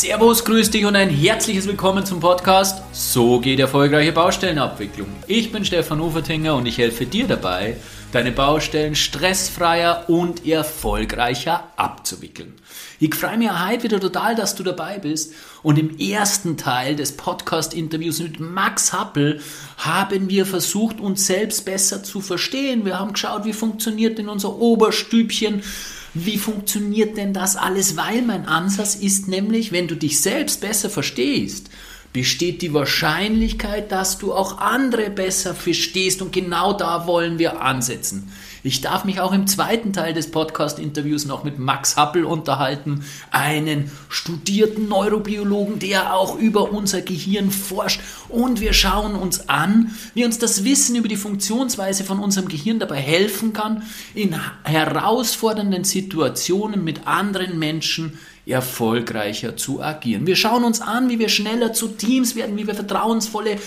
Servus, 0.00 0.44
grüß 0.44 0.70
dich 0.70 0.84
und 0.84 0.94
ein 0.94 1.10
herzliches 1.10 1.66
Willkommen 1.66 2.06
zum 2.06 2.20
Podcast 2.20 2.84
So 2.92 3.40
geht 3.40 3.58
erfolgreiche 3.58 4.12
Baustellenabwicklung. 4.12 5.08
Ich 5.26 5.50
bin 5.50 5.64
Stefan 5.64 6.00
Ufertinger 6.00 6.54
und 6.54 6.66
ich 6.66 6.78
helfe 6.78 7.04
dir 7.04 7.26
dabei, 7.26 7.78
deine 8.12 8.30
Baustellen 8.30 8.94
stressfreier 8.94 10.08
und 10.08 10.46
erfolgreicher 10.46 11.64
abzuwickeln. 11.74 12.54
Ich 13.00 13.12
freue 13.12 13.38
mich 13.38 13.50
heute 13.50 13.82
wieder 13.82 13.98
total, 13.98 14.36
dass 14.36 14.54
du 14.54 14.62
dabei 14.62 15.00
bist. 15.00 15.34
Und 15.64 15.80
im 15.80 15.98
ersten 15.98 16.56
Teil 16.56 16.94
des 16.94 17.16
Podcast-Interviews 17.16 18.20
mit 18.20 18.38
Max 18.38 18.92
Happel 18.92 19.40
haben 19.78 20.28
wir 20.28 20.46
versucht, 20.46 21.00
uns 21.00 21.26
selbst 21.26 21.64
besser 21.64 22.04
zu 22.04 22.20
verstehen. 22.20 22.84
Wir 22.84 23.00
haben 23.00 23.14
geschaut, 23.14 23.44
wie 23.44 23.52
funktioniert 23.52 24.18
denn 24.18 24.28
unser 24.28 24.60
Oberstübchen. 24.60 25.64
Wie 26.14 26.38
funktioniert 26.38 27.16
denn 27.16 27.32
das 27.32 27.56
alles? 27.56 27.96
Weil 27.96 28.22
mein 28.22 28.46
Ansatz 28.46 28.94
ist 28.94 29.28
nämlich, 29.28 29.72
wenn 29.72 29.88
du 29.88 29.94
dich 29.94 30.20
selbst 30.20 30.60
besser 30.60 30.90
verstehst, 30.90 31.70
besteht 32.12 32.62
die 32.62 32.72
Wahrscheinlichkeit, 32.72 33.92
dass 33.92 34.18
du 34.18 34.32
auch 34.32 34.58
andere 34.58 35.10
besser 35.10 35.54
verstehst 35.54 36.22
und 36.22 36.32
genau 36.32 36.72
da 36.72 37.06
wollen 37.06 37.38
wir 37.38 37.60
ansetzen. 37.60 38.32
Ich 38.64 38.80
darf 38.80 39.04
mich 39.04 39.20
auch 39.20 39.32
im 39.32 39.46
zweiten 39.46 39.92
Teil 39.92 40.14
des 40.14 40.30
Podcast-Interviews 40.30 41.26
noch 41.26 41.44
mit 41.44 41.58
Max 41.58 41.96
Happel 41.96 42.24
unterhalten, 42.24 43.04
einen 43.30 43.90
studierten 44.08 44.88
Neurobiologen, 44.88 45.78
der 45.78 46.14
auch 46.14 46.36
über 46.38 46.72
unser 46.72 47.00
Gehirn 47.00 47.52
forscht. 47.52 48.00
Und 48.28 48.60
wir 48.60 48.72
schauen 48.72 49.14
uns 49.14 49.48
an, 49.48 49.92
wie 50.14 50.24
uns 50.24 50.38
das 50.38 50.64
Wissen 50.64 50.96
über 50.96 51.08
die 51.08 51.16
Funktionsweise 51.16 52.02
von 52.02 52.18
unserem 52.18 52.48
Gehirn 52.48 52.80
dabei 52.80 52.96
helfen 52.96 53.52
kann, 53.52 53.84
in 54.14 54.34
herausfordernden 54.64 55.84
Situationen 55.84 56.82
mit 56.82 57.06
anderen 57.06 57.58
Menschen 57.60 58.18
erfolgreicher 58.44 59.56
zu 59.56 59.82
agieren. 59.82 60.26
Wir 60.26 60.36
schauen 60.36 60.64
uns 60.64 60.80
an, 60.80 61.08
wie 61.10 61.18
wir 61.18 61.28
schneller 61.28 61.72
zu 61.72 61.88
Teams 61.88 62.34
werden, 62.34 62.56
wie 62.56 62.66
wir 62.66 62.74
vertrauensvolle 62.74 63.58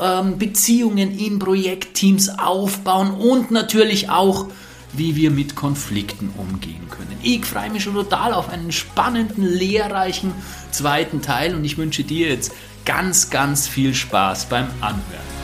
ähm, 0.00 0.38
Beziehungen 0.38 1.16
in 1.18 1.38
Projektteams 1.38 2.38
aufbauen 2.38 3.12
und 3.12 3.50
natürlich 3.50 4.10
auch, 4.10 4.48
wie 4.92 5.16
wir 5.16 5.30
mit 5.30 5.56
Konflikten 5.56 6.30
umgehen 6.36 6.88
können. 6.90 7.16
Ich 7.22 7.44
freue 7.44 7.70
mich 7.70 7.82
schon 7.82 7.94
total 7.94 8.32
auf 8.34 8.48
einen 8.48 8.72
spannenden, 8.72 9.44
lehrreichen 9.44 10.32
zweiten 10.70 11.22
Teil 11.22 11.54
und 11.54 11.64
ich 11.64 11.78
wünsche 11.78 12.04
dir 12.04 12.28
jetzt 12.28 12.52
ganz, 12.84 13.30
ganz 13.30 13.66
viel 13.66 13.94
Spaß 13.94 14.48
beim 14.48 14.66
Anhören. 14.80 15.34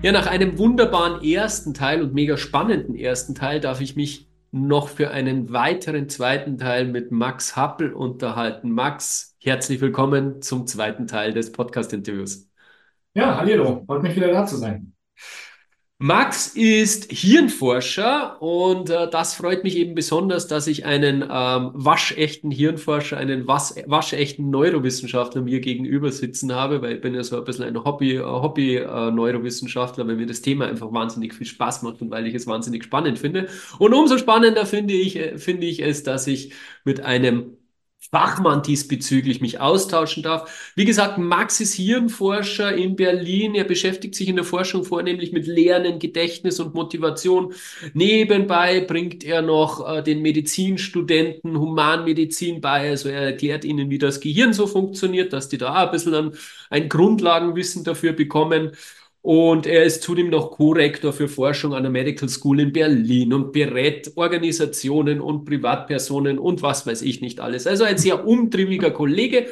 Ja, 0.00 0.12
nach 0.12 0.28
einem 0.28 0.58
wunderbaren 0.58 1.24
ersten 1.24 1.74
Teil 1.74 2.02
und 2.02 2.14
mega 2.14 2.36
spannenden 2.36 2.94
ersten 2.94 3.34
Teil 3.34 3.60
darf 3.60 3.80
ich 3.80 3.96
mich 3.96 4.27
noch 4.50 4.88
für 4.88 5.10
einen 5.10 5.52
weiteren 5.52 6.08
zweiten 6.08 6.58
Teil 6.58 6.86
mit 6.86 7.12
Max 7.12 7.56
Happel 7.56 7.92
unterhalten. 7.92 8.70
Max, 8.70 9.36
herzlich 9.40 9.80
willkommen 9.80 10.42
zum 10.42 10.66
zweiten 10.66 11.06
Teil 11.06 11.32
des 11.32 11.52
Podcast-Interviews. 11.52 12.48
Ja, 13.14 13.36
hallo, 13.36 13.84
freut 13.86 14.02
mich 14.02 14.16
wieder 14.16 14.32
da 14.32 14.46
zu 14.46 14.56
sein. 14.56 14.94
Max 16.00 16.46
ist 16.54 17.10
Hirnforscher 17.10 18.40
und 18.40 18.88
äh, 18.88 19.10
das 19.10 19.34
freut 19.34 19.64
mich 19.64 19.76
eben 19.76 19.96
besonders, 19.96 20.46
dass 20.46 20.68
ich 20.68 20.84
einen 20.84 21.22
ähm, 21.22 21.70
waschechten 21.74 22.52
Hirnforscher, 22.52 23.16
einen 23.16 23.48
was, 23.48 23.74
waschechten 23.84 24.48
Neurowissenschaftler 24.48 25.42
mir 25.42 25.58
gegenüber 25.58 26.12
sitzen 26.12 26.54
habe, 26.54 26.82
weil 26.82 26.94
ich 26.94 27.00
bin 27.00 27.16
ja 27.16 27.24
so 27.24 27.36
ein 27.36 27.44
bisschen 27.44 27.64
ein 27.64 27.82
Hobby, 27.82 28.14
äh, 28.14 28.22
Hobby 28.22 28.76
äh, 28.76 29.10
Neurowissenschaftler, 29.10 30.06
weil 30.06 30.14
mir 30.14 30.26
das 30.26 30.40
Thema 30.40 30.68
einfach 30.68 30.92
wahnsinnig 30.92 31.34
viel 31.34 31.48
Spaß 31.48 31.82
macht 31.82 32.00
und 32.00 32.12
weil 32.12 32.28
ich 32.28 32.34
es 32.36 32.46
wahnsinnig 32.46 32.84
spannend 32.84 33.18
finde. 33.18 33.48
Und 33.80 33.92
umso 33.92 34.18
spannender 34.18 34.66
finde 34.66 34.94
ich, 34.94 35.16
äh, 35.16 35.36
finde 35.36 35.66
ich 35.66 35.82
es, 35.82 36.04
dass 36.04 36.28
ich 36.28 36.52
mit 36.84 37.00
einem 37.00 37.57
Fachmann 38.10 38.62
diesbezüglich 38.62 39.40
mich 39.40 39.60
austauschen 39.60 40.22
darf. 40.22 40.72
Wie 40.76 40.84
gesagt, 40.84 41.18
Max 41.18 41.60
ist 41.60 41.74
Hirnforscher 41.74 42.74
in 42.74 42.96
Berlin. 42.96 43.54
Er 43.54 43.64
beschäftigt 43.64 44.14
sich 44.14 44.28
in 44.28 44.36
der 44.36 44.44
Forschung 44.44 44.84
vornehmlich 44.84 45.32
mit 45.32 45.46
Lernen, 45.46 45.98
Gedächtnis 45.98 46.58
und 46.60 46.74
Motivation. 46.74 47.52
Nebenbei 47.92 48.80
bringt 48.80 49.24
er 49.24 49.42
noch 49.42 49.86
äh, 49.86 50.02
den 50.02 50.22
Medizinstudenten 50.22 51.58
Humanmedizin 51.58 52.60
bei. 52.60 52.88
Also 52.88 53.10
er 53.10 53.22
erklärt 53.22 53.64
ihnen, 53.64 53.90
wie 53.90 53.98
das 53.98 54.20
Gehirn 54.20 54.52
so 54.54 54.66
funktioniert, 54.66 55.32
dass 55.32 55.48
die 55.48 55.58
da 55.58 55.74
ein 55.74 55.90
bisschen 55.90 56.14
ein, 56.14 56.32
ein 56.70 56.88
Grundlagenwissen 56.88 57.84
dafür 57.84 58.12
bekommen. 58.12 58.72
Und 59.20 59.66
er 59.66 59.84
ist 59.84 60.02
zudem 60.02 60.30
noch 60.30 60.52
Co-Rektor 60.52 61.12
für 61.12 61.28
Forschung 61.28 61.74
an 61.74 61.82
der 61.82 61.92
Medical 61.92 62.28
School 62.28 62.60
in 62.60 62.72
Berlin 62.72 63.32
und 63.32 63.52
berät 63.52 64.12
Organisationen 64.16 65.20
und 65.20 65.44
Privatpersonen 65.44 66.38
und 66.38 66.62
was 66.62 66.86
weiß 66.86 67.02
ich 67.02 67.20
nicht 67.20 67.40
alles. 67.40 67.66
Also 67.66 67.84
ein 67.84 67.98
sehr 67.98 68.26
umtriebiger 68.26 68.90
Kollege. 68.90 69.46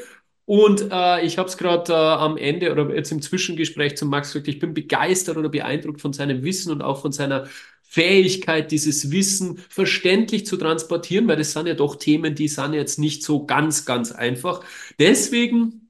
Und 0.44 0.92
äh, 0.92 1.26
ich 1.26 1.38
habe 1.38 1.48
es 1.48 1.56
gerade 1.58 1.92
äh, 1.92 1.96
am 1.96 2.36
Ende 2.36 2.70
oder 2.70 2.94
jetzt 2.94 3.10
im 3.10 3.20
Zwischengespräch 3.20 3.96
zu 3.96 4.06
Max 4.06 4.32
gesagt, 4.32 4.46
ich 4.48 4.60
bin 4.60 4.74
begeistert 4.74 5.36
oder 5.36 5.48
beeindruckt 5.48 6.00
von 6.00 6.12
seinem 6.12 6.44
Wissen 6.44 6.70
und 6.70 6.82
auch 6.82 7.02
von 7.02 7.10
seiner 7.10 7.48
Fähigkeit, 7.82 8.70
dieses 8.70 9.10
Wissen 9.10 9.58
verständlich 9.68 10.46
zu 10.46 10.56
transportieren, 10.56 11.26
weil 11.28 11.36
das 11.36 11.52
sind 11.52 11.66
ja 11.66 11.74
doch 11.74 11.96
Themen, 11.96 12.34
die 12.34 12.48
sind 12.48 12.74
jetzt 12.74 12.98
nicht 12.98 13.24
so 13.24 13.44
ganz, 13.46 13.84
ganz 13.86 14.12
einfach. 14.12 14.62
Deswegen 14.98 15.85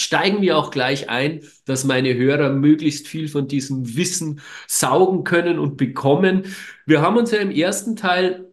steigen 0.00 0.42
wir 0.42 0.56
auch 0.58 0.70
gleich 0.70 1.08
ein, 1.08 1.42
dass 1.66 1.84
meine 1.84 2.14
Hörer 2.14 2.50
möglichst 2.50 3.08
viel 3.08 3.28
von 3.28 3.48
diesem 3.48 3.96
Wissen 3.96 4.40
saugen 4.66 5.24
können 5.24 5.58
und 5.58 5.76
bekommen. 5.76 6.44
Wir 6.86 7.02
haben 7.02 7.16
uns 7.16 7.30
ja 7.30 7.38
im 7.38 7.50
ersten 7.50 7.96
Teil 7.96 8.46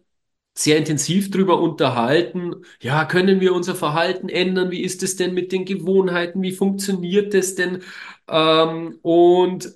sehr 0.54 0.76
intensiv 0.76 1.30
darüber 1.30 1.60
unterhalten. 1.60 2.56
Ja, 2.80 3.04
können 3.04 3.40
wir 3.40 3.54
unser 3.54 3.74
Verhalten 3.76 4.28
ändern? 4.28 4.70
Wie 4.72 4.82
ist 4.82 5.02
es 5.02 5.16
denn 5.16 5.32
mit 5.34 5.52
den 5.52 5.64
Gewohnheiten? 5.64 6.42
Wie 6.42 6.52
funktioniert 6.52 7.32
es 7.34 7.54
denn? 7.54 7.82
Ähm, 8.28 8.98
und 9.02 9.72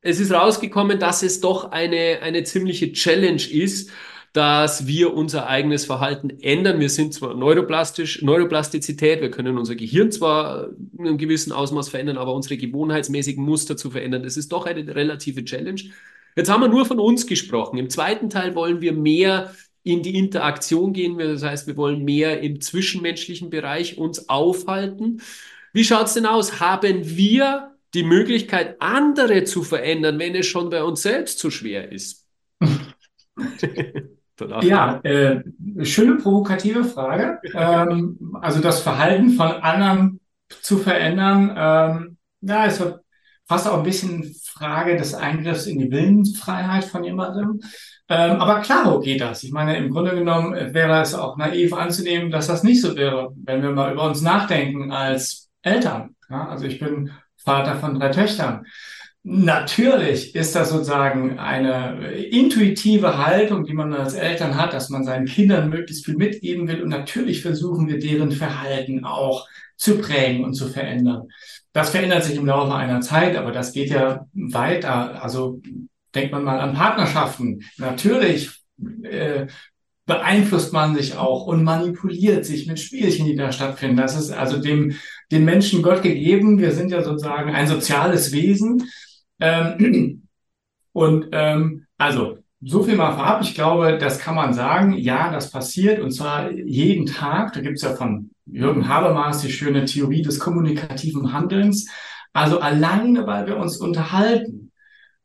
es 0.00 0.20
ist 0.20 0.32
rausgekommen, 0.32 0.98
dass 0.98 1.22
es 1.22 1.40
doch 1.40 1.70
eine, 1.72 2.20
eine 2.22 2.44
ziemliche 2.44 2.92
Challenge 2.92 3.42
ist, 3.42 3.90
dass 4.34 4.88
wir 4.88 5.14
unser 5.14 5.46
eigenes 5.46 5.84
Verhalten 5.84 6.28
ändern. 6.40 6.80
Wir 6.80 6.90
sind 6.90 7.14
zwar 7.14 7.34
neuroplastisch, 7.34 8.20
Neuroplastizität, 8.20 9.20
wir 9.20 9.30
können 9.30 9.56
unser 9.56 9.76
Gehirn 9.76 10.10
zwar 10.10 10.70
in 10.98 11.06
einem 11.06 11.18
gewissen 11.18 11.52
Ausmaß 11.52 11.88
verändern, 11.88 12.18
aber 12.18 12.34
unsere 12.34 12.56
gewohnheitsmäßigen 12.56 13.44
Muster 13.44 13.76
zu 13.76 13.92
verändern, 13.92 14.24
das 14.24 14.36
ist 14.36 14.50
doch 14.50 14.66
eine 14.66 14.92
relative 14.92 15.44
Challenge. 15.44 15.80
Jetzt 16.34 16.50
haben 16.50 16.62
wir 16.62 16.68
nur 16.68 16.84
von 16.84 16.98
uns 16.98 17.28
gesprochen. 17.28 17.78
Im 17.78 17.88
zweiten 17.90 18.28
Teil 18.28 18.56
wollen 18.56 18.80
wir 18.80 18.92
mehr 18.92 19.54
in 19.84 20.02
die 20.02 20.18
Interaktion 20.18 20.92
gehen. 20.92 21.16
Das 21.16 21.44
heißt, 21.44 21.68
wir 21.68 21.76
wollen 21.76 22.04
mehr 22.04 22.40
im 22.40 22.60
zwischenmenschlichen 22.60 23.50
Bereich 23.50 23.98
uns 23.98 24.28
aufhalten. 24.28 25.22
Wie 25.72 25.84
schaut's 25.84 26.14
denn 26.14 26.26
aus? 26.26 26.58
Haben 26.58 27.16
wir 27.16 27.76
die 27.94 28.02
Möglichkeit, 28.02 28.80
andere 28.80 29.44
zu 29.44 29.62
verändern, 29.62 30.18
wenn 30.18 30.34
es 30.34 30.46
schon 30.46 30.70
bei 30.70 30.82
uns 30.82 31.02
selbst 31.02 31.38
zu 31.38 31.52
schwer 31.52 31.92
ist? 31.92 32.26
Ja, 34.60 35.00
äh, 35.04 35.42
schöne 35.84 36.16
provokative 36.16 36.84
Frage. 36.84 37.38
ähm, 37.54 38.18
also 38.40 38.60
das 38.60 38.80
Verhalten 38.80 39.30
von 39.30 39.52
anderen 39.52 40.20
zu 40.48 40.78
verändern, 40.78 41.54
ähm, 41.56 42.16
ja, 42.40 42.64
ist 42.64 42.82
fast 43.46 43.68
auch 43.68 43.78
ein 43.78 43.82
bisschen 43.84 44.34
Frage 44.44 44.96
des 44.96 45.14
Eingriffs 45.14 45.66
in 45.66 45.78
die 45.78 45.90
Willensfreiheit 45.90 46.84
von 46.84 47.04
jemandem. 47.04 47.60
Ähm, 48.08 48.36
aber 48.40 48.60
klar, 48.60 48.92
wo 48.92 49.00
geht 49.00 49.20
das? 49.20 49.42
Ich 49.44 49.52
meine, 49.52 49.76
im 49.76 49.90
Grunde 49.90 50.14
genommen 50.14 50.74
wäre 50.74 51.00
es 51.00 51.14
auch 51.14 51.36
naiv 51.36 51.72
anzunehmen, 51.72 52.30
dass 52.30 52.46
das 52.46 52.62
nicht 52.62 52.80
so 52.80 52.96
wäre, 52.96 53.30
wenn 53.44 53.62
wir 53.62 53.70
mal 53.70 53.92
über 53.92 54.04
uns 54.04 54.20
nachdenken 54.20 54.92
als 54.92 55.50
Eltern. 55.62 56.16
Ja, 56.28 56.48
also 56.48 56.66
ich 56.66 56.78
bin 56.78 57.10
Vater 57.36 57.76
von 57.76 57.98
drei 57.98 58.10
Töchtern. 58.10 58.64
Natürlich 59.26 60.34
ist 60.34 60.54
das 60.54 60.68
sozusagen 60.68 61.38
eine 61.38 62.12
intuitive 62.12 63.16
Haltung, 63.16 63.64
die 63.64 63.72
man 63.72 63.94
als 63.94 64.12
Eltern 64.12 64.56
hat, 64.56 64.74
dass 64.74 64.90
man 64.90 65.02
seinen 65.02 65.24
Kindern 65.24 65.70
möglichst 65.70 66.04
viel 66.04 66.16
mitgeben 66.16 66.68
will. 66.68 66.82
Und 66.82 66.90
natürlich 66.90 67.40
versuchen 67.40 67.88
wir 67.88 67.98
deren 67.98 68.32
Verhalten 68.32 69.06
auch 69.06 69.48
zu 69.76 69.96
prägen 69.96 70.44
und 70.44 70.52
zu 70.52 70.68
verändern. 70.68 71.28
Das 71.72 71.88
verändert 71.88 72.24
sich 72.24 72.36
im 72.36 72.44
Laufe 72.44 72.74
einer 72.74 73.00
Zeit, 73.00 73.36
aber 73.36 73.50
das 73.50 73.72
geht 73.72 73.88
ja 73.88 74.26
weiter. 74.34 75.22
Also 75.22 75.62
denkt 76.14 76.30
man 76.30 76.44
mal 76.44 76.60
an 76.60 76.74
Partnerschaften. 76.74 77.64
Natürlich 77.78 78.50
äh, 79.04 79.46
beeinflusst 80.04 80.74
man 80.74 80.94
sich 80.94 81.16
auch 81.16 81.46
und 81.46 81.64
manipuliert 81.64 82.44
sich 82.44 82.66
mit 82.66 82.78
Spielchen, 82.78 83.24
die 83.24 83.36
da 83.36 83.52
stattfinden. 83.52 83.96
Das 83.96 84.16
ist 84.16 84.30
also 84.30 84.58
dem, 84.58 84.96
dem 85.32 85.46
Menschen 85.46 85.82
Gott 85.82 86.02
gegeben. 86.02 86.58
Wir 86.58 86.72
sind 86.72 86.90
ja 86.90 87.02
sozusagen 87.02 87.54
ein 87.54 87.66
soziales 87.66 88.30
Wesen. 88.32 88.82
Ähm, 89.44 90.28
und 90.92 91.28
ähm, 91.32 91.86
also 91.98 92.38
so 92.62 92.82
viel 92.82 92.96
mal 92.96 93.12
vorab. 93.12 93.42
Ich 93.42 93.54
glaube, 93.54 93.98
das 93.98 94.18
kann 94.18 94.34
man 94.34 94.54
sagen. 94.54 94.94
Ja, 94.94 95.30
das 95.30 95.50
passiert 95.50 96.00
und 96.00 96.12
zwar 96.12 96.50
jeden 96.50 97.06
Tag. 97.06 97.52
Da 97.52 97.60
gibt 97.60 97.76
es 97.76 97.82
ja 97.82 97.94
von 97.94 98.30
Jürgen 98.46 98.88
Habermas 98.88 99.42
die 99.42 99.52
schöne 99.52 99.84
Theorie 99.84 100.22
des 100.22 100.38
kommunikativen 100.38 101.32
Handelns. 101.32 101.88
Also 102.32 102.60
alleine, 102.60 103.26
weil 103.26 103.46
wir 103.46 103.58
uns 103.58 103.76
unterhalten, 103.76 104.72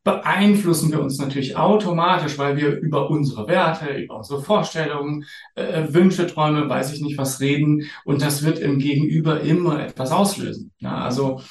beeinflussen 0.04 0.92
wir 0.92 1.02
uns 1.02 1.18
natürlich 1.18 1.56
automatisch, 1.56 2.38
weil 2.38 2.58
wir 2.58 2.78
über 2.78 3.10
unsere 3.10 3.48
Werte, 3.48 3.90
über 3.90 4.18
unsere 4.18 4.42
Vorstellungen, 4.42 5.26
äh, 5.56 5.84
Wünsche, 5.90 6.28
Träume, 6.28 6.70
weiß 6.70 6.94
ich 6.94 7.02
nicht 7.02 7.18
was 7.18 7.40
reden 7.40 7.84
und 8.06 8.22
das 8.22 8.44
wird 8.44 8.60
im 8.60 8.80
Gegenüber 8.80 9.42
immer 9.42 9.84
etwas 9.84 10.12
auslösen. 10.12 10.72
Ja, 10.80 10.98
also 11.04 11.42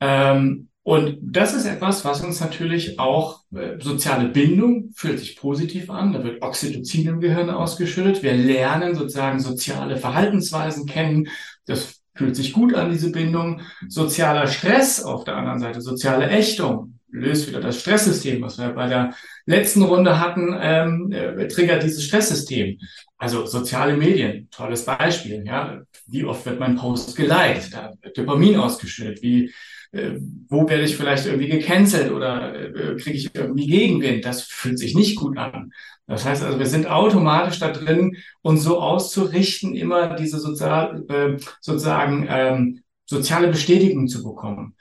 ähm, 0.00 0.68
und 0.86 1.18
das 1.20 1.52
ist 1.52 1.66
etwas, 1.66 2.04
was 2.04 2.20
uns 2.20 2.38
natürlich 2.38 3.00
auch 3.00 3.40
äh, 3.52 3.80
soziale 3.80 4.28
Bindung 4.28 4.92
fühlt 4.94 5.18
sich 5.18 5.34
positiv 5.34 5.90
an. 5.90 6.12
Da 6.12 6.22
wird 6.22 6.42
Oxytocin 6.42 7.08
im 7.08 7.20
Gehirn 7.20 7.50
ausgeschüttet. 7.50 8.22
Wir 8.22 8.34
lernen 8.34 8.94
sozusagen 8.94 9.40
soziale 9.40 9.96
Verhaltensweisen 9.96 10.86
kennen. 10.86 11.26
Das 11.64 12.00
fühlt 12.14 12.36
sich 12.36 12.52
gut 12.52 12.72
an, 12.72 12.92
diese 12.92 13.10
Bindung. 13.10 13.62
Sozialer 13.88 14.46
Stress 14.46 15.02
auf 15.02 15.24
der 15.24 15.34
anderen 15.34 15.58
Seite, 15.58 15.80
soziale 15.80 16.30
Ächtung 16.30 17.00
löst 17.10 17.48
wieder 17.48 17.60
das 17.60 17.80
Stresssystem, 17.80 18.40
was 18.42 18.56
wir 18.56 18.68
bei 18.68 18.86
der 18.86 19.12
letzten 19.44 19.82
Runde 19.82 20.20
hatten, 20.20 20.56
ähm, 20.60 21.10
äh, 21.10 21.48
triggert 21.48 21.82
dieses 21.82 22.04
Stresssystem. 22.04 22.78
Also 23.18 23.44
soziale 23.44 23.96
Medien, 23.96 24.48
tolles 24.52 24.84
Beispiel. 24.84 25.42
Ja, 25.44 25.80
wie 26.06 26.24
oft 26.24 26.46
wird 26.46 26.60
mein 26.60 26.76
Post 26.76 27.16
geliked? 27.16 27.72
Da 27.72 27.92
wird 28.02 28.16
Dopamin 28.16 28.54
ausgeschüttet. 28.54 29.20
Wie 29.20 29.52
äh, 29.92 30.12
wo 30.48 30.68
werde 30.68 30.84
ich 30.84 30.96
vielleicht 30.96 31.26
irgendwie 31.26 31.48
gecancelt 31.48 32.12
oder 32.12 32.54
äh, 32.54 32.96
kriege 32.96 33.16
ich 33.16 33.34
irgendwie 33.34 33.66
Gegenwind? 33.66 34.24
Das 34.24 34.42
fühlt 34.42 34.78
sich 34.78 34.94
nicht 34.94 35.16
gut 35.16 35.38
an. 35.38 35.72
Das 36.06 36.24
heißt 36.24 36.44
also, 36.44 36.58
wir 36.58 36.66
sind 36.66 36.86
automatisch 36.86 37.58
da 37.58 37.70
drin, 37.72 38.16
uns 38.42 38.62
so 38.62 38.80
auszurichten, 38.80 39.74
immer 39.74 40.14
diese 40.14 40.38
sozial, 40.38 41.04
äh, 41.08 41.36
sozusagen 41.60 42.26
ähm, 42.28 42.80
soziale 43.06 43.48
Bestätigung 43.48 44.08
zu 44.08 44.22
bekommen. 44.22 44.74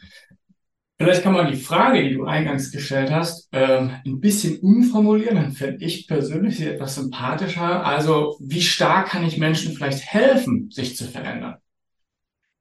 Vielleicht 0.98 1.24
kann 1.24 1.34
man 1.34 1.52
die 1.52 1.58
Frage, 1.58 2.04
die 2.04 2.14
du 2.14 2.24
eingangs 2.26 2.72
gestellt 2.72 3.12
hast, 3.12 3.50
ähm, 3.52 3.92
ein 4.06 4.22
bisschen 4.22 4.60
umformulieren. 4.60 5.36
Dann 5.36 5.52
fände 5.52 5.84
ich 5.84 6.08
persönlich 6.08 6.58
sie 6.58 6.68
etwas 6.68 6.96
sympathischer. 6.96 7.86
Also, 7.86 8.38
wie 8.40 8.62
stark 8.62 9.10
kann 9.10 9.26
ich 9.26 9.38
Menschen 9.38 9.74
vielleicht 9.74 10.06
helfen, 10.06 10.70
sich 10.72 10.96
zu 10.96 11.06
verändern? 11.06 11.56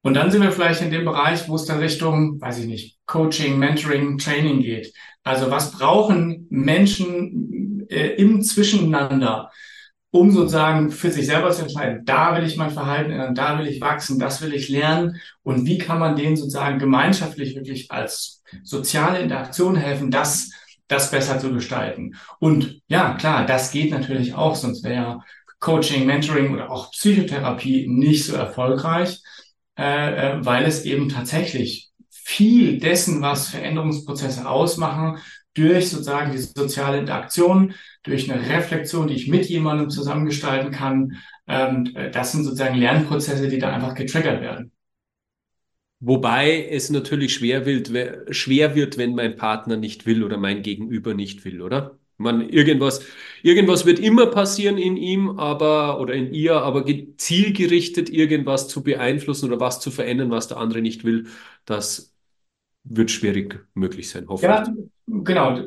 Und 0.05 0.13
dann 0.13 0.29
sind 0.29 0.43
wir 0.43 0.51
vielleicht 0.51 0.83
in 0.83 0.91
dem 0.91 1.03
Bereich, 1.03 1.49
wo 1.49 1.55
es 1.55 1.65
dann 1.65 1.79
Richtung, 1.79 2.39
weiß 2.39 2.59
ich 2.59 2.67
nicht, 2.67 2.99
Coaching, 3.07 3.57
Mentoring, 3.57 4.19
Training 4.19 4.61
geht. 4.61 4.93
Also 5.23 5.49
was 5.49 5.71
brauchen 5.71 6.45
Menschen 6.51 7.87
äh, 7.89 8.09
im 8.09 8.43
Zwischeneinander, 8.43 9.49
um 10.11 10.29
sozusagen 10.29 10.91
für 10.91 11.09
sich 11.09 11.25
selber 11.25 11.49
zu 11.49 11.63
entscheiden, 11.63 12.05
da 12.05 12.37
will 12.37 12.45
ich 12.45 12.55
mein 12.55 12.69
Verhalten 12.69 13.13
ändern, 13.13 13.33
da 13.33 13.57
will 13.57 13.65
ich 13.65 13.81
wachsen, 13.81 14.19
das 14.19 14.43
will 14.43 14.53
ich 14.53 14.69
lernen 14.69 15.19
und 15.41 15.65
wie 15.65 15.79
kann 15.79 15.97
man 15.97 16.15
denen 16.15 16.35
sozusagen 16.35 16.77
gemeinschaftlich 16.77 17.55
wirklich 17.55 17.89
als 17.89 18.43
soziale 18.61 19.21
Interaktion 19.21 19.75
helfen, 19.75 20.11
das, 20.11 20.51
das 20.87 21.09
besser 21.09 21.39
zu 21.39 21.51
gestalten. 21.51 22.13
Und 22.37 22.79
ja, 22.87 23.15
klar, 23.15 23.47
das 23.47 23.71
geht 23.71 23.89
natürlich 23.89 24.35
auch, 24.35 24.53
sonst 24.53 24.83
wäre 24.83 25.21
Coaching, 25.59 26.05
Mentoring 26.05 26.53
oder 26.53 26.69
auch 26.69 26.91
Psychotherapie 26.91 27.87
nicht 27.87 28.23
so 28.23 28.35
erfolgreich. 28.35 29.19
Äh, 29.77 30.37
äh, 30.37 30.45
weil 30.45 30.65
es 30.65 30.85
eben 30.85 31.09
tatsächlich 31.09 31.91
viel 32.09 32.79
dessen, 32.79 33.21
was 33.21 33.49
Veränderungsprozesse 33.49 34.47
ausmachen, 34.47 35.17
durch 35.53 35.89
sozusagen 35.89 36.31
die 36.31 36.37
soziale 36.37 36.99
Interaktion, 36.99 37.73
durch 38.03 38.31
eine 38.31 38.41
Reflexion, 38.49 39.07
die 39.07 39.15
ich 39.15 39.27
mit 39.27 39.45
jemandem 39.47 39.89
zusammengestalten 39.89 40.71
kann, 40.71 41.17
ähm, 41.47 41.93
das 42.11 42.31
sind 42.31 42.43
sozusagen 42.43 42.75
Lernprozesse, 42.77 43.47
die 43.47 43.59
da 43.59 43.73
einfach 43.73 43.95
getriggert 43.95 44.41
werden. 44.41 44.71
Wobei 45.99 46.67
es 46.69 46.89
natürlich 46.89 47.33
schwer 47.33 47.65
wird, 47.65 47.89
schwer 48.35 48.75
wird, 48.75 48.97
wenn 48.97 49.15
mein 49.15 49.37
Partner 49.37 49.77
nicht 49.77 50.05
will 50.05 50.23
oder 50.23 50.37
mein 50.37 50.61
Gegenüber 50.61 51.13
nicht 51.13 51.45
will, 51.45 51.61
oder? 51.61 51.97
Man, 52.17 52.49
irgendwas, 52.49 53.01
irgendwas 53.43 53.85
wird 53.85 53.99
immer 53.99 54.27
passieren 54.27 54.77
in 54.77 54.95
ihm, 54.95 55.37
aber, 55.37 55.99
oder 55.99 56.13
in 56.13 56.33
ihr, 56.33 56.55
aber 56.61 56.85
zielgerichtet 57.17 58.09
irgendwas 58.09 58.67
zu 58.67 58.83
beeinflussen 58.83 59.47
oder 59.51 59.59
was 59.59 59.79
zu 59.81 59.91
verändern, 59.91 60.31
was 60.31 60.47
der 60.47 60.57
andere 60.57 60.81
nicht 60.81 61.03
will, 61.03 61.27
das 61.65 62.13
wird 62.85 63.11
schwierig 63.11 63.65
möglich 63.73 64.09
sein, 64.09 64.25
hoffentlich. 64.29 64.67
Ja, 64.67 64.83
genau. 65.07 65.59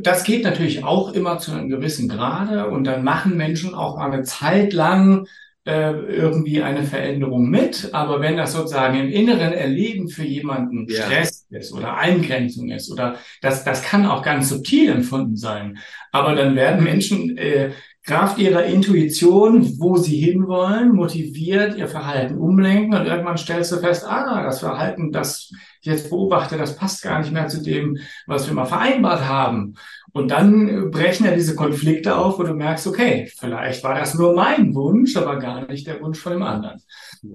Das 0.00 0.24
geht 0.24 0.44
natürlich 0.44 0.84
auch 0.84 1.12
immer 1.12 1.38
zu 1.38 1.52
einem 1.52 1.68
gewissen 1.68 2.08
Grade 2.08 2.68
und 2.68 2.84
dann 2.84 3.02
machen 3.02 3.36
Menschen 3.36 3.74
auch 3.74 3.96
eine 3.96 4.22
Zeit 4.22 4.72
lang 4.72 5.26
äh, 5.64 5.92
irgendwie 5.92 6.60
eine 6.60 6.82
Veränderung 6.82 7.48
mit, 7.48 7.90
aber 7.92 8.20
wenn 8.20 8.36
das 8.36 8.52
sozusagen 8.52 8.98
im 8.98 9.08
inneren 9.08 9.52
Erleben 9.52 10.08
für 10.08 10.24
jemanden 10.24 10.86
ja. 10.88 11.04
Stress 11.04 11.46
ist 11.50 11.72
oder 11.72 11.96
Eingrenzung 11.96 12.70
ist 12.70 12.90
oder 12.90 13.16
das, 13.42 13.62
das 13.62 13.82
kann 13.82 14.06
auch 14.06 14.22
ganz 14.22 14.48
subtil 14.48 14.90
empfunden 14.90 15.36
sein, 15.36 15.78
aber 16.10 16.34
dann 16.34 16.56
werden 16.56 16.82
Menschen 16.82 17.36
äh, 17.38 17.70
Kraft 18.04 18.38
ihrer 18.38 18.64
Intuition, 18.64 19.78
wo 19.78 19.96
sie 19.96 20.16
hinwollen, 20.16 20.92
motiviert 20.92 21.76
ihr 21.76 21.86
Verhalten 21.86 22.36
umlenken 22.36 22.94
und 22.98 23.06
irgendwann 23.06 23.36
stellst 23.36 23.70
du 23.70 23.78
fest, 23.78 24.04
ah, 24.04 24.42
das 24.42 24.58
Verhalten, 24.58 25.12
das 25.12 25.52
ich 25.80 25.86
jetzt 25.86 26.10
beobachte, 26.10 26.56
das 26.56 26.76
passt 26.76 27.02
gar 27.02 27.20
nicht 27.20 27.32
mehr 27.32 27.46
zu 27.46 27.62
dem, 27.62 27.98
was 28.26 28.48
wir 28.48 28.54
mal 28.54 28.66
vereinbart 28.66 29.28
haben. 29.28 29.74
Und 30.12 30.30
dann 30.30 30.90
brechen 30.90 31.24
ja 31.24 31.34
diese 31.34 31.56
Konflikte 31.56 32.16
auf, 32.16 32.38
wo 32.38 32.42
du 32.42 32.52
merkst, 32.52 32.86
okay, 32.86 33.32
vielleicht 33.38 33.82
war 33.82 33.94
das 33.94 34.12
nur 34.14 34.34
mein 34.34 34.74
Wunsch, 34.74 35.16
aber 35.16 35.38
gar 35.38 35.66
nicht 35.66 35.86
der 35.86 36.02
Wunsch 36.02 36.18
von 36.18 36.32
dem 36.32 36.42
anderen. 36.42 36.82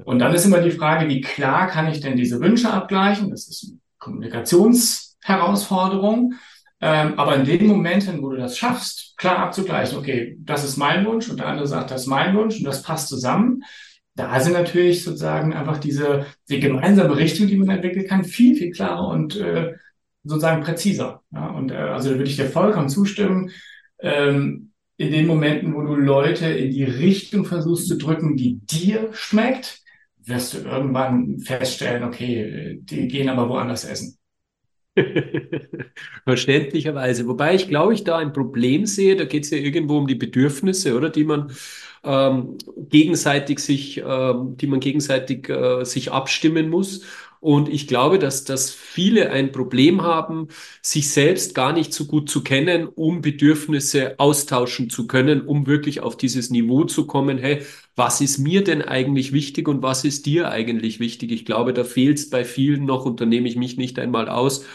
Und 0.06 0.20
dann 0.20 0.32
ist 0.34 0.46
immer 0.46 0.60
die 0.60 0.70
Frage, 0.72 1.10
wie 1.10 1.22
klar 1.22 1.68
kann 1.68 1.88
ich 1.88 2.02
denn 2.02 2.16
diese 2.16 2.40
Wünsche 2.40 2.72
abgleichen? 2.72 3.32
Das 3.32 3.48
ist 3.48 3.66
eine 3.68 3.80
Kommunikationsherausforderung. 3.98 6.36
Ähm, 6.80 7.18
aber 7.18 7.36
in 7.36 7.46
den 7.46 7.66
Momenten, 7.66 8.22
wo 8.22 8.30
du 8.30 8.38
das 8.38 8.56
schaffst, 8.58 9.16
klar 9.18 9.40
abzugleichen, 9.40 9.98
okay, 9.98 10.38
das 10.42 10.64
ist 10.64 10.78
mein 10.78 11.08
Wunsch 11.08 11.28
und 11.28 11.40
der 11.40 11.48
andere 11.48 11.66
sagt, 11.66 11.90
das 11.90 12.02
ist 12.02 12.08
mein 12.08 12.38
Wunsch 12.38 12.60
und 12.60 12.66
das 12.66 12.84
passt 12.84 13.10
zusammen, 13.10 13.64
da 14.14 14.40
sind 14.40 14.54
natürlich 14.54 15.04
sozusagen 15.04 15.54
einfach 15.54 15.80
diese 15.80 16.28
die 16.50 16.60
gemeinsame 16.60 17.18
Richtung, 17.18 17.48
die 17.48 17.58
man 17.58 17.70
entwickeln 17.70 18.06
kann, 18.08 18.24
viel, 18.24 18.56
viel 18.56 18.70
klarer 18.72 19.08
und 19.08 19.36
äh, 19.38 19.74
sozusagen 20.28 20.64
präziser. 20.64 21.22
Ja? 21.32 21.48
Und 21.48 21.72
äh, 21.72 21.76
also 21.76 22.10
da 22.10 22.18
würde 22.18 22.30
ich 22.30 22.36
dir 22.36 22.50
vollkommen 22.50 22.90
zustimmen. 22.90 23.52
Ähm, 24.00 24.72
in 24.98 25.12
den 25.12 25.28
Momenten, 25.28 25.76
wo 25.76 25.82
du 25.82 25.96
Leute 25.96 26.48
in 26.48 26.72
die 26.72 26.84
Richtung 26.84 27.46
versuchst 27.46 27.88
zu 27.88 27.98
drücken, 27.98 28.36
die 28.36 28.60
dir 28.60 29.10
schmeckt, 29.14 29.82
wirst 30.26 30.54
du 30.54 30.58
irgendwann 30.60 31.40
feststellen, 31.40 32.04
okay, 32.04 32.80
die 32.82 33.08
gehen 33.08 33.30
aber 33.30 33.48
woanders 33.48 33.86
essen. 33.86 34.18
Verständlicherweise. 36.24 37.28
Wobei 37.28 37.56
ich 37.56 37.68
glaube, 37.68 37.94
ich 37.94 38.04
da 38.04 38.18
ein 38.18 38.34
Problem 38.34 38.86
sehe, 38.86 39.16
da 39.16 39.26
geht 39.26 39.44
es 39.44 39.52
ja 39.52 39.58
irgendwo 39.58 39.98
um 39.98 40.08
die 40.08 40.16
Bedürfnisse, 40.16 40.96
oder 40.96 41.10
die 41.10 41.24
man 41.24 41.52
ähm, 42.04 42.58
gegenseitig 42.78 43.60
sich, 43.60 44.02
ähm, 44.06 44.58
die 44.58 44.68
man 44.68 44.80
gegenseitig 44.80 45.50
äh, 45.50 45.84
sich 45.84 46.12
abstimmen 46.12 46.70
muss. 46.70 47.04
Und 47.40 47.70
ich 47.70 47.88
glaube, 47.88 48.20
dass, 48.20 48.44
dass 48.46 48.72
viele 48.72 49.32
ein 49.32 49.52
Problem 49.52 50.02
haben, 50.02 50.48
sich 50.82 51.12
selbst 51.12 51.54
gar 51.56 51.74
nicht 51.74 51.94
so 51.94 52.06
gut 52.06 52.30
zu 52.30 52.44
kennen, 52.44 52.88
um 52.88 53.22
Bedürfnisse 53.22 54.16
austauschen 54.20 54.90
zu 54.90 55.08
können, 55.08 55.42
um 55.42 55.68
wirklich 55.68 56.02
auf 56.02 56.18
dieses 56.18 56.50
Niveau 56.50 56.84
zu 56.86 57.06
kommen, 57.08 57.38
hey, 57.38 57.62
was 57.96 58.22
ist 58.22 58.38
mir 58.38 58.64
denn 58.64 58.82
eigentlich 58.82 59.34
wichtig 59.34 59.68
und 59.68 59.82
was 59.82 60.04
ist 60.04 60.26
dir 60.26 60.50
eigentlich 60.52 61.00
wichtig? 61.00 61.32
Ich 61.32 61.46
glaube, 61.46 61.74
da 61.74 61.84
fehlt 61.84 62.18
es 62.20 62.30
bei 62.30 62.44
vielen 62.46 62.86
noch 62.86 63.06
und 63.06 63.22
da 63.22 63.26
nehme 63.26 63.48
ich 63.48 63.56
mich 63.56 63.78
nicht 63.78 64.00
einmal 64.00 64.30
aus 64.30 64.66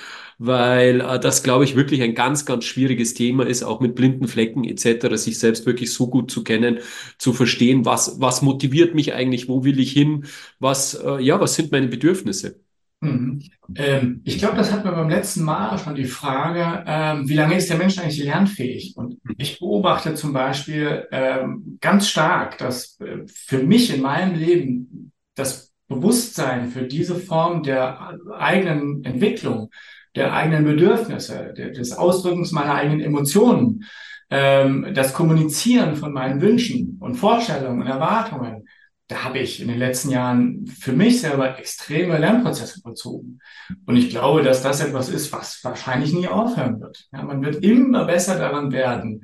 weil 0.45 1.01
äh, 1.01 1.21
das, 1.21 1.43
glaube 1.43 1.65
ich, 1.65 1.77
wirklich 1.77 2.03
ein 2.03 2.15
ganz, 2.15 2.45
ganz 2.45 2.65
schwieriges 2.65 3.15
Thema 3.15 3.47
ist, 3.47 3.63
auch 3.63 3.81
mit 3.81 3.95
blinden 3.95 4.27
Flecken 4.27 4.65
etc., 4.65 5.17
sich 5.17 5.39
selbst 5.39 5.67
wirklich 5.67 5.93
so 5.93 6.09
gut 6.09 6.31
zu 6.31 6.43
kennen, 6.43 6.79
zu 7.19 7.33
verstehen, 7.33 7.85
was, 7.85 8.21
was 8.21 8.43
motiviert 8.43 8.95
mich 8.95 9.15
eigentlich, 9.15 9.49
wo 9.49 9.65
will 9.65 9.79
ich 9.79 9.93
hin, 9.93 10.27
was, 10.59 10.95
äh, 10.95 11.21
ja, 11.21 11.41
was 11.41 11.55
sind 11.55 11.71
meine 11.71 11.89
Bedürfnisse. 11.89 12.61
Mhm. 13.01 13.43
Ähm, 13.75 14.21
ich 14.25 14.39
glaube, 14.39 14.57
das 14.57 14.73
hatten 14.73 14.85
wir 14.85 14.93
beim 14.93 15.09
letzten 15.09 15.43
Mal 15.43 15.79
schon 15.79 15.95
die 15.95 16.05
Frage, 16.05 16.85
ähm, 16.87 17.29
wie 17.29 17.35
lange 17.35 17.57
ist 17.57 17.71
der 17.71 17.79
Mensch 17.79 17.99
eigentlich 17.99 18.23
lernfähig? 18.23 18.97
Und 18.97 19.19
ich 19.39 19.59
beobachte 19.59 20.15
zum 20.15 20.33
Beispiel 20.33 21.07
ähm, 21.11 21.79
ganz 21.81 22.09
stark, 22.09 22.59
dass 22.59 22.99
äh, 23.01 23.27
für 23.27 23.63
mich 23.63 23.95
in 23.95 24.03
meinem 24.03 24.35
Leben 24.35 25.13
das 25.35 25.73
Bewusstsein 25.89 26.71
für 26.71 26.83
diese 26.83 27.17
Form 27.17 27.63
der 27.63 28.19
eigenen 28.39 29.05
Entwicklung 29.05 29.71
der 30.15 30.33
eigenen 30.33 30.65
Bedürfnisse, 30.65 31.55
des 31.55 31.93
Ausdrückens 31.93 32.53
meiner 32.53 32.75
eigenen 32.75 33.01
Emotionen, 33.01 33.85
ähm, 34.31 34.93
das 34.95 35.13
Kommunizieren 35.13 35.97
von 35.97 36.13
meinen 36.13 36.41
Wünschen 36.41 36.97
und 37.01 37.17
Vorstellungen 37.17 37.83
und 37.83 37.87
Erwartungen, 37.87 38.67
da 39.13 39.25
habe 39.25 39.41
ich 39.41 39.61
in 39.61 39.69
den 39.69 39.79
letzten 39.79 40.11
Jahren 40.11 40.67
für 40.67 40.93
mich 40.93 41.21
selber 41.21 41.59
extreme 41.59 42.19
Lernprozesse 42.19 42.81
vollzogen. 42.81 43.41
Und 43.85 43.97
ich 43.97 44.09
glaube, 44.09 44.43
dass 44.43 44.63
das 44.63 44.81
etwas 44.81 45.11
ist, 45.11 45.33
was 45.33 45.63
wahrscheinlich 45.63 46.15
nie 46.15 46.29
aufhören 46.29 46.81
wird. 46.81 47.09
Ja, 47.13 47.23
man 47.23 47.45
wird 47.45 47.63
immer 47.63 48.07
besser 48.07 48.39
daran 48.39 48.73
werden, 48.73 49.23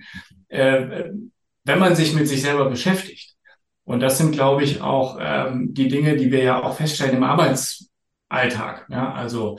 äh, 0.49 1.05
wenn 1.65 1.79
man 1.79 1.97
sich 1.97 2.15
mit 2.15 2.29
sich 2.29 2.43
selber 2.43 2.69
beschäftigt. 2.69 3.35
Und 3.85 4.01
das 4.01 4.19
sind, 4.19 4.33
glaube 4.33 4.63
ich, 4.63 4.83
auch 4.83 5.17
ähm, 5.21 5.73
die 5.73 5.89
Dinge, 5.89 6.17
die 6.17 6.31
wir 6.31 6.43
ja 6.43 6.63
auch 6.63 6.77
feststellen 6.77 7.17
im 7.17 7.23
Arbeitsalltag. 7.23 8.87
Ja, 8.91 9.13
also 9.15 9.59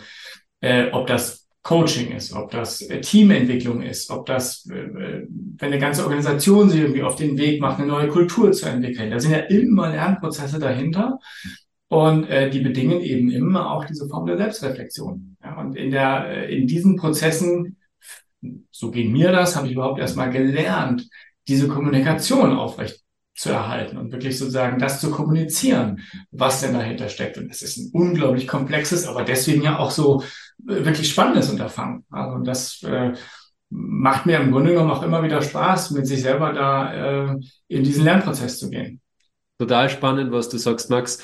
äh, 0.62 0.89
ob 0.92 1.08
das 1.08 1.48
Coaching 1.62 2.12
ist, 2.12 2.34
ob 2.34 2.51
das 2.51 2.82
äh, 2.82 3.01
Teamentwicklung 3.01 3.82
ist, 3.82 4.10
ob 4.10 4.25
das, 4.25 4.66
äh, 4.72 4.80
äh, 4.80 5.28
wenn 5.30 5.68
eine 5.72 5.80
ganze 5.80 6.04
Organisation 6.04 6.70
sich 6.70 6.82
irgendwie 6.82 7.04
auf 7.04 7.16
den 7.16 7.38
Weg 7.38 7.60
macht, 7.62 7.80
eine 7.80 7.88
neue 7.88 8.08
Kultur 8.08 8.51
zu 8.51 8.68
entwickeln. 8.68 9.12
Da 9.12 9.20
sind 9.20 9.32
ja 9.32 9.39
immer 9.39 9.89
Lernprozesse 9.89 10.60
dahinter. 10.60 11.20
Und 11.89 12.30
äh, 12.30 12.50
die 12.50 12.60
bedingen 12.60 13.01
eben 13.01 13.32
immer 13.32 13.72
auch 13.72 13.84
diese 13.84 14.08
Form 14.08 14.28
der 14.28 14.38
Selbstreflexion. 14.38 15.38
Ja, 15.44 15.60
und 15.60 15.75
in 15.75 15.89
der, 15.92 16.48
in 16.48 16.68
diesen 16.68 16.96
Prozessen, 16.96 17.78
so 18.70 18.92
ging 18.92 19.12
mir 19.12 19.32
das, 19.32 19.56
habe 19.56 19.68
ich 19.68 19.74
überhaupt 19.74 20.00
erstmal 20.00 20.30
gelernt, 20.30 21.10
diese 21.48 21.68
Kommunikation 21.68 22.54
aufrecht 22.54 23.01
zu 23.36 23.50
erhalten 23.50 23.98
und 23.98 24.12
wirklich 24.12 24.38
sozusagen 24.38 24.80
das 24.80 25.01
zu 25.01 25.10
kommunizieren, 25.12 26.01
was 26.30 26.62
denn 26.62 26.74
dahinter 26.74 27.10
steckt. 27.10 27.38
Und 27.38 27.50
es 27.50 27.62
ist 27.62 27.78
ein 27.78 27.89
unglaublich 27.92 28.48
komplexes, 28.48 29.08
aber 29.08 29.24
deswegen 29.24 29.63
ja 29.63 29.80
auch 29.80 29.92
so 29.92 30.22
äh, 30.22 30.25
wirklich 30.66 31.10
spannendes 31.10 31.50
Unterfangen. 31.50 32.06
Also 32.10 32.39
das 32.44 32.84
äh, 32.84 33.13
macht 33.70 34.25
mir 34.25 34.39
im 34.39 34.51
Grunde 34.51 34.72
genommen 34.72 34.92
auch 34.92 35.04
immer 35.04 35.24
wieder 35.24 35.42
Spaß, 35.42 35.92
mit 35.92 36.08
sich 36.08 36.22
selber 36.22 36.54
da 36.54 37.32
äh, 37.32 37.39
in 37.68 37.84
diesen 37.84 38.04
Lernprozess 38.04 38.60
zu 38.60 38.70
gehen. 38.70 39.01
Total 39.60 39.89
spannend, 39.89 40.32
was 40.32 40.48
du 40.48 40.58
sagst, 40.58 40.89
Max 40.89 41.22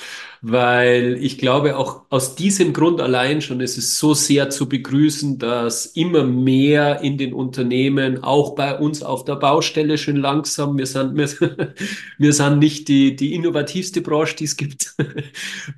weil 0.48 1.18
ich 1.22 1.40
glaube, 1.40 1.76
auch 1.76 2.04
aus 2.10 2.36
diesem 2.36 2.72
Grund 2.72 3.02
allein 3.02 3.42
schon 3.42 3.62
ist 3.62 3.80
es 3.80 3.98
so 3.98 4.14
sehr 4.14 4.52
zu 4.52 4.70
begrüßen, 4.70 5.40
dass 5.40 5.88
immer 5.88 6.24
mehr 6.24 7.02
in 7.02 7.18
den 7.18 7.34
Unternehmen, 7.34 8.24
auch 8.24 8.54
bei 8.54 8.78
uns 8.78 9.02
auf 9.02 9.26
der 9.26 9.38
Baustelle 9.38 9.98
schon 9.98 10.18
langsam, 10.18 10.78
wir 10.78 10.86
sind, 10.86 11.18
wir, 11.18 11.28
wir 12.20 12.34
sind 12.34 12.60
nicht 12.60 12.88
die, 12.90 13.16
die 13.16 13.34
innovativste 13.34 14.02
Branche, 14.02 14.36
die 14.36 14.44
es 14.46 14.56
gibt. 14.56 14.96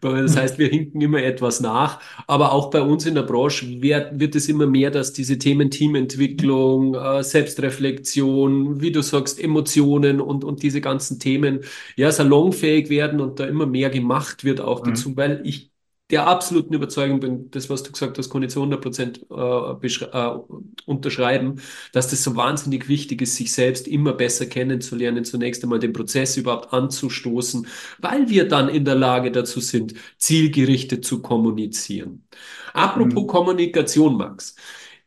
Das 0.02 0.36
heißt, 0.36 0.58
wir 0.58 0.68
hinken 0.68 1.02
immer 1.02 1.22
etwas 1.24 1.60
nach, 1.60 2.00
aber 2.28 2.52
auch 2.52 2.70
bei 2.70 2.82
uns 2.82 3.06
in 3.06 3.16
der 3.16 3.24
Branche 3.24 3.82
wird, 3.82 4.20
wird 4.20 4.36
es 4.36 4.50
immer 4.50 4.66
mehr, 4.68 4.92
dass 4.92 5.14
diese 5.14 5.38
Themen 5.38 5.72
Teamentwicklung, 5.72 6.96
äh, 6.96 7.24
Selbstreflexion, 7.24 8.82
wie 8.82 8.92
du 8.92 9.02
sagst, 9.02 9.42
Emotionen 9.42 10.20
und, 10.22 10.44
und 10.44 10.64
diese 10.64 10.82
ganzen 10.82 11.20
Themen 11.20 11.62
ja 11.96 12.12
salonfähig 12.48 12.90
werden 12.90 13.20
und 13.22 13.40
da 13.40 13.46
immer 13.46 13.66
mehr 13.66 13.90
gemacht 13.90 14.44
wird 14.44 14.62
auch 14.62 14.84
mhm. 14.84 14.90
dazu, 14.90 15.18
weil 15.18 15.42
ich 15.44 15.72
der 16.10 16.26
absoluten 16.26 16.74
Überzeugung 16.74 17.20
bin, 17.20 17.52
das, 17.52 17.70
was 17.70 17.84
du 17.84 17.92
gesagt 17.92 18.18
hast, 18.18 18.30
kann 18.30 18.42
ich 18.42 18.52
zu 18.52 18.62
100 18.62 18.82
Prozent 18.82 19.26
äh, 19.30 19.36
äh, 19.36 20.40
unterschreiben, 20.86 21.60
dass 21.92 22.10
das 22.10 22.24
so 22.24 22.38
wahnsinnig 22.38 22.88
wichtig 22.88 23.22
ist, 23.22 23.36
sich 23.36 23.52
selbst 23.52 23.90
immer 23.90 24.14
besser 24.14 24.46
kennenzulernen, 24.46 25.26
zunächst 25.26 25.64
einmal 25.64 25.80
den 25.80 25.92
Prozess 25.92 26.38
überhaupt 26.38 26.72
anzustoßen, 26.72 27.68
weil 28.00 28.30
wir 28.30 28.48
dann 28.48 28.70
in 28.70 28.86
der 28.86 28.96
Lage 28.96 29.32
dazu 29.34 29.60
sind, 29.60 29.96
zielgerichtet 30.18 31.04
zu 31.04 31.22
kommunizieren. 31.22 32.26
Apropos 32.74 33.24
mhm. 33.24 33.28
Kommunikation, 33.28 34.16
Max. 34.16 34.56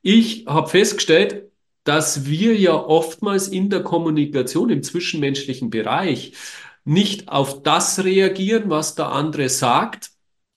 Ich 0.03 0.45
habe 0.47 0.69
festgestellt, 0.69 1.51
dass 1.85 2.27
wir 2.27 2.57
ja 2.57 2.75
oftmals 2.75 3.49
in 3.49 3.71
der 3.71 3.83
Kommunikation 3.83 4.71
im 4.71 4.83
zwischenmenschlichen 4.83 5.71
Bereich 5.71 6.35
nicht 6.85 7.29
auf 7.29 7.63
das 7.63 8.05
reagieren, 8.05 8.71
was 8.71 8.95
der 8.95 9.11
andere 9.13 9.49
sagt, 9.49 10.11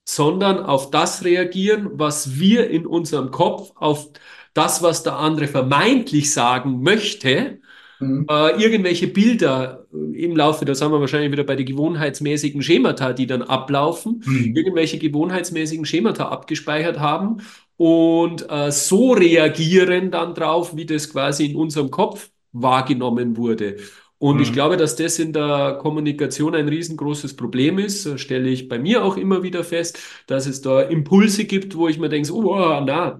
sondern 0.05 0.59
auf 0.59 0.91
das 0.91 1.23
reagieren, 1.23 1.91
was 1.93 2.39
wir 2.39 2.69
in 2.69 2.85
unserem 2.85 3.31
Kopf, 3.31 3.71
auf 3.75 4.09
das, 4.53 4.83
was 4.83 5.03
der 5.03 5.17
andere 5.17 5.47
vermeintlich 5.47 6.31
sagen 6.33 6.81
möchte, 6.81 7.59
mhm. 7.99 8.25
äh, 8.29 8.61
irgendwelche 8.61 9.07
Bilder 9.07 9.85
im 9.91 10.35
Laufe, 10.35 10.65
da 10.65 10.75
sind 10.75 10.91
wir 10.91 10.99
wahrscheinlich 10.99 11.31
wieder 11.31 11.43
bei 11.43 11.55
den 11.55 11.65
gewohnheitsmäßigen 11.65 12.61
Schemata, 12.61 13.13
die 13.13 13.27
dann 13.27 13.41
ablaufen, 13.41 14.23
mhm. 14.25 14.55
irgendwelche 14.55 14.99
gewohnheitsmäßigen 14.99 15.85
Schemata 15.85 16.27
abgespeichert 16.27 16.99
haben 16.99 17.37
und 17.77 18.49
äh, 18.49 18.71
so 18.71 19.13
reagieren 19.13 20.11
dann 20.11 20.35
drauf, 20.35 20.75
wie 20.75 20.85
das 20.85 21.09
quasi 21.09 21.45
in 21.45 21.55
unserem 21.55 21.89
Kopf 21.89 22.29
wahrgenommen 22.51 23.35
wurde. 23.37 23.77
Und 24.23 24.37
mhm. 24.37 24.43
ich 24.43 24.53
glaube, 24.53 24.77
dass 24.77 24.95
das 24.95 25.19
in 25.19 25.33
der 25.33 25.79
Kommunikation 25.81 26.55
ein 26.55 26.69
riesengroßes 26.69 27.35
Problem 27.35 27.77
ist. 27.77 28.05
Das 28.05 28.21
stelle 28.21 28.47
ich 28.47 28.69
bei 28.69 28.79
mir 28.79 29.03
auch 29.03 29.17
immer 29.17 29.43
wieder 29.43 29.65
fest, 29.65 29.99
dass 30.27 30.47
es 30.47 30.61
da 30.61 30.81
Impulse 30.81 31.43
gibt, 31.43 31.75
wo 31.75 31.89
ich 31.89 31.99
mir 31.99 32.07
denke, 32.07 32.31
oh, 32.31 32.81
na, 32.85 33.19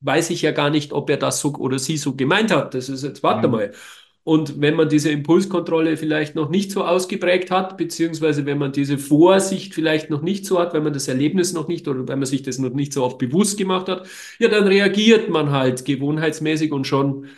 weiß 0.00 0.28
ich 0.28 0.42
ja 0.42 0.50
gar 0.50 0.68
nicht, 0.68 0.92
ob 0.92 1.08
er 1.08 1.16
das 1.16 1.40
so 1.40 1.54
oder 1.54 1.78
sie 1.78 1.96
so 1.96 2.14
gemeint 2.14 2.50
hat. 2.50 2.74
Das 2.74 2.90
ist 2.90 3.04
jetzt, 3.04 3.22
warte 3.22 3.48
mhm. 3.48 3.52
mal. 3.54 3.72
Und 4.22 4.60
wenn 4.60 4.74
man 4.74 4.90
diese 4.90 5.10
Impulskontrolle 5.10 5.96
vielleicht 5.96 6.34
noch 6.34 6.50
nicht 6.50 6.72
so 6.72 6.84
ausgeprägt 6.84 7.50
hat, 7.50 7.78
beziehungsweise 7.78 8.44
wenn 8.44 8.58
man 8.58 8.72
diese 8.72 8.98
Vorsicht 8.98 9.72
vielleicht 9.72 10.10
noch 10.10 10.20
nicht 10.20 10.44
so 10.44 10.58
hat, 10.58 10.74
wenn 10.74 10.84
man 10.84 10.92
das 10.92 11.08
Erlebnis 11.08 11.54
noch 11.54 11.68
nicht 11.68 11.88
oder 11.88 12.06
wenn 12.06 12.18
man 12.18 12.26
sich 12.26 12.42
das 12.42 12.58
noch 12.58 12.74
nicht 12.74 12.92
so 12.92 13.02
oft 13.02 13.16
bewusst 13.16 13.56
gemacht 13.56 13.88
hat, 13.88 14.06
ja, 14.38 14.48
dann 14.48 14.66
reagiert 14.66 15.30
man 15.30 15.52
halt 15.52 15.86
gewohnheitsmäßig 15.86 16.70
und 16.70 16.86
schon 16.86 17.28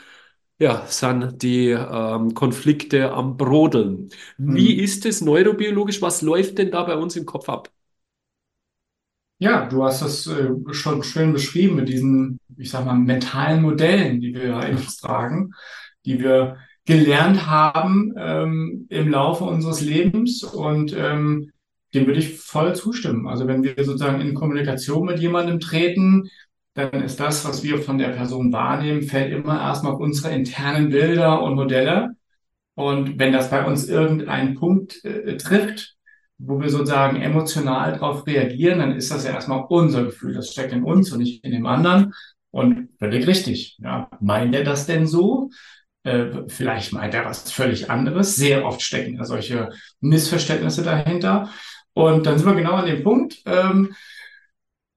ja, 0.58 0.86
sind 0.86 1.42
die 1.42 1.68
ähm, 1.70 2.34
Konflikte 2.34 3.12
am 3.12 3.36
Brodeln. 3.36 4.10
Wie 4.38 4.74
mhm. 4.74 4.80
ist 4.84 5.04
es 5.04 5.20
neurobiologisch? 5.20 6.00
Was 6.00 6.22
läuft 6.22 6.58
denn 6.58 6.70
da 6.70 6.84
bei 6.84 6.96
uns 6.96 7.16
im 7.16 7.26
Kopf 7.26 7.48
ab? 7.48 7.70
Ja, 9.38 9.66
du 9.66 9.84
hast 9.84 10.00
das 10.00 10.26
äh, 10.26 10.48
schon 10.72 11.02
schön 11.02 11.34
beschrieben 11.34 11.76
mit 11.76 11.90
diesen, 11.90 12.40
ich 12.56 12.70
sag 12.70 12.86
mal, 12.86 12.94
mentalen 12.94 13.60
Modellen, 13.60 14.20
die 14.20 14.34
wir 14.34 14.62
in 14.62 14.76
uns 14.76 14.96
tragen, 14.96 15.52
die 16.06 16.20
wir 16.20 16.56
gelernt 16.86 17.46
haben 17.46 18.14
ähm, 18.16 18.86
im 18.88 19.10
Laufe 19.10 19.44
unseres 19.44 19.82
Lebens 19.82 20.42
und 20.42 20.94
ähm, 20.96 21.50
dem 21.92 22.06
würde 22.06 22.20
ich 22.20 22.38
voll 22.38 22.74
zustimmen. 22.74 23.26
Also 23.26 23.46
wenn 23.46 23.62
wir 23.62 23.74
sozusagen 23.76 24.20
in 24.20 24.34
Kommunikation 24.34 25.04
mit 25.04 25.18
jemandem 25.18 25.60
treten, 25.60 26.30
dann 26.76 27.02
ist 27.02 27.18
das, 27.18 27.44
was 27.46 27.62
wir 27.62 27.78
von 27.82 27.98
der 27.98 28.10
Person 28.10 28.52
wahrnehmen, 28.52 29.02
fällt 29.02 29.32
immer 29.32 29.60
erstmal 29.60 29.94
auf 29.94 30.00
unsere 30.00 30.34
internen 30.34 30.90
Bilder 30.90 31.42
und 31.42 31.54
Modelle. 31.54 32.10
Und 32.74 33.18
wenn 33.18 33.32
das 33.32 33.50
bei 33.50 33.64
uns 33.64 33.88
irgendeinen 33.88 34.54
Punkt 34.54 35.02
äh, 35.04 35.38
trifft, 35.38 35.96
wo 36.38 36.60
wir 36.60 36.68
sozusagen 36.68 37.16
emotional 37.22 37.92
darauf 37.92 38.26
reagieren, 38.26 38.80
dann 38.80 38.92
ist 38.92 39.10
das 39.10 39.24
ja 39.24 39.32
erstmal 39.32 39.64
unser 39.70 40.04
Gefühl. 40.04 40.34
Das 40.34 40.52
steckt 40.52 40.74
in 40.74 40.84
uns 40.84 41.10
und 41.12 41.20
nicht 41.20 41.42
in 41.42 41.52
dem 41.52 41.64
anderen. 41.64 42.12
Und 42.50 42.90
völlig 42.98 43.26
richtig. 43.26 43.78
Ja. 43.80 44.10
Meint 44.20 44.54
er 44.54 44.64
das 44.64 44.86
denn 44.86 45.06
so? 45.06 45.48
Äh, 46.02 46.42
vielleicht 46.48 46.92
meint 46.92 47.14
er 47.14 47.24
was 47.24 47.50
völlig 47.50 47.90
anderes. 47.90 48.36
Sehr 48.36 48.66
oft 48.66 48.82
stecken 48.82 49.16
ja 49.16 49.24
solche 49.24 49.70
Missverständnisse 50.00 50.82
dahinter. 50.82 51.48
Und 51.94 52.26
dann 52.26 52.36
sind 52.36 52.46
wir 52.46 52.54
genau 52.54 52.74
an 52.74 52.86
dem 52.86 53.02
Punkt. 53.02 53.40
Ähm, 53.46 53.94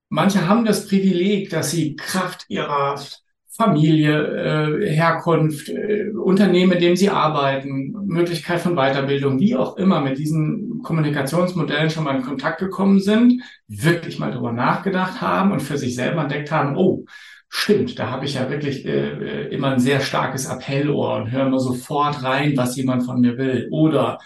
Manche 0.10 0.48
haben 0.48 0.66
das 0.66 0.88
Privileg, 0.88 1.52
dass 1.52 1.72
sie 1.72 1.96
Kraft 1.96 2.46
ihrer 2.50 3.00
Familie, 3.48 4.82
äh, 4.82 4.90
Herkunft, 4.90 5.70
äh, 5.70 6.10
Unternehmen, 6.12 6.72
in 6.72 6.80
dem 6.80 6.96
sie 6.96 7.10
arbeiten, 7.10 7.92
Möglichkeit 8.08 8.62
von 8.62 8.76
Weiterbildung, 8.76 9.40
wie 9.40 9.56
auch 9.56 9.78
immer 9.78 10.02
mit 10.02 10.18
diesen 10.18 10.82
Kommunikationsmodellen 10.82 11.90
schon 11.90 12.06
mal 12.06 12.16
in 12.16 12.24
Kontakt 12.24 12.60
gekommen 12.60 13.02
sind, 13.02 13.44
wirklich 13.68 14.18
mal 14.18 14.32
drüber 14.32 14.54
nachgedacht 14.54 15.22
haben 15.22 15.52
und 15.52 15.62
für 15.62 15.78
sich 15.78 15.94
selber 15.96 16.22
entdeckt 16.22 16.52
haben, 16.52 16.78
oh, 16.78 17.06
stimmt, 17.50 18.00
da 18.00 18.10
habe 18.10 18.26
ich 18.26 18.36
ja 18.36 18.50
wirklich 18.50 18.86
äh, 18.86 19.10
äh 19.10 19.54
immer 19.54 19.72
ein 19.72 19.80
sehr 19.80 20.00
starkes 20.00 20.48
Appellohr 20.48 21.18
und 21.18 21.32
höre 21.32 21.48
immer 21.48 21.60
sofort 21.60 22.24
rein, 22.24 22.54
was 22.56 22.78
jemand 22.78 23.04
von 23.04 23.20
mir 23.20 23.38
will. 23.38 23.68
Oder 23.72 24.20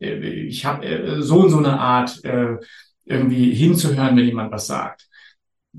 äh, 0.00 0.14
ich 0.16 0.64
habe 0.64 0.86
äh, 0.86 1.22
so 1.22 1.40
und 1.40 1.50
so 1.50 1.58
eine 1.58 1.78
Art, 1.78 2.24
äh, 2.24 2.56
irgendwie 3.04 3.52
hinzuhören, 3.52 4.16
wenn 4.16 4.24
jemand 4.24 4.50
was 4.52 4.66
sagt 4.66 5.07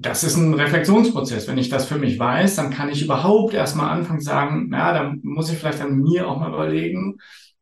das 0.01 0.24
ist 0.24 0.38
ein 0.38 0.53
Reflexionsprozess. 0.53 1.48
Wenn 1.48 1.58
ich 1.58 1.70
das 1.70 1.86
für 1.86 1.98
mich 1.98 2.18
weiß, 2.18 2.56
dann 2.56 2.70
kann 2.70 2.89
ich 2.89 3.03
überhaupt 3.03 3.53
erstmal 3.53 3.91
anfangen 3.91 4.20
zu 4.20 4.25
sagen, 4.25 4.68
na, 4.70 4.94
dann 4.94 5.20
muss 5.24 5.51
ich 5.51 5.58
vielleicht 5.58 5.82
an 5.82 6.00
mir 6.00 6.27
auch 6.27 6.39
mal 6.39 6.53
überlegen, 6.53 7.18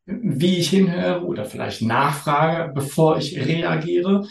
wie 0.05 0.57
ich 0.57 0.69
hinhöre 0.69 1.25
oder 1.25 1.45
vielleicht 1.45 1.81
nachfrage, 1.81 2.71
bevor 2.73 3.17
ich 3.17 3.37
reagiere. 3.37 4.27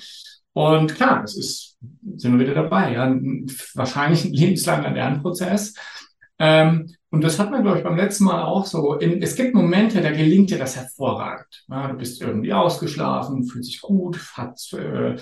Und 0.52 0.94
klar, 0.94 1.20
das 1.20 1.36
ist, 1.36 1.78
sind 2.16 2.32
wir 2.32 2.46
wieder 2.46 2.54
dabei, 2.54 2.92
ja, 2.92 3.14
wahrscheinlich 3.74 4.24
ein 4.24 4.32
lebenslanger 4.32 4.90
Lernprozess. 4.90 5.74
Ähm, 6.38 6.86
und 7.10 7.24
das 7.24 7.38
hat 7.38 7.50
man, 7.50 7.62
glaube 7.62 7.78
ich, 7.78 7.84
beim 7.84 7.96
letzten 7.96 8.24
Mal 8.24 8.42
auch 8.42 8.66
so. 8.66 8.94
In, 8.94 9.20
es 9.20 9.34
gibt 9.34 9.54
Momente, 9.54 10.00
da 10.00 10.10
gelingt 10.10 10.50
dir 10.50 10.58
das 10.58 10.76
hervorragend. 10.76 11.64
Ja, 11.68 11.88
du 11.88 11.94
bist 11.94 12.20
irgendwie 12.22 12.52
ausgeschlafen, 12.52 13.44
fühlt 13.44 13.64
sich 13.64 13.80
gut, 13.80 14.18
hat 14.34 14.60
äh, 14.74 15.16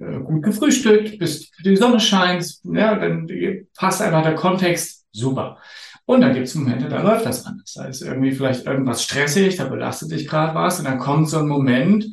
gut 0.00 0.42
gefrühstückt, 0.42 1.18
bis 1.18 1.50
die 1.64 1.76
Sonne 1.76 2.00
scheint, 2.00 2.58
ja, 2.64 2.94
dann 2.96 3.28
passt 3.76 4.02
einfach 4.02 4.22
der 4.22 4.34
Kontext, 4.34 5.06
super. 5.12 5.58
Und 6.06 6.22
dann 6.22 6.34
gibt 6.34 6.48
es 6.48 6.54
Momente, 6.54 6.88
da 6.88 7.02
läuft 7.02 7.26
das 7.26 7.46
anders. 7.46 7.74
Da 7.74 7.84
ist 7.84 8.02
irgendwie 8.02 8.32
vielleicht 8.32 8.66
irgendwas 8.66 9.04
stressig, 9.04 9.56
da 9.56 9.66
belastet 9.66 10.10
dich 10.10 10.26
gerade 10.26 10.54
was 10.54 10.78
und 10.78 10.86
dann 10.86 10.98
kommt 10.98 11.28
so 11.28 11.38
ein 11.38 11.46
Moment 11.46 12.06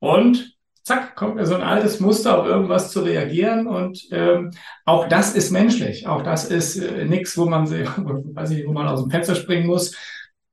und 0.00 0.54
zack, 0.84 1.16
kommt 1.16 1.36
mir 1.36 1.46
so 1.46 1.54
ein 1.54 1.62
altes 1.62 1.98
Muster, 1.98 2.38
auf 2.38 2.46
irgendwas 2.46 2.90
zu 2.90 3.00
reagieren. 3.00 3.66
Und 3.66 4.06
ähm, 4.12 4.50
auch 4.84 5.08
das 5.08 5.34
ist 5.34 5.50
menschlich. 5.50 6.06
Auch 6.06 6.22
das 6.22 6.44
ist 6.44 6.76
äh, 6.76 7.04
nichts, 7.04 7.36
wo 7.36 7.46
man, 7.46 7.70
weiß 8.34 8.50
ich, 8.50 8.66
wo 8.66 8.72
man 8.72 8.86
aus 8.86 9.02
dem 9.02 9.10
Fenster 9.10 9.34
springen 9.34 9.66
muss. 9.66 9.96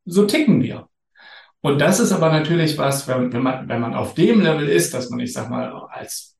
So 0.05 0.25
ticken 0.25 0.63
wir. 0.63 0.87
Und 1.61 1.79
das 1.79 1.99
ist 1.99 2.11
aber 2.11 2.31
natürlich 2.31 2.77
was, 2.77 3.07
wenn, 3.07 3.31
wenn, 3.33 3.43
man, 3.43 3.69
wenn 3.69 3.81
man 3.81 3.93
auf 3.93 4.15
dem 4.15 4.41
Level 4.41 4.67
ist, 4.67 4.93
dass 4.93 5.09
man, 5.09 5.19
ich 5.19 5.33
sag 5.33 5.49
mal, 5.49 5.71
als 5.89 6.30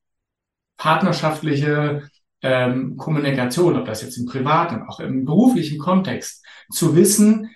partnerschaftliche 0.82 2.08
ähm, 2.42 2.96
Kommunikation, 2.96 3.76
ob 3.76 3.86
das 3.86 4.02
jetzt 4.02 4.16
im 4.16 4.26
privaten, 4.26 4.82
auch 4.88 4.98
im 4.98 5.24
beruflichen 5.24 5.78
Kontext, 5.78 6.44
zu 6.72 6.96
wissen, 6.96 7.50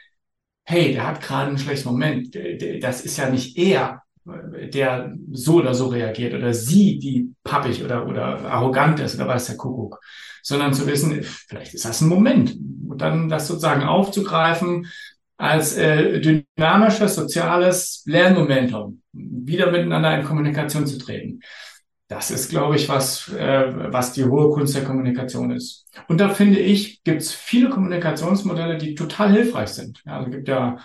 hey, 0.62 0.92
der 0.92 1.08
hat 1.08 1.20
gerade 1.20 1.48
einen 1.48 1.58
schlechten 1.58 1.88
Moment. 1.88 2.38
Das 2.80 3.00
ist 3.00 3.16
ja 3.16 3.28
nicht 3.28 3.58
er, 3.58 4.02
der 4.24 5.12
so 5.32 5.54
oder 5.56 5.74
so 5.74 5.88
reagiert 5.88 6.34
oder 6.34 6.54
sie, 6.54 7.00
die 7.00 7.32
pappig 7.42 7.82
oder, 7.84 8.06
oder 8.06 8.44
arrogant 8.48 9.00
ist 9.00 9.16
oder 9.16 9.26
weiß 9.26 9.46
der 9.46 9.56
Kuckuck, 9.56 10.00
sondern 10.44 10.72
zu 10.72 10.86
wissen, 10.86 11.20
vielleicht 11.22 11.74
ist 11.74 11.84
das 11.84 12.00
ein 12.00 12.08
Moment 12.08 12.56
und 12.88 13.00
dann 13.00 13.28
das 13.28 13.48
sozusagen 13.48 13.82
aufzugreifen 13.82 14.86
als 15.36 15.76
äh, 15.76 16.20
dynamisches 16.20 17.16
soziales 17.16 18.04
Lernmomentum, 18.06 19.02
wieder 19.12 19.72
miteinander 19.72 20.16
in 20.16 20.24
Kommunikation 20.24 20.86
zu 20.86 20.98
treten. 20.98 21.40
Das 22.08 22.30
ist, 22.30 22.50
glaube 22.50 22.76
ich, 22.76 22.88
was, 22.88 23.28
äh, 23.32 23.92
was 23.92 24.12
die 24.12 24.24
hohe 24.24 24.52
Kunst 24.52 24.76
der 24.76 24.84
Kommunikation 24.84 25.50
ist. 25.50 25.86
Und 26.06 26.20
da 26.20 26.28
finde 26.28 26.60
ich, 26.60 27.02
gibt 27.02 27.22
es 27.22 27.32
viele 27.34 27.68
Kommunikationsmodelle, 27.68 28.78
die 28.78 28.94
total 28.94 29.32
hilfreich 29.32 29.70
sind. 29.70 30.02
Ja, 30.06 30.18
also 30.18 30.30
gibt 30.30 30.46
ja 30.46 30.76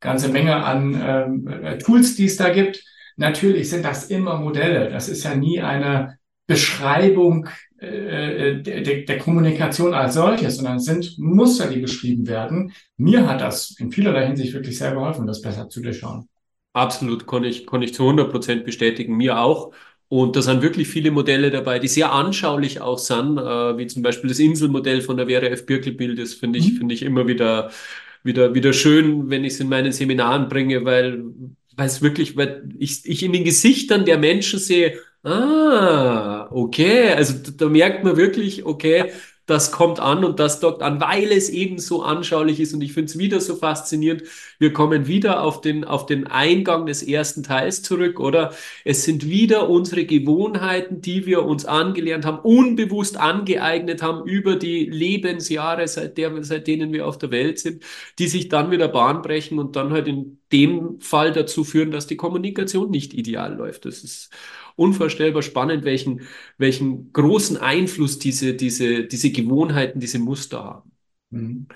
ganze 0.00 0.28
Menge 0.28 0.56
an 0.56 1.00
ähm, 1.00 1.48
äh, 1.62 1.78
Tools, 1.78 2.16
die 2.16 2.24
es 2.24 2.36
da 2.36 2.48
gibt. 2.48 2.82
Natürlich 3.16 3.70
sind 3.70 3.84
das 3.84 4.10
immer 4.10 4.40
Modelle. 4.40 4.90
Das 4.90 5.08
ist 5.08 5.22
ja 5.22 5.36
nie 5.36 5.60
eine 5.60 6.18
Beschreibung 6.48 7.48
äh, 7.80 8.50
äh 8.50 8.62
der, 8.62 9.02
der 9.02 9.18
Kommunikation 9.18 9.94
als 9.94 10.14
solches, 10.14 10.56
sondern 10.56 10.76
es 10.76 10.84
sind 10.84 11.16
Muster, 11.18 11.68
die 11.68 11.80
beschrieben 11.80 12.26
werden. 12.26 12.72
Mir 12.96 13.28
hat 13.28 13.40
das 13.40 13.76
in 13.78 13.92
vielerlei 13.92 14.26
Hinsicht 14.26 14.52
wirklich 14.52 14.76
sehr 14.76 14.92
geholfen, 14.92 15.26
das 15.26 15.42
besser 15.42 15.68
zu 15.68 15.80
durchschauen. 15.80 16.28
Absolut, 16.72 17.26
kann 17.26 17.44
ich, 17.44 17.66
kann 17.66 17.82
ich 17.82 17.94
zu 17.94 18.02
100 18.02 18.30
Prozent 18.30 18.64
bestätigen. 18.64 19.16
Mir 19.16 19.38
auch. 19.38 19.72
Und 20.08 20.36
da 20.36 20.42
sind 20.42 20.62
wirklich 20.62 20.86
viele 20.86 21.10
Modelle 21.10 21.50
dabei, 21.50 21.78
die 21.80 21.88
sehr 21.88 22.12
anschaulich 22.12 22.80
auch 22.80 22.98
sind, 22.98 23.38
äh, 23.38 23.76
wie 23.76 23.86
zum 23.88 24.02
Beispiel 24.02 24.28
das 24.28 24.38
Inselmodell 24.38 25.00
von 25.02 25.16
der 25.16 25.26
Vera 25.26 25.46
F. 25.46 25.66
Birkelbild. 25.66 26.18
Das 26.18 26.34
finde 26.34 26.58
ich, 26.60 26.72
mhm. 26.72 26.76
finde 26.76 26.94
ich 26.94 27.02
immer 27.02 27.26
wieder, 27.26 27.70
wieder, 28.22 28.54
wieder 28.54 28.72
schön, 28.72 29.30
wenn 29.30 29.44
ich 29.44 29.54
es 29.54 29.60
in 29.60 29.68
meinen 29.68 29.92
Seminaren 29.92 30.48
bringe, 30.48 30.84
weil, 30.84 31.24
weil 31.76 31.86
es 31.86 32.02
wirklich, 32.02 32.36
weil 32.36 32.68
ich, 32.78 33.04
ich 33.04 33.22
in 33.24 33.32
den 33.32 33.44
Gesichtern 33.44 34.04
der 34.04 34.18
Menschen 34.18 34.60
sehe, 34.60 34.98
ah, 35.24 36.48
okay, 36.52 37.10
also 37.10 37.34
da, 37.44 37.50
da 37.56 37.68
merkt 37.68 38.04
man 38.04 38.16
wirklich, 38.16 38.64
okay, 38.64 39.10
das 39.46 39.70
kommt 39.70 40.00
an 40.00 40.24
und 40.24 40.40
das 40.40 40.58
dockt 40.58 40.82
an, 40.82 41.00
weil 41.00 41.30
es 41.30 41.48
eben 41.48 41.78
so 41.78 42.02
anschaulich 42.02 42.58
ist. 42.58 42.74
Und 42.74 42.80
ich 42.82 42.92
finde 42.92 43.10
es 43.10 43.18
wieder 43.18 43.40
so 43.40 43.54
faszinierend. 43.54 44.24
Wir 44.58 44.72
kommen 44.72 45.06
wieder 45.06 45.42
auf 45.42 45.60
den, 45.60 45.84
auf 45.84 46.06
den 46.06 46.26
Eingang 46.26 46.86
des 46.86 47.02
ersten 47.02 47.44
Teils 47.44 47.82
zurück, 47.82 48.18
oder? 48.18 48.52
Es 48.84 49.04
sind 49.04 49.28
wieder 49.28 49.70
unsere 49.70 50.04
Gewohnheiten, 50.04 51.00
die 51.00 51.26
wir 51.26 51.44
uns 51.44 51.64
angelernt 51.64 52.26
haben, 52.26 52.40
unbewusst 52.40 53.18
angeeignet 53.18 54.02
haben 54.02 54.26
über 54.28 54.56
die 54.56 54.86
Lebensjahre, 54.86 55.86
seit, 55.86 56.18
der, 56.18 56.42
seit 56.42 56.66
denen 56.66 56.92
wir 56.92 57.06
auf 57.06 57.16
der 57.16 57.30
Welt 57.30 57.60
sind, 57.60 57.84
die 58.18 58.26
sich 58.26 58.48
dann 58.48 58.72
wieder 58.72 58.88
Bahn 58.88 59.22
brechen 59.22 59.60
und 59.60 59.76
dann 59.76 59.92
halt 59.92 60.08
in 60.08 60.38
dem 60.52 61.00
Fall 61.00 61.32
dazu 61.32 61.64
führen, 61.64 61.90
dass 61.90 62.06
die 62.06 62.16
Kommunikation 62.16 62.90
nicht 62.90 63.14
ideal 63.14 63.54
läuft. 63.54 63.84
Das 63.84 64.02
ist 64.02 64.30
unvorstellbar 64.76 65.42
spannend, 65.42 65.84
welchen, 65.84 66.20
welchen 66.58 67.12
großen 67.12 67.56
Einfluss 67.56 68.18
diese, 68.18 68.54
diese, 68.54 69.04
diese 69.04 69.30
Gewohnheiten, 69.36 70.00
diese 70.00 70.18
Muster 70.18 70.64
haben. 70.64 70.92
Mhm. 71.30 71.66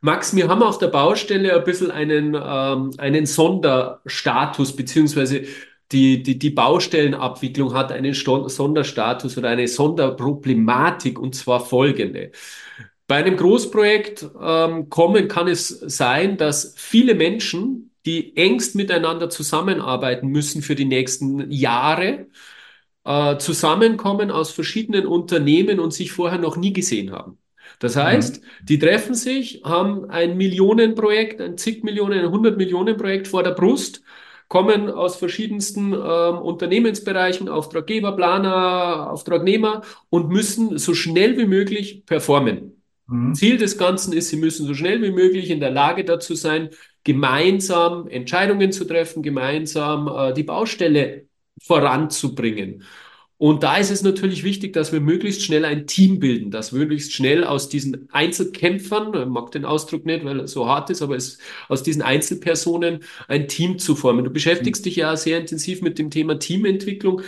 Max, 0.00 0.36
wir 0.36 0.48
haben 0.48 0.62
auf 0.62 0.78
der 0.78 0.88
Baustelle 0.88 1.56
ein 1.56 1.64
bisschen 1.64 1.90
einen, 1.90 2.34
ähm, 2.34 2.90
einen 2.98 3.26
Sonderstatus, 3.26 4.76
beziehungsweise 4.76 5.44
die, 5.92 6.22
die, 6.22 6.38
die 6.38 6.50
Baustellenabwicklung 6.50 7.72
hat 7.72 7.92
einen 7.92 8.14
Sto 8.14 8.48
Sonderstatus 8.48 9.38
oder 9.38 9.48
eine 9.48 9.68
Sonderproblematik 9.68 11.18
und 11.18 11.34
zwar 11.34 11.60
folgende. 11.60 12.32
Bei 13.06 13.16
einem 13.16 13.36
Großprojekt 13.36 14.28
ähm, 14.40 14.90
kommen 14.90 15.28
kann 15.28 15.48
es 15.48 15.68
sein, 15.68 16.36
dass 16.36 16.74
viele 16.76 17.14
Menschen 17.14 17.86
die 18.06 18.36
engst 18.36 18.76
miteinander 18.76 19.28
zusammenarbeiten 19.28 20.28
müssen 20.28 20.62
für 20.62 20.76
die 20.76 20.84
nächsten 20.84 21.50
Jahre, 21.50 22.28
äh, 23.06 23.38
zusammenkommen 23.38 24.30
aus 24.30 24.50
verschiedenen 24.50 25.06
Unternehmen 25.06 25.80
und 25.80 25.92
sich 25.92 26.12
vorher 26.12 26.38
noch 26.38 26.56
nie 26.56 26.72
gesehen 26.72 27.12
haben. 27.12 27.38
Das 27.78 27.96
heißt, 27.96 28.42
mhm. 28.42 28.66
die 28.66 28.78
treffen 28.78 29.14
sich, 29.14 29.62
haben 29.64 30.10
ein 30.10 30.36
Millionenprojekt, 30.36 31.40
ein 31.40 31.58
zig 31.58 31.84
Millionen, 31.84 32.18
ein 32.18 32.26
100 32.26 32.56
Millionen 32.56 32.96
Projekt 32.96 33.28
vor 33.28 33.42
der 33.42 33.52
Brust, 33.52 34.02
kommen 34.48 34.90
aus 34.90 35.16
verschiedensten 35.16 35.92
äh, 35.92 35.96
Unternehmensbereichen, 35.96 37.48
Auftraggeber, 37.48 38.12
Planer, 38.12 39.10
Auftragnehmer 39.10 39.82
und 40.08 40.28
müssen 40.28 40.78
so 40.78 40.94
schnell 40.94 41.36
wie 41.36 41.46
möglich 41.46 42.04
performen. 42.06 42.82
Mhm. 43.08 43.34
Ziel 43.34 43.56
des 43.56 43.76
Ganzen 43.78 44.12
ist, 44.12 44.28
sie 44.28 44.36
müssen 44.36 44.66
so 44.66 44.74
schnell 44.74 45.02
wie 45.02 45.10
möglich 45.10 45.50
in 45.50 45.60
der 45.60 45.70
Lage 45.70 46.04
dazu 46.04 46.34
sein, 46.34 46.70
gemeinsam 47.04 48.08
Entscheidungen 48.08 48.72
zu 48.72 48.84
treffen, 48.84 49.22
gemeinsam 49.22 50.08
äh, 50.08 50.32
die 50.32 50.44
Baustelle 50.44 51.26
voranzubringen. 51.66 52.84
Und 53.38 53.62
da 53.62 53.76
ist 53.76 53.90
es 53.90 54.02
natürlich 54.02 54.44
wichtig, 54.44 54.72
dass 54.72 54.92
wir 54.92 55.00
möglichst 55.00 55.42
schnell 55.42 55.66
ein 55.66 55.86
Team 55.86 56.20
bilden, 56.20 56.50
dass 56.50 56.72
möglichst 56.72 57.12
schnell 57.12 57.44
aus 57.44 57.68
diesen 57.68 58.08
Einzelkämpfern, 58.10 59.12
ich 59.14 59.26
mag 59.26 59.50
den 59.50 59.66
Ausdruck 59.66 60.06
nicht, 60.06 60.24
weil 60.24 60.40
er 60.40 60.48
so 60.48 60.66
hart 60.66 60.88
ist, 60.88 61.02
aber 61.02 61.16
es, 61.16 61.38
aus 61.68 61.82
diesen 61.82 62.00
Einzelpersonen 62.00 63.00
ein 63.28 63.46
Team 63.46 63.78
zu 63.78 63.94
formen. 63.94 64.24
Du 64.24 64.30
beschäftigst 64.30 64.86
dich 64.86 64.96
ja 64.96 65.14
sehr 65.18 65.38
intensiv 65.38 65.82
mit 65.82 65.98
dem 65.98 66.10
Thema 66.10 66.38
Teamentwicklung. 66.38 67.20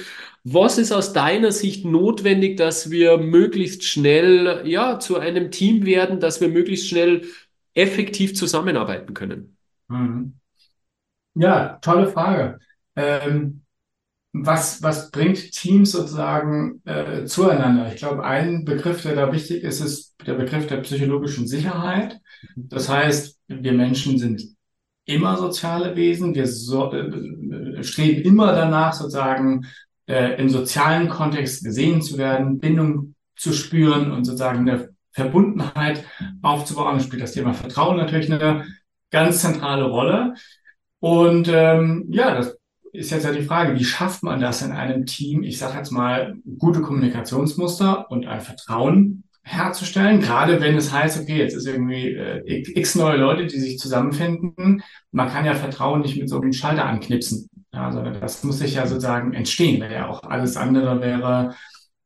Was 0.45 0.79
ist 0.79 0.93
aus 0.93 1.13
deiner 1.13 1.53
Sicht 1.53 1.85
notwendig, 1.85 2.57
dass 2.57 2.91
wir 2.91 3.19
möglichst 3.19 3.85
schnell, 3.85 4.63
ja, 4.65 4.99
zu 4.99 5.19
einem 5.19 5.51
Team 5.51 5.85
werden, 5.85 6.21
dass 6.21 6.41
wir 6.41 6.49
möglichst 6.49 6.89
schnell 6.89 7.27
effektiv 7.75 8.35
zusammenarbeiten 8.35 9.13
können? 9.13 9.59
Mhm. 9.89 10.39
Ja, 11.35 11.79
tolle 11.83 12.09
Frage. 12.09 12.59
Ähm, 12.97 13.61
was, 14.33 14.83
was 14.83 15.11
bringt 15.11 15.53
Teams 15.53 15.93
sozusagen 15.93 16.83
äh, 16.85 17.25
zueinander? 17.25 17.93
Ich 17.93 17.97
glaube, 17.97 18.25
ein 18.25 18.65
Begriff, 18.65 19.03
der 19.03 19.15
da 19.15 19.33
wichtig 19.33 19.63
ist, 19.63 19.81
ist 19.81 20.15
der 20.27 20.35
Begriff 20.35 20.67
der 20.67 20.79
psychologischen 20.79 21.47
Sicherheit. 21.47 22.21
Das 22.57 22.89
heißt, 22.89 23.39
wir 23.49 23.73
Menschen 23.73 24.19
sind 24.19 24.43
immer 25.07 25.37
soziale 25.39 25.97
Wesen. 25.97 26.35
Wir 26.35 26.47
so, 26.47 26.93
äh, 26.93 27.83
streben 27.83 28.23
immer 28.23 28.53
danach, 28.53 28.93
sozusagen 28.93 29.67
äh, 30.07 30.41
im 30.41 30.51
sozialen 30.51 31.09
Kontext 31.09 31.65
gesehen 31.65 32.03
zu 32.03 32.19
werden, 32.19 32.59
Bindung 32.59 33.15
zu 33.37 33.53
spüren 33.53 34.13
und 34.13 34.25
sozusagen 34.25 34.69
eine 34.69 34.91
Verbundenheit 35.13 36.05
aufzubauen. 36.43 36.99
Da 36.99 37.05
spielt 37.05 37.23
das 37.23 37.33
Thema 37.33 37.55
Vertrauen 37.55 37.97
natürlich 37.97 38.31
eine 38.31 38.67
ganz 39.11 39.41
zentrale 39.41 39.85
Rolle. 39.85 40.35
Und 41.01 41.49
ähm, 41.51 42.07
ja, 42.11 42.35
das 42.35 42.59
ist 42.93 43.11
jetzt 43.11 43.25
ja 43.25 43.33
die 43.33 43.43
Frage, 43.43 43.79
wie 43.79 43.85
schafft 43.85 44.23
man 44.23 44.41
das 44.41 44.63
in 44.63 44.73
einem 44.73 45.07
Team, 45.07 45.43
ich 45.43 45.59
sage 45.59 45.77
jetzt 45.77 45.91
mal, 45.91 46.37
gute 46.59 46.81
Kommunikationsmuster 46.81 48.11
und 48.11 48.27
ein 48.27 48.41
Vertrauen 48.41 49.25
herzustellen, 49.43 50.21
gerade 50.21 50.61
wenn 50.61 50.77
es 50.77 50.93
heißt, 50.93 51.21
okay, 51.21 51.39
jetzt 51.39 51.55
ist 51.55 51.67
irgendwie 51.67 52.15
äh, 52.15 52.63
x 52.75 52.95
neue 52.95 53.17
Leute, 53.17 53.47
die 53.47 53.59
sich 53.59 53.79
zusammenfinden. 53.79 54.83
Man 55.11 55.29
kann 55.31 55.47
ja 55.47 55.55
Vertrauen 55.55 56.03
nicht 56.03 56.19
mit 56.19 56.29
so 56.29 56.41
einem 56.41 56.53
Schalter 56.53 56.85
anknipsen, 56.85 57.49
ja, 57.73 57.91
sondern 57.91 58.21
das 58.21 58.45
muss 58.45 58.59
sich 58.59 58.75
ja 58.75 58.87
sozusagen 58.87 59.33
entstehen, 59.33 59.81
weil 59.81 59.93
ja 59.93 60.09
auch 60.09 60.23
alles 60.23 60.57
andere 60.57 61.01
wäre 61.01 61.55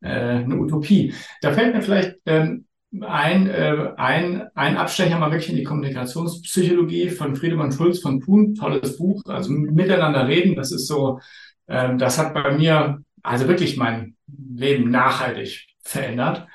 äh, 0.01 0.09
eine 0.09 0.57
Utopie. 0.57 1.15
Da 1.41 1.53
fällt 1.53 1.75
mir 1.75 1.83
vielleicht 1.83 2.17
ähm, 2.27 2.67
ein, 3.01 3.49
äh, 3.49 3.93
ein, 3.97 4.49
ein 4.55 4.77
Abstecher 4.77 5.19
mal 5.19 5.31
wirklich 5.31 5.51
in 5.51 5.57
die 5.57 5.65
Kommunikationspsychologie 5.65 7.09
von 7.11 7.37
Friedemann 7.37 7.73
Schulz 7.73 8.01
von 8.01 8.21
Thun, 8.21 8.55
tolles 8.55 8.99
Buch, 8.99 9.23
also 9.27 9.51
miteinander 9.51 10.27
reden, 10.29 10.55
das 10.55 10.73
ist 10.73 10.87
so, 10.87 11.21
ähm, 11.69 11.99
das 11.99 12.19
hat 12.19 12.35
bei 12.35 12.53
mir 12.57 13.03
also 13.23 13.49
wirklich 13.49 13.77
mein 13.77 14.17
Leben 14.55 14.91
nachhaltig 14.91 15.67
verändert. 15.83 16.47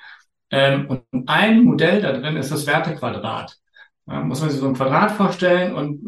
Ähm, 0.52 0.88
und 0.88 1.28
ein 1.28 1.64
Modell 1.64 2.02
da 2.02 2.14
drin 2.14 2.38
ist 2.38 2.52
das 2.52 2.68
Wertequadrat. 2.68 3.58
Da 4.06 4.22
muss 4.22 4.40
man 4.40 4.50
sich 4.50 4.60
so 4.60 4.68
ein 4.68 4.76
Quadrat 4.76 5.12
vorstellen 5.12 5.74
und 5.74 6.00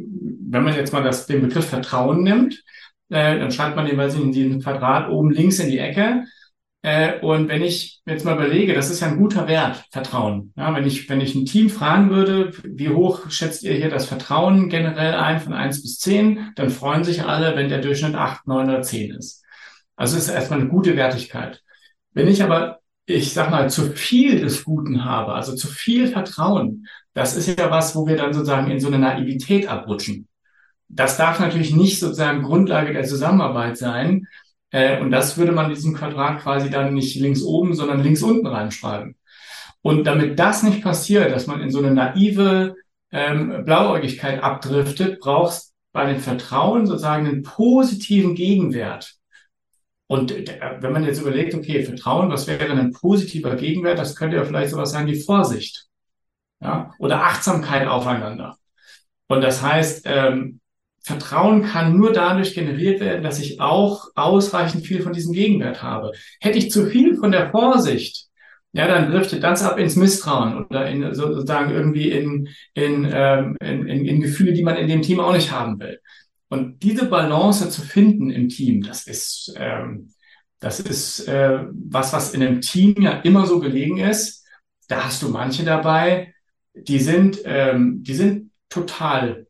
wenn 0.50 0.64
man 0.64 0.76
jetzt 0.76 0.94
mal 0.94 1.04
das, 1.04 1.26
den 1.28 1.42
Begriff 1.42 1.68
Vertrauen 1.68 2.24
nimmt, 2.24 2.64
äh, 3.10 3.38
dann 3.40 3.52
schreibt 3.52 3.76
man 3.76 3.86
den, 3.86 3.98
weiß 3.98 4.16
ich, 4.16 4.22
in 4.22 4.32
diesem 4.32 4.62
Quadrat 4.62 5.10
oben 5.10 5.32
links 5.32 5.60
in 5.60 5.70
die 5.70 5.80
Ecke 5.80 6.24
äh, 6.82 7.20
und 7.20 7.50
wenn 7.50 7.62
ich 7.62 8.02
jetzt 8.06 8.24
mal 8.24 8.36
überlege, 8.36 8.74
das 8.74 8.90
ist 8.90 9.02
ja 9.02 9.08
ein 9.08 9.18
guter 9.18 9.48
Wert, 9.48 9.84
Vertrauen. 9.92 10.54
Ja, 10.56 10.74
wenn 10.74 10.88
ich, 10.88 11.10
wenn 11.10 11.20
ich 11.20 11.36
ein 11.36 11.46
Team 11.46 11.70
fragen 11.70 12.10
würde, 12.10 12.54
wie 12.64 12.90
hoch 12.90 13.30
schätzt 13.30 13.64
ihr 13.64 13.74
hier 13.74 13.90
das 13.90 14.06
Vertrauen 14.06 14.70
generell 14.70 15.16
ein 15.16 15.42
von 15.42 15.54
eins 15.54 15.82
bis 15.82 16.00
zehn, 16.00 16.52
dann 16.56 16.70
freuen 16.70 17.04
sich 17.04 17.24
alle, 17.24 17.56
wenn 17.58 17.70
der 17.70 17.82
Durchschnitt 17.82 18.16
acht, 18.16 18.48
neun 18.48 18.70
oder 18.70 18.82
zehn 18.82 19.14
ist. 19.14 19.44
Also 19.98 20.18
ist 20.18 20.30
erstmal 20.30 20.62
eine 20.62 20.70
gute 20.70 20.96
Wertigkeit. 20.96 21.62
Wenn 22.14 22.30
ich 22.30 22.42
aber, 22.44 22.80
ich 23.06 23.34
sag 23.34 23.52
mal, 23.52 23.70
zu 23.70 23.92
viel 23.92 24.40
des 24.40 24.64
Guten 24.64 25.04
habe, 25.04 25.34
also 25.34 25.56
zu 25.56 25.68
viel 25.68 26.08
Vertrauen, 26.08 26.88
das 27.14 27.36
ist 27.36 27.60
ja 27.60 27.70
was, 27.70 27.94
wo 27.96 28.08
wir 28.08 28.16
dann 28.16 28.32
sozusagen 28.32 28.72
in 28.72 28.80
so 28.80 28.88
eine 28.88 29.00
Naivität 29.00 29.68
abrutschen. 29.68 30.30
Das 30.88 31.18
darf 31.18 31.42
natürlich 31.42 31.76
nicht 31.76 32.00
sozusagen 32.00 32.44
Grundlage 32.44 32.94
der 32.94 33.04
Zusammenarbeit 33.04 33.78
sein, 33.78 34.28
Äh, 34.72 35.00
und 35.02 35.12
das 35.12 35.38
würde 35.38 35.52
man 35.52 35.70
diesem 35.70 35.96
Quadrat 35.96 36.42
quasi 36.42 36.70
dann 36.70 36.94
nicht 36.94 37.16
links 37.20 37.42
oben, 37.44 37.74
sondern 37.74 38.04
links 38.04 38.22
unten 38.22 38.48
reinschreiben. 38.48 39.16
Und 39.82 40.06
damit 40.06 40.38
das 40.40 40.64
nicht 40.64 40.84
passiert, 40.84 41.32
dass 41.32 41.48
man 41.48 41.62
in 41.62 41.72
so 41.72 41.80
eine 41.80 41.92
naive 41.92 42.76
ähm, 43.12 43.64
Blauäugigkeit 43.66 44.44
abdriftet, 44.44 45.20
brauchst 45.20 45.74
bei 45.92 46.06
dem 46.06 46.20
Vertrauen 46.20 46.86
sozusagen 46.86 47.28
einen 47.28 47.44
positiven 47.44 48.36
Gegenwert. 48.36 49.16
Und 50.08 50.32
äh, 50.32 50.78
wenn 50.80 50.92
man 50.92 51.04
jetzt 51.04 51.22
überlegt, 51.22 51.54
okay, 51.54 51.84
Vertrauen, 51.84 52.30
was 52.30 52.48
wäre 52.48 52.72
ein 52.72 52.92
positiver 52.92 53.56
Gegenwert? 53.56 54.00
Das 54.00 54.16
könnte 54.16 54.38
ja 54.38 54.44
vielleicht 54.44 54.72
sowas 54.72 54.92
sein 54.92 55.08
wie 55.08 55.20
Vorsicht. 55.20 55.88
Ja? 56.62 56.94
Oder 57.00 57.24
Achtsamkeit 57.24 57.88
aufeinander. 57.88 58.58
Und 59.28 59.42
das 59.42 59.62
heißt, 59.62 60.04
ähm, 60.06 60.59
Vertrauen 61.10 61.64
kann 61.64 61.98
nur 61.98 62.14
dadurch 62.14 62.54
generiert 62.54 63.00
werden, 63.00 63.24
dass 63.24 63.40
ich 63.40 63.60
auch 63.60 64.10
ausreichend 64.14 64.86
viel 64.86 65.02
von 65.02 65.12
diesem 65.12 65.34
Gegenwert 65.34 65.82
habe. 65.82 66.12
Hätte 66.40 66.60
ich 66.60 66.70
zu 66.70 66.86
viel 66.86 67.16
von 67.18 67.32
der 67.32 67.50
Vorsicht, 67.50 68.28
ja, 68.74 68.88
dann 68.88 69.10
driftet 69.10 69.42
das 69.42 69.64
ab 69.64 69.80
ins 69.80 69.96
Misstrauen 69.96 70.66
oder 70.66 70.88
in 70.88 71.16
sozusagen 71.16 71.72
irgendwie 71.72 72.12
in, 72.12 72.50
in, 72.76 73.10
ähm, 73.12 73.58
in, 73.60 73.88
in, 73.88 74.06
in 74.06 74.22
Gefühle, 74.22 74.54
die 74.54 74.62
man 74.62 74.78
in 74.78 74.88
dem 74.88 75.02
Team 75.02 75.20
auch 75.20 75.34
nicht 75.34 75.52
haben 75.52 75.80
will. 75.80 76.00
Und 76.48 76.84
diese 76.84 77.06
Balance 77.06 77.68
zu 77.72 77.82
finden 77.82 78.30
im 78.30 78.48
Team, 78.48 78.84
das 78.84 79.08
ist, 79.08 79.52
ähm, 79.58 80.14
das 80.60 80.80
ist 80.80 81.28
äh, 81.28 81.64
was, 81.72 82.14
was 82.14 82.36
in 82.36 82.44
einem 82.44 82.62
Team 82.62 82.94
ja 83.02 83.14
immer 83.24 83.48
so 83.48 83.60
gelegen 83.60 83.98
ist. 83.98 84.46
Da 84.88 85.06
hast 85.06 85.24
du 85.24 85.30
manche 85.30 85.64
dabei, 85.66 86.36
die 86.76 87.00
sind, 87.00 87.40
ähm, 87.46 88.04
die 88.04 88.14
sind 88.14 88.52
total 88.70 89.48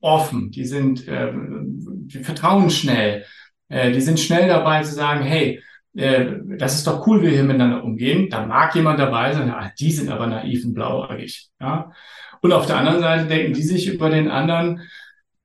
offen, 0.00 0.50
die 0.50 0.64
sind, 0.64 1.04
ähm, 1.08 2.06
die 2.06 2.22
vertrauen 2.24 2.70
schnell, 2.70 3.24
äh, 3.68 3.92
die 3.92 4.00
sind 4.00 4.20
schnell 4.20 4.48
dabei 4.48 4.82
zu 4.82 4.94
sagen, 4.94 5.22
hey, 5.22 5.62
äh, 5.94 6.36
das 6.58 6.76
ist 6.76 6.86
doch 6.86 7.06
cool, 7.06 7.20
wie 7.20 7.26
wir 7.26 7.32
hier 7.32 7.44
miteinander 7.44 7.84
umgehen. 7.84 8.28
Da 8.30 8.46
mag 8.46 8.74
jemand 8.74 8.98
dabei 8.98 9.32
sein, 9.32 9.50
ah, 9.50 9.72
die 9.78 9.90
sind 9.90 10.08
aber 10.08 10.26
naiv 10.26 10.64
und 10.64 10.74
blauäugig. 10.74 11.48
Ja? 11.60 11.92
Und 12.42 12.52
auf 12.52 12.66
der 12.66 12.78
anderen 12.78 13.00
Seite 13.00 13.26
denken 13.26 13.52
die 13.52 13.62
sich 13.62 13.88
über 13.88 14.10
den 14.10 14.28
anderen, 14.28 14.88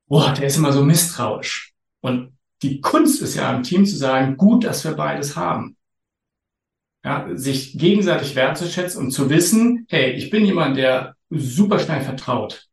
boah, 0.08 0.34
der 0.34 0.48
ist 0.48 0.58
immer 0.58 0.71
so 0.71 0.84
misstrauisch. 0.84 1.74
Und 2.02 2.38
die 2.62 2.82
Kunst 2.82 3.21
ist 3.21 3.36
ja 3.36 3.54
im 3.54 3.63
Team 3.63 3.86
zu 3.86 3.95
sagen, 3.95 4.38
gut, 4.38 4.63
dass 4.63 4.84
wir 4.84 4.93
beides 4.93 5.36
haben. 5.36 5.76
Ja, 7.04 7.28
sich 7.34 7.78
gegenseitig 7.78 8.36
wertzuschätzen 8.36 9.06
und 9.06 9.12
zu 9.12 9.30
wissen, 9.30 9.86
hey, 9.89 10.12
ich 10.13 10.32
bin 10.32 10.43
jemand, 10.43 10.78
der 10.78 11.15
super 11.30 11.78
schnell 11.78 12.02
vertraut 12.02 12.67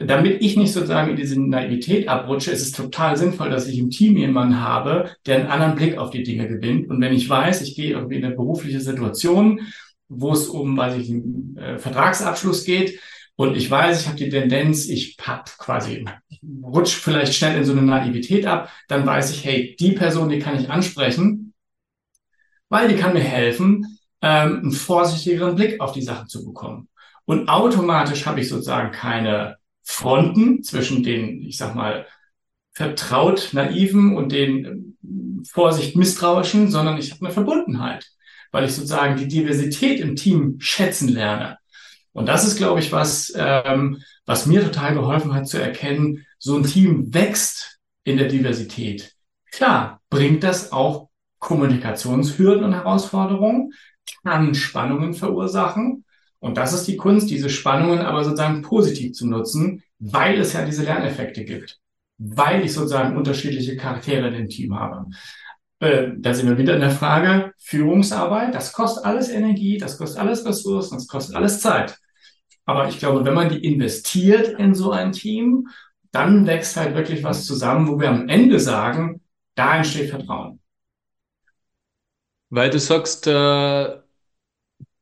damit 0.00 0.42
ich 0.42 0.56
nicht 0.56 0.72
sozusagen 0.72 1.10
in 1.10 1.16
diese 1.16 1.40
Naivität 1.40 2.08
abrutsche, 2.08 2.50
ist 2.50 2.62
es 2.62 2.72
total 2.72 3.18
sinnvoll, 3.18 3.50
dass 3.50 3.68
ich 3.68 3.78
im 3.78 3.90
Team 3.90 4.16
jemanden 4.16 4.60
habe, 4.60 5.10
der 5.26 5.36
einen 5.36 5.48
anderen 5.48 5.74
Blick 5.74 5.98
auf 5.98 6.10
die 6.10 6.22
Dinge 6.22 6.48
gewinnt. 6.48 6.88
Und 6.88 7.00
wenn 7.02 7.12
ich 7.12 7.28
weiß, 7.28 7.60
ich 7.60 7.76
gehe 7.76 7.90
irgendwie 7.90 8.16
in 8.16 8.24
eine 8.24 8.34
berufliche 8.34 8.80
Situation, 8.80 9.60
wo 10.08 10.32
es 10.32 10.48
um, 10.48 10.76
weiß 10.76 10.96
ich, 10.96 11.10
einen 11.10 11.56
äh, 11.58 11.78
Vertragsabschluss 11.78 12.64
geht, 12.64 12.98
und 13.36 13.56
ich 13.56 13.70
weiß, 13.70 14.02
ich 14.02 14.06
habe 14.06 14.18
die 14.18 14.28
Tendenz, 14.28 14.86
ich 14.86 15.16
hab 15.22 15.46
quasi 15.56 16.04
rutsch 16.62 16.94
vielleicht 16.94 17.34
schnell 17.34 17.56
in 17.56 17.64
so 17.64 17.72
eine 17.72 17.80
Naivität 17.80 18.46
ab, 18.46 18.70
dann 18.86 19.06
weiß 19.06 19.30
ich, 19.30 19.44
hey, 19.46 19.76
die 19.80 19.92
Person, 19.92 20.28
die 20.28 20.40
kann 20.40 20.60
ich 20.60 20.68
ansprechen, 20.68 21.54
weil 22.68 22.88
die 22.88 22.96
kann 22.96 23.14
mir 23.14 23.20
helfen, 23.20 23.98
ähm, 24.20 24.60
einen 24.60 24.72
vorsichtigeren 24.72 25.56
Blick 25.56 25.80
auf 25.80 25.92
die 25.92 26.02
Sachen 26.02 26.28
zu 26.28 26.44
bekommen. 26.44 26.88
Und 27.24 27.48
automatisch 27.48 28.26
habe 28.26 28.40
ich 28.40 28.48
sozusagen 28.48 28.92
keine 28.92 29.56
Fronten 29.82 30.62
zwischen 30.62 31.02
den, 31.02 31.42
ich 31.42 31.56
sag 31.56 31.74
mal, 31.74 32.06
vertraut 32.72 33.50
naiven 33.52 34.16
und 34.16 34.32
den 34.32 34.96
äh, 35.02 35.44
Vorsicht 35.48 35.96
misstrauischen, 35.96 36.70
sondern 36.70 36.98
ich 36.98 37.10
habe 37.10 37.26
eine 37.26 37.34
Verbundenheit, 37.34 38.10
weil 38.52 38.64
ich 38.64 38.74
sozusagen 38.74 39.16
die 39.16 39.28
Diversität 39.28 40.00
im 40.00 40.16
Team 40.16 40.56
schätzen 40.60 41.08
lerne. 41.08 41.58
Und 42.12 42.26
das 42.26 42.46
ist, 42.46 42.56
glaube 42.56 42.80
ich, 42.80 42.92
was, 42.92 43.32
ähm, 43.36 44.02
was 44.26 44.46
mir 44.46 44.62
total 44.62 44.94
geholfen 44.94 45.34
hat 45.34 45.48
zu 45.48 45.58
erkennen, 45.58 46.26
so 46.38 46.56
ein 46.56 46.64
Team 46.64 47.12
wächst 47.14 47.78
in 48.04 48.16
der 48.16 48.28
Diversität. 48.28 49.14
Klar, 49.52 50.00
bringt 50.10 50.42
das 50.42 50.72
auch 50.72 51.08
Kommunikationshürden 51.38 52.64
und 52.64 52.74
Herausforderungen, 52.74 53.72
kann 54.22 54.54
Spannungen 54.54 55.14
verursachen, 55.14 56.04
und 56.40 56.56
das 56.56 56.72
ist 56.72 56.88
die 56.88 56.96
Kunst, 56.96 57.30
diese 57.30 57.50
Spannungen 57.50 58.00
aber 58.00 58.24
sozusagen 58.24 58.62
positiv 58.62 59.12
zu 59.12 59.28
nutzen, 59.28 59.82
weil 59.98 60.40
es 60.40 60.54
ja 60.54 60.64
diese 60.64 60.82
Lerneffekte 60.82 61.44
gibt, 61.44 61.78
weil 62.18 62.64
ich 62.64 62.72
sozusagen 62.72 63.16
unterschiedliche 63.16 63.76
Charaktere 63.76 64.28
in 64.28 64.34
dem 64.34 64.48
Team 64.48 64.78
habe. 64.78 65.06
Äh, 65.80 66.12
da 66.16 66.32
sind 66.32 66.48
wir 66.48 66.58
wieder 66.58 66.74
in 66.74 66.80
der 66.80 66.90
Frage 66.90 67.52
Führungsarbeit. 67.58 68.54
Das 68.54 68.72
kostet 68.72 69.04
alles 69.04 69.28
Energie, 69.28 69.76
das 69.76 69.98
kostet 69.98 70.20
alles 70.20 70.44
Ressourcen, 70.46 70.96
das 70.96 71.06
kostet 71.06 71.36
alles 71.36 71.60
Zeit. 71.60 71.98
Aber 72.64 72.88
ich 72.88 72.98
glaube, 72.98 73.24
wenn 73.24 73.34
man 73.34 73.50
die 73.50 73.64
investiert 73.64 74.58
in 74.58 74.74
so 74.74 74.92
ein 74.92 75.12
Team, 75.12 75.68
dann 76.10 76.46
wächst 76.46 76.76
halt 76.76 76.94
wirklich 76.94 77.22
was 77.22 77.44
zusammen, 77.44 77.86
wo 77.86 78.00
wir 78.00 78.08
am 78.08 78.28
Ende 78.28 78.60
sagen, 78.60 79.20
da 79.54 79.76
entsteht 79.76 80.10
Vertrauen. 80.10 80.60
Weil 82.48 82.70
du 82.70 82.78
sagst, 82.78 83.26
äh 83.26 83.99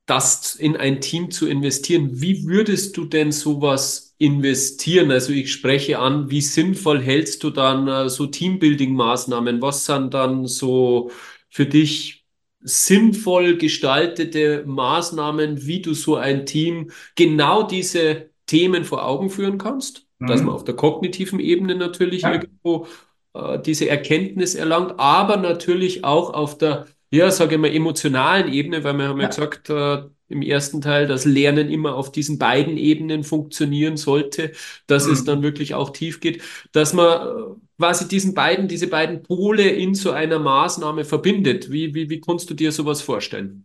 das 0.08 0.54
in 0.54 0.76
ein 0.76 1.00
Team 1.02 1.30
zu 1.30 1.46
investieren. 1.46 2.08
Wie 2.20 2.46
würdest 2.46 2.96
du 2.96 3.04
denn 3.04 3.30
sowas 3.30 4.14
investieren? 4.16 5.10
Also 5.10 5.32
ich 5.32 5.52
spreche 5.52 5.98
an, 5.98 6.30
wie 6.30 6.40
sinnvoll 6.40 7.00
hältst 7.00 7.44
du 7.44 7.50
dann 7.50 7.86
äh, 7.86 8.08
so 8.08 8.24
Teambuilding-Maßnahmen? 8.24 9.60
Was 9.60 9.84
sind 9.84 10.14
dann 10.14 10.46
so 10.46 11.10
für 11.50 11.66
dich 11.66 12.24
sinnvoll 12.60 13.58
gestaltete 13.58 14.64
Maßnahmen, 14.66 15.66
wie 15.66 15.82
du 15.82 15.92
so 15.92 16.16
ein 16.16 16.46
Team 16.46 16.90
genau 17.14 17.64
diese 17.64 18.30
Themen 18.46 18.84
vor 18.84 19.06
Augen 19.06 19.28
führen 19.28 19.58
kannst? 19.58 20.06
Mhm. 20.20 20.26
Dass 20.26 20.42
man 20.42 20.54
auf 20.54 20.64
der 20.64 20.74
kognitiven 20.74 21.38
Ebene 21.38 21.74
natürlich 21.74 22.22
ja. 22.22 22.32
irgendwo 22.32 22.86
äh, 23.34 23.58
diese 23.60 23.90
Erkenntnis 23.90 24.54
erlangt, 24.54 24.94
aber 24.96 25.36
natürlich 25.36 26.02
auch 26.04 26.32
auf 26.32 26.56
der 26.56 26.86
ja, 27.10 27.30
sage 27.30 27.54
ich 27.54 27.60
mal, 27.60 27.74
emotionalen 27.74 28.52
Ebene, 28.52 28.84
weil 28.84 28.94
wir 28.94 29.08
haben 29.08 29.18
ja, 29.18 29.24
ja 29.24 29.28
gesagt, 29.28 29.70
äh, 29.70 30.02
im 30.28 30.42
ersten 30.42 30.80
Teil, 30.80 31.06
dass 31.06 31.24
Lernen 31.24 31.70
immer 31.70 31.94
auf 31.94 32.12
diesen 32.12 32.38
beiden 32.38 32.76
Ebenen 32.76 33.24
funktionieren 33.24 33.96
sollte, 33.96 34.52
dass 34.86 35.06
mhm. 35.06 35.12
es 35.12 35.24
dann 35.24 35.42
wirklich 35.42 35.74
auch 35.74 35.90
tief 35.90 36.20
geht, 36.20 36.42
dass 36.72 36.92
man 36.92 37.26
äh, 37.26 37.30
quasi 37.78 38.08
diesen 38.08 38.34
beiden, 38.34 38.68
diese 38.68 38.88
beiden 38.88 39.22
Pole 39.22 39.68
in 39.68 39.94
so 39.94 40.10
einer 40.10 40.38
Maßnahme 40.38 41.04
verbindet. 41.04 41.70
Wie, 41.70 41.94
wie, 41.94 42.10
wie 42.10 42.20
kannst 42.20 42.50
du 42.50 42.54
dir 42.54 42.72
sowas 42.72 43.00
vorstellen? 43.00 43.64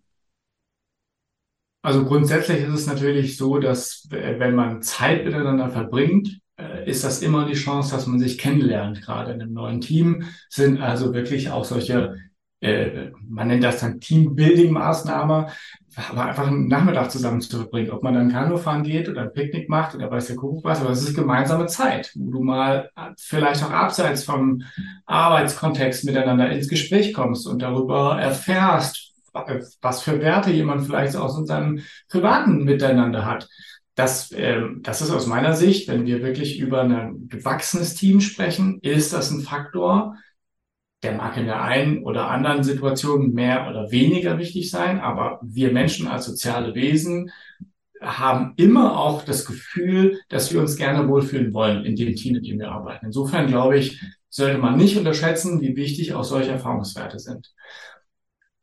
Also 1.82 2.06
grundsätzlich 2.06 2.64
ist 2.64 2.74
es 2.74 2.88
natürlich 2.88 3.36
so, 3.36 3.58
dass 3.60 4.08
wenn 4.10 4.56
man 4.56 4.82
Zeit 4.82 5.26
miteinander 5.26 5.70
verbringt, 5.70 6.40
äh, 6.58 6.90
ist 6.90 7.04
das 7.04 7.22
immer 7.22 7.46
die 7.46 7.56
Chance, 7.56 7.94
dass 7.94 8.08
man 8.08 8.20
sich 8.20 8.38
kennenlernt. 8.38 9.02
Gerade 9.02 9.34
in 9.34 9.42
einem 9.42 9.54
neuen 9.54 9.82
Team 9.82 10.24
sind 10.48 10.80
also 10.80 11.14
wirklich 11.14 11.50
auch 11.50 11.66
solche 11.66 12.16
äh, 12.64 13.12
man 13.28 13.50
nennt 13.50 13.64
das 13.64 13.82
dann 13.82 14.00
Teambuilding-Maßnahme, 14.00 15.50
aber 16.10 16.26
einfach 16.26 16.48
einen 16.48 16.68
Nachmittag 16.68 17.12
zusammen 17.12 17.42
zu 17.42 17.58
verbringen. 17.58 17.92
Ob 17.92 18.04
man 18.04 18.14
dann 18.14 18.32
Kanu 18.32 18.58
fahren 18.58 18.84
geht 18.84 19.10
oder 19.10 19.24
ein 19.24 19.34
Picknick 19.34 19.70
macht 19.70 19.96
oder 19.96 20.10
weiß 20.10 20.28
der 20.28 20.38
Kuckuck 20.38 20.64
was, 20.64 20.82
aber 20.82 20.92
es 20.92 21.04
ist 21.04 21.14
gemeinsame 21.14 21.68
Zeit, 21.68 22.12
wo 22.16 22.32
du 22.32 22.42
mal 22.42 22.90
vielleicht 23.18 23.64
auch 23.64 23.72
abseits 23.72 24.24
vom 24.24 24.64
Arbeitskontext 25.06 26.06
miteinander 26.06 26.50
ins 26.52 26.70
Gespräch 26.70 27.14
kommst 27.14 27.48
und 27.48 27.62
darüber 27.62 28.18
erfährst, 28.20 29.12
was 29.82 30.02
für 30.02 30.20
Werte 30.22 30.52
jemand 30.52 30.86
vielleicht 30.86 31.16
aus 31.18 31.38
unserem 31.38 31.82
privaten 32.10 32.64
Miteinander 32.64 33.26
hat. 33.26 33.50
Das, 33.96 34.32
äh, 34.32 34.62
das 34.80 35.02
ist 35.02 35.12
aus 35.12 35.28
meiner 35.28 35.54
Sicht, 35.54 35.88
wenn 35.88 36.06
wir 36.06 36.24
wirklich 36.24 36.60
über 36.60 36.82
ein 36.82 37.28
gewachsenes 37.28 37.94
Team 37.94 38.22
sprechen, 38.22 38.80
ist 38.82 39.14
das 39.14 39.32
ein 39.32 39.42
Faktor, 39.42 40.16
der 41.04 41.14
mag 41.14 41.38
in 41.38 41.46
der 41.46 41.62
einen 41.62 42.04
oder 42.04 42.30
anderen 42.30 42.64
Situation 42.64 43.34
mehr 43.34 43.70
oder 43.70 43.92
weniger 43.92 44.38
wichtig 44.38 44.72
sein, 44.72 45.00
aber 45.00 45.40
wir 45.44 45.72
Menschen 45.72 46.08
als 46.08 46.26
soziale 46.26 46.74
Wesen 46.74 47.30
haben 48.02 48.54
immer 48.58 48.98
auch 49.00 49.24
das 49.24 49.46
Gefühl, 49.46 50.20
dass 50.30 50.54
wir 50.54 50.60
uns 50.60 50.76
gerne 50.76 51.08
wohlfühlen 51.08 51.54
wollen 51.54 51.86
in 51.86 51.96
dem 51.96 52.16
Team, 52.16 52.36
in 52.36 52.44
dem 52.44 52.60
wir 52.60 52.72
arbeiten. 52.72 53.06
Insofern 53.08 53.48
glaube 53.48 53.78
ich, 53.78 54.02
sollte 54.30 54.58
man 54.58 54.78
nicht 54.78 54.98
unterschätzen, 54.98 55.62
wie 55.62 55.76
wichtig 55.76 56.14
auch 56.14 56.24
solche 56.24 56.52
Erfahrungswerte 56.52 57.20
sind. 57.20 57.54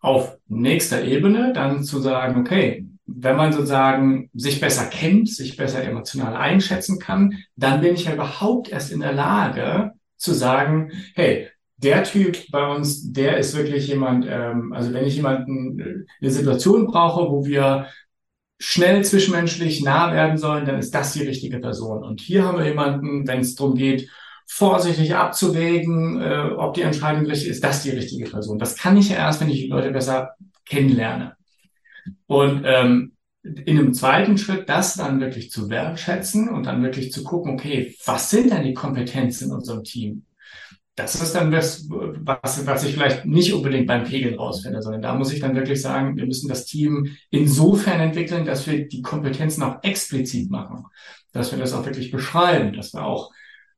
Auf 0.01 0.37
nächster 0.49 1.05
Ebene 1.05 1.53
dann 1.53 1.85
zu 1.85 2.01
sagen, 2.01 2.41
okay, 2.41 2.87
wenn 3.07 3.37
man 3.37 3.53
sozusagen 3.53 4.31
sich 4.35 4.61
besser 4.61 4.87
kennt, 4.87 5.29
sich 5.29 5.57
besser 5.57 5.83
emotional 5.83 6.37
einschätzen 6.37 6.99
kann, 6.99 7.39
dann 7.57 7.81
bin 7.81 7.95
ich 7.95 8.05
ja 8.05 8.15
überhaupt 8.15 8.69
erst 8.69 8.93
in 8.93 9.01
der 9.01 9.13
Lage 9.13 9.93
zu 10.17 10.33
sagen, 10.33 10.93
hey, 11.15 11.49
der 11.83 12.05
Typ 12.05 12.51
bei 12.51 12.67
uns, 12.75 13.13
der 13.13 13.39
ist 13.39 13.57
wirklich 13.57 13.89
jemand, 13.89 14.27
ähm, 14.29 14.73
also 14.73 14.93
wenn 14.93 15.07
ich 15.07 15.17
jemanden 15.17 15.81
äh, 15.81 16.05
eine 16.21 16.31
Situation 16.31 16.87
brauche, 16.87 17.31
wo 17.31 17.45
wir 17.45 17.87
schnell 18.59 19.03
zwischenmenschlich 19.05 19.83
nah 19.83 20.13
werden 20.13 20.37
sollen, 20.37 20.67
dann 20.67 20.79
ist 20.79 20.95
das 20.95 21.15
die 21.15 21.23
richtige 21.23 21.59
Person. 21.59 22.05
Und 22.05 22.21
hier 22.21 22.45
haben 22.45 22.59
wir 22.59 22.67
jemanden, 22.67 23.27
wenn 23.27 23.41
es 23.41 23.55
darum 23.55 23.75
geht, 23.75 24.11
vorsichtig 24.47 25.15
abzuwägen, 25.15 26.21
äh, 26.21 26.51
ob 26.57 26.75
die 26.75 26.83
Entscheidung 26.83 27.25
richtig 27.25 27.49
ist, 27.49 27.65
das 27.65 27.83
die 27.83 27.91
richtige 27.91 28.29
Person. 28.29 28.59
Das 28.59 28.77
kann 28.77 28.97
ich 28.97 29.09
ja 29.09 29.17
erst, 29.17 29.41
wenn 29.41 29.49
ich 29.49 29.61
die 29.61 29.69
Leute 29.69 29.91
besser 29.91 30.35
kennenlerne. 30.67 31.37
Und 32.27 32.63
ähm, 32.65 33.13
in 33.43 33.79
einem 33.79 33.95
zweiten 33.95 34.37
Schritt 34.37 34.69
das 34.69 34.95
dann 34.95 35.21
wirklich 35.21 35.51
zu 35.51 35.71
wertschätzen 35.71 36.51
und 36.51 36.67
dann 36.67 36.83
wirklich 36.83 37.11
zu 37.13 37.25
gucken, 37.25 37.53
okay, 37.53 37.97
was 38.05 38.29
sind 38.29 38.53
denn 38.53 38.65
die 38.65 38.75
Kompetenzen 38.75 39.49
in 39.49 39.55
unserem 39.55 39.83
Team? 39.83 40.27
Das 40.97 41.15
ist 41.15 41.35
dann 41.35 41.51
das, 41.51 41.89
was, 41.89 42.67
was 42.67 42.85
ich 42.85 42.95
vielleicht 42.95 43.25
nicht 43.25 43.55
unbedingt 43.55 43.87
beim 43.87 44.05
Pegeln 44.05 44.39
rausfinde, 44.39 44.83
sondern 44.83 45.01
da 45.03 45.15
muss 45.15 45.33
ich 45.33 45.41
dann 45.41 45.55
wirklich 45.55 45.81
sagen, 45.81 46.17
wir 46.17 46.27
müssen 46.27 46.49
das 46.49 46.67
Team 46.67 47.17
insofern 47.31 48.01
entwickeln, 48.01 48.45
dass 48.45 48.67
wir 48.67 48.87
die 48.87 49.01
Kompetenzen 49.01 49.63
auch 49.63 49.83
explizit 49.83 50.51
machen, 50.51 50.85
dass 51.33 51.53
wir 51.53 51.59
das 51.59 51.73
auch 51.73 51.87
wirklich 51.87 52.11
beschreiben, 52.11 52.75
dass 52.75 52.93
wir 52.93 53.05
auch 53.05 53.31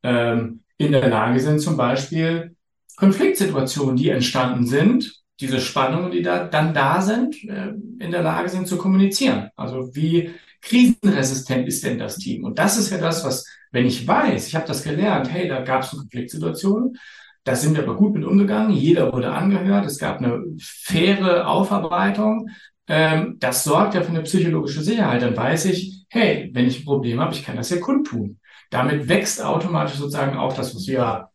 ähm, 0.03 0.63
in 0.79 0.93
der 0.93 1.09
Lage 1.09 1.39
sind, 1.39 1.61
zum 1.61 1.77
Beispiel 1.77 2.57
Konfliktsituationen, 2.97 3.97
die 3.97 4.09
entstanden 4.09 4.67
sind, 4.67 5.23
diese 5.41 5.61
Spannungen, 5.61 6.11
die 6.11 6.23
da 6.23 6.45
dann 6.45 6.75
da 6.75 7.03
sind, 7.03 7.37
äh, 7.45 7.73
in 7.99 8.11
der 8.11 8.23
Lage 8.23 8.49
sind 8.49 8.67
zu 8.67 8.79
kommunizieren. 8.79 9.51
Also 9.57 9.95
wie 9.95 10.31
krisenresistent 10.63 11.69
ist 11.69 11.85
denn 11.85 11.99
das 11.99 12.17
Team? 12.17 12.45
Und 12.45 12.59
das 12.59 12.79
ist 12.79 12.91
ja 12.91 12.99
das, 12.99 13.25
was, 13.25 13.47
wenn 13.73 13.87
ich 13.87 14.07
weiß, 14.07 14.47
ich 14.47 14.55
habe 14.55 14.67
das 14.67 14.83
gelernt, 14.83 15.31
hey, 15.31 15.49
da 15.49 15.63
gab 15.63 15.83
es 15.83 15.93
eine 15.93 16.01
Konfliktsituation, 16.01 16.97
da 17.45 17.57
sind 17.57 17.77
wir 17.77 17.83
aber 17.83 17.97
gut 17.97 18.15
mit 18.15 18.25
umgegangen, 18.25 18.73
jeder 18.73 19.13
wurde 19.13 19.33
angehört, 19.33 19.85
es 19.85 19.99
gab 19.99 20.19
eine 20.19 20.43
faire 20.61 21.49
Aufarbeitung. 21.49 22.49
Ähm, 22.87 23.37
das 23.41 23.65
sorgt 23.65 23.95
ja 23.95 24.03
für 24.03 24.11
eine 24.11 24.23
psychologische 24.23 24.83
Sicherheit. 24.83 25.23
Dann 25.23 25.37
weiß 25.37 25.65
ich, 25.67 26.05
hey, 26.09 26.51
wenn 26.53 26.67
ich 26.67 26.81
ein 26.81 26.85
Problem 26.85 27.21
habe, 27.21 27.35
ich 27.35 27.45
kann 27.45 27.57
das 27.57 27.71
ja 27.71 27.79
kundtun. 27.79 28.39
Damit 28.71 29.09
wächst 29.09 29.43
automatisch 29.43 29.97
sozusagen 29.97 30.37
auch 30.37 30.55
das, 30.55 30.75
was 30.75 30.87
wir 30.87 31.29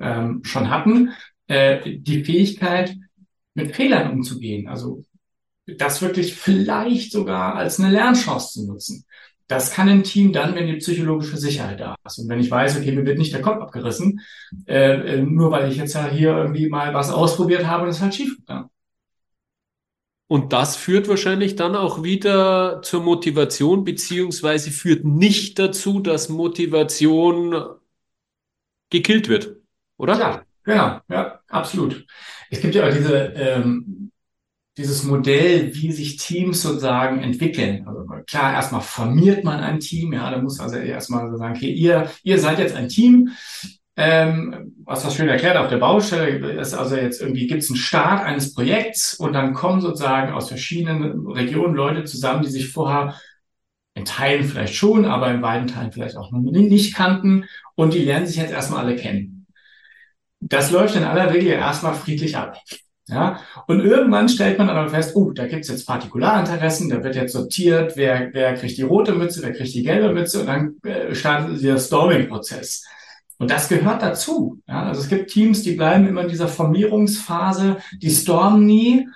ähm, 0.00 0.42
schon 0.44 0.70
hatten, 0.70 1.12
äh, 1.46 1.98
die 1.98 2.24
Fähigkeit, 2.24 2.96
mit 3.54 3.74
Fehlern 3.74 4.10
umzugehen. 4.10 4.68
Also 4.68 5.04
das 5.66 6.02
wirklich 6.02 6.34
vielleicht 6.34 7.12
sogar 7.12 7.54
als 7.54 7.80
eine 7.80 7.90
Lernchance 7.90 8.52
zu 8.52 8.66
nutzen. 8.66 9.04
Das 9.46 9.72
kann 9.72 9.88
ein 9.88 10.04
Team 10.04 10.32
dann, 10.32 10.54
wenn 10.54 10.66
die 10.66 10.76
psychologische 10.76 11.36
Sicherheit 11.36 11.80
da 11.80 11.96
ist. 12.04 12.18
Und 12.18 12.28
wenn 12.28 12.40
ich 12.40 12.50
weiß, 12.50 12.78
okay, 12.78 12.92
mir 12.92 13.04
wird 13.04 13.18
nicht 13.18 13.32
der 13.32 13.42
Kopf 13.42 13.60
abgerissen, 13.60 14.20
äh, 14.66 15.16
äh 15.16 15.22
nur 15.22 15.50
weil 15.50 15.70
ich 15.70 15.76
jetzt 15.76 15.94
ja 15.94 16.08
hier 16.08 16.36
irgendwie 16.36 16.68
mal 16.68 16.94
was 16.94 17.10
ausprobiert 17.10 17.66
habe 17.66 17.84
und 17.84 17.90
es 17.90 18.00
halt 18.00 18.14
schief 18.14 18.36
gegangen. 18.38 18.70
Und 20.26 20.54
das 20.54 20.76
führt 20.76 21.08
wahrscheinlich 21.08 21.56
dann 21.56 21.76
auch 21.76 22.02
wieder 22.02 22.80
zur 22.82 23.02
Motivation, 23.02 23.84
beziehungsweise 23.84 24.70
führt 24.70 25.04
nicht 25.04 25.58
dazu, 25.58 26.00
dass 26.00 26.30
Motivation 26.30 27.62
gekillt 28.88 29.28
wird, 29.28 29.56
oder? 29.98 30.18
Ja, 30.18 30.42
genau, 30.64 31.00
ja, 31.08 31.40
absolut. 31.48 32.06
Es 32.50 32.60
gibt 32.60 32.74
ja 32.74 32.88
auch 32.88 32.92
diese, 32.92 33.16
ähm, 33.36 34.03
dieses 34.76 35.04
Modell, 35.04 35.74
wie 35.74 35.92
sich 35.92 36.16
Teams 36.16 36.62
sozusagen 36.62 37.22
entwickeln. 37.22 37.86
Also 37.86 38.04
klar, 38.26 38.54
erstmal 38.54 38.80
formiert 38.80 39.44
man 39.44 39.60
ein 39.60 39.78
Team, 39.78 40.12
ja, 40.12 40.30
da 40.30 40.42
muss 40.42 40.58
also 40.58 40.76
erstmal 40.76 41.30
so 41.30 41.36
sagen, 41.36 41.54
okay, 41.56 41.70
ihr, 41.70 42.10
ihr 42.24 42.38
seid 42.40 42.58
jetzt 42.58 42.74
ein 42.74 42.88
Team, 42.88 43.30
ähm, 43.96 44.74
was 44.84 45.04
das 45.04 45.14
schön 45.14 45.28
erklärt 45.28 45.56
auf 45.56 45.68
der 45.68 45.76
Baustelle 45.76 46.52
ist 46.60 46.74
also 46.74 46.96
jetzt 46.96 47.20
irgendwie 47.20 47.46
gibt 47.46 47.62
es 47.62 47.70
einen 47.70 47.76
Start 47.76 48.24
eines 48.24 48.52
Projekts 48.52 49.14
und 49.14 49.34
dann 49.34 49.54
kommen 49.54 49.80
sozusagen 49.80 50.32
aus 50.32 50.48
verschiedenen 50.48 51.28
Regionen 51.28 51.76
Leute 51.76 52.02
zusammen, 52.02 52.42
die 52.42 52.50
sich 52.50 52.70
vorher 52.72 53.14
in 53.94 54.04
Teilen 54.04 54.44
vielleicht 54.44 54.74
schon, 54.74 55.04
aber 55.04 55.30
in 55.30 55.40
beiden 55.40 55.68
Teilen 55.68 55.92
vielleicht 55.92 56.16
auch 56.16 56.32
noch 56.32 56.40
nicht 56.40 56.96
kannten 56.96 57.44
und 57.76 57.94
die 57.94 58.04
lernen 58.04 58.26
sich 58.26 58.36
jetzt 58.36 58.52
erstmal 58.52 58.84
alle 58.84 58.96
kennen. 58.96 59.46
Das 60.40 60.72
läuft 60.72 60.96
in 60.96 61.04
aller 61.04 61.32
Regel 61.32 61.52
erstmal 61.52 61.94
friedlich 61.94 62.36
ab. 62.36 62.58
Ja, 63.06 63.38
und 63.66 63.80
irgendwann 63.80 64.30
stellt 64.30 64.56
man 64.58 64.70
aber 64.70 64.88
fest, 64.88 65.14
oh, 65.14 65.30
da 65.32 65.46
gibt's 65.46 65.68
jetzt 65.68 65.86
Partikularinteressen, 65.86 66.88
da 66.88 67.04
wird 67.04 67.16
jetzt 67.16 67.34
sortiert, 67.34 67.96
wer, 67.96 68.30
wer 68.32 68.54
kriegt 68.54 68.78
die 68.78 68.82
rote 68.82 69.12
Mütze, 69.12 69.42
wer 69.42 69.52
kriegt 69.52 69.74
die 69.74 69.82
gelbe 69.82 70.14
Mütze 70.14 70.40
und 70.40 70.46
dann 70.46 70.76
äh, 70.84 71.14
startet 71.14 71.62
der 71.62 71.78
Storming-Prozess. 71.78 72.84
Und 73.36 73.50
das 73.50 73.68
gehört 73.68 74.00
dazu. 74.00 74.62
Ja, 74.66 74.84
also 74.84 75.02
es 75.02 75.08
gibt 75.08 75.30
Teams, 75.30 75.62
die 75.62 75.72
bleiben 75.72 76.08
immer 76.08 76.22
in 76.22 76.28
dieser 76.28 76.48
Formierungsphase, 76.48 77.76
die 78.00 78.10
stormen 78.10 78.64
nie, 78.64 79.06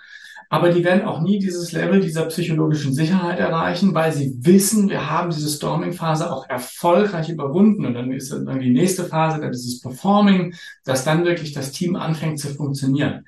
aber 0.50 0.70
die 0.70 0.82
werden 0.82 1.06
auch 1.06 1.20
nie 1.20 1.38
dieses 1.38 1.72
Level 1.72 2.00
dieser 2.00 2.24
psychologischen 2.26 2.94
Sicherheit 2.94 3.38
erreichen, 3.38 3.94
weil 3.94 4.12
sie 4.12 4.34
wissen, 4.38 4.88
wir 4.88 5.10
haben 5.10 5.30
diese 5.30 5.48
Storming-Phase 5.48 6.32
auch 6.32 6.48
erfolgreich 6.48 7.28
überwunden. 7.28 7.84
Und 7.84 7.94
dann 7.94 8.10
ist 8.10 8.32
dann 8.32 8.58
die 8.58 8.70
nächste 8.70 9.04
Phase, 9.04 9.40
dann 9.40 9.52
dieses 9.52 9.80
Performing, 9.80 10.54
dass 10.84 11.04
dann 11.04 11.26
wirklich 11.26 11.52
das 11.52 11.72
Team 11.72 11.96
anfängt 11.96 12.38
zu 12.38 12.48
funktionieren. 12.48 13.26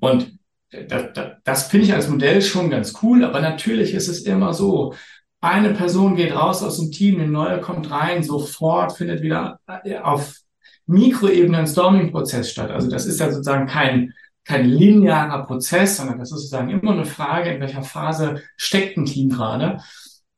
Und 0.00 0.38
das, 0.70 1.12
das, 1.14 1.26
das 1.44 1.68
finde 1.68 1.86
ich 1.86 1.94
als 1.94 2.08
Modell 2.08 2.42
schon 2.42 2.70
ganz 2.70 2.94
cool, 3.02 3.24
aber 3.24 3.40
natürlich 3.40 3.94
ist 3.94 4.08
es 4.08 4.22
immer 4.22 4.52
so, 4.52 4.94
eine 5.40 5.74
Person 5.74 6.16
geht 6.16 6.34
raus 6.34 6.62
aus 6.62 6.78
dem 6.78 6.90
Team, 6.90 7.20
eine 7.20 7.28
neue 7.28 7.60
kommt 7.60 7.90
rein, 7.90 8.22
sofort 8.22 8.96
findet 8.96 9.22
wieder 9.22 9.60
auf 10.02 10.34
Mikroebene 10.86 11.58
ein 11.58 11.66
Storming-Prozess 11.66 12.50
statt. 12.50 12.70
Also 12.70 12.88
das 12.88 13.06
ist 13.06 13.20
ja 13.20 13.30
sozusagen 13.30 13.66
kein 13.66 14.12
kein 14.46 14.64
linearer 14.64 15.44
Prozess, 15.44 15.96
sondern 15.96 16.18
das 16.18 16.30
ist 16.30 16.38
sozusagen 16.38 16.70
immer 16.70 16.92
eine 16.92 17.04
Frage, 17.04 17.50
in 17.50 17.60
welcher 17.60 17.82
Phase 17.82 18.42
steckt 18.56 18.96
ein 18.96 19.04
Team 19.04 19.28
gerade. 19.28 19.80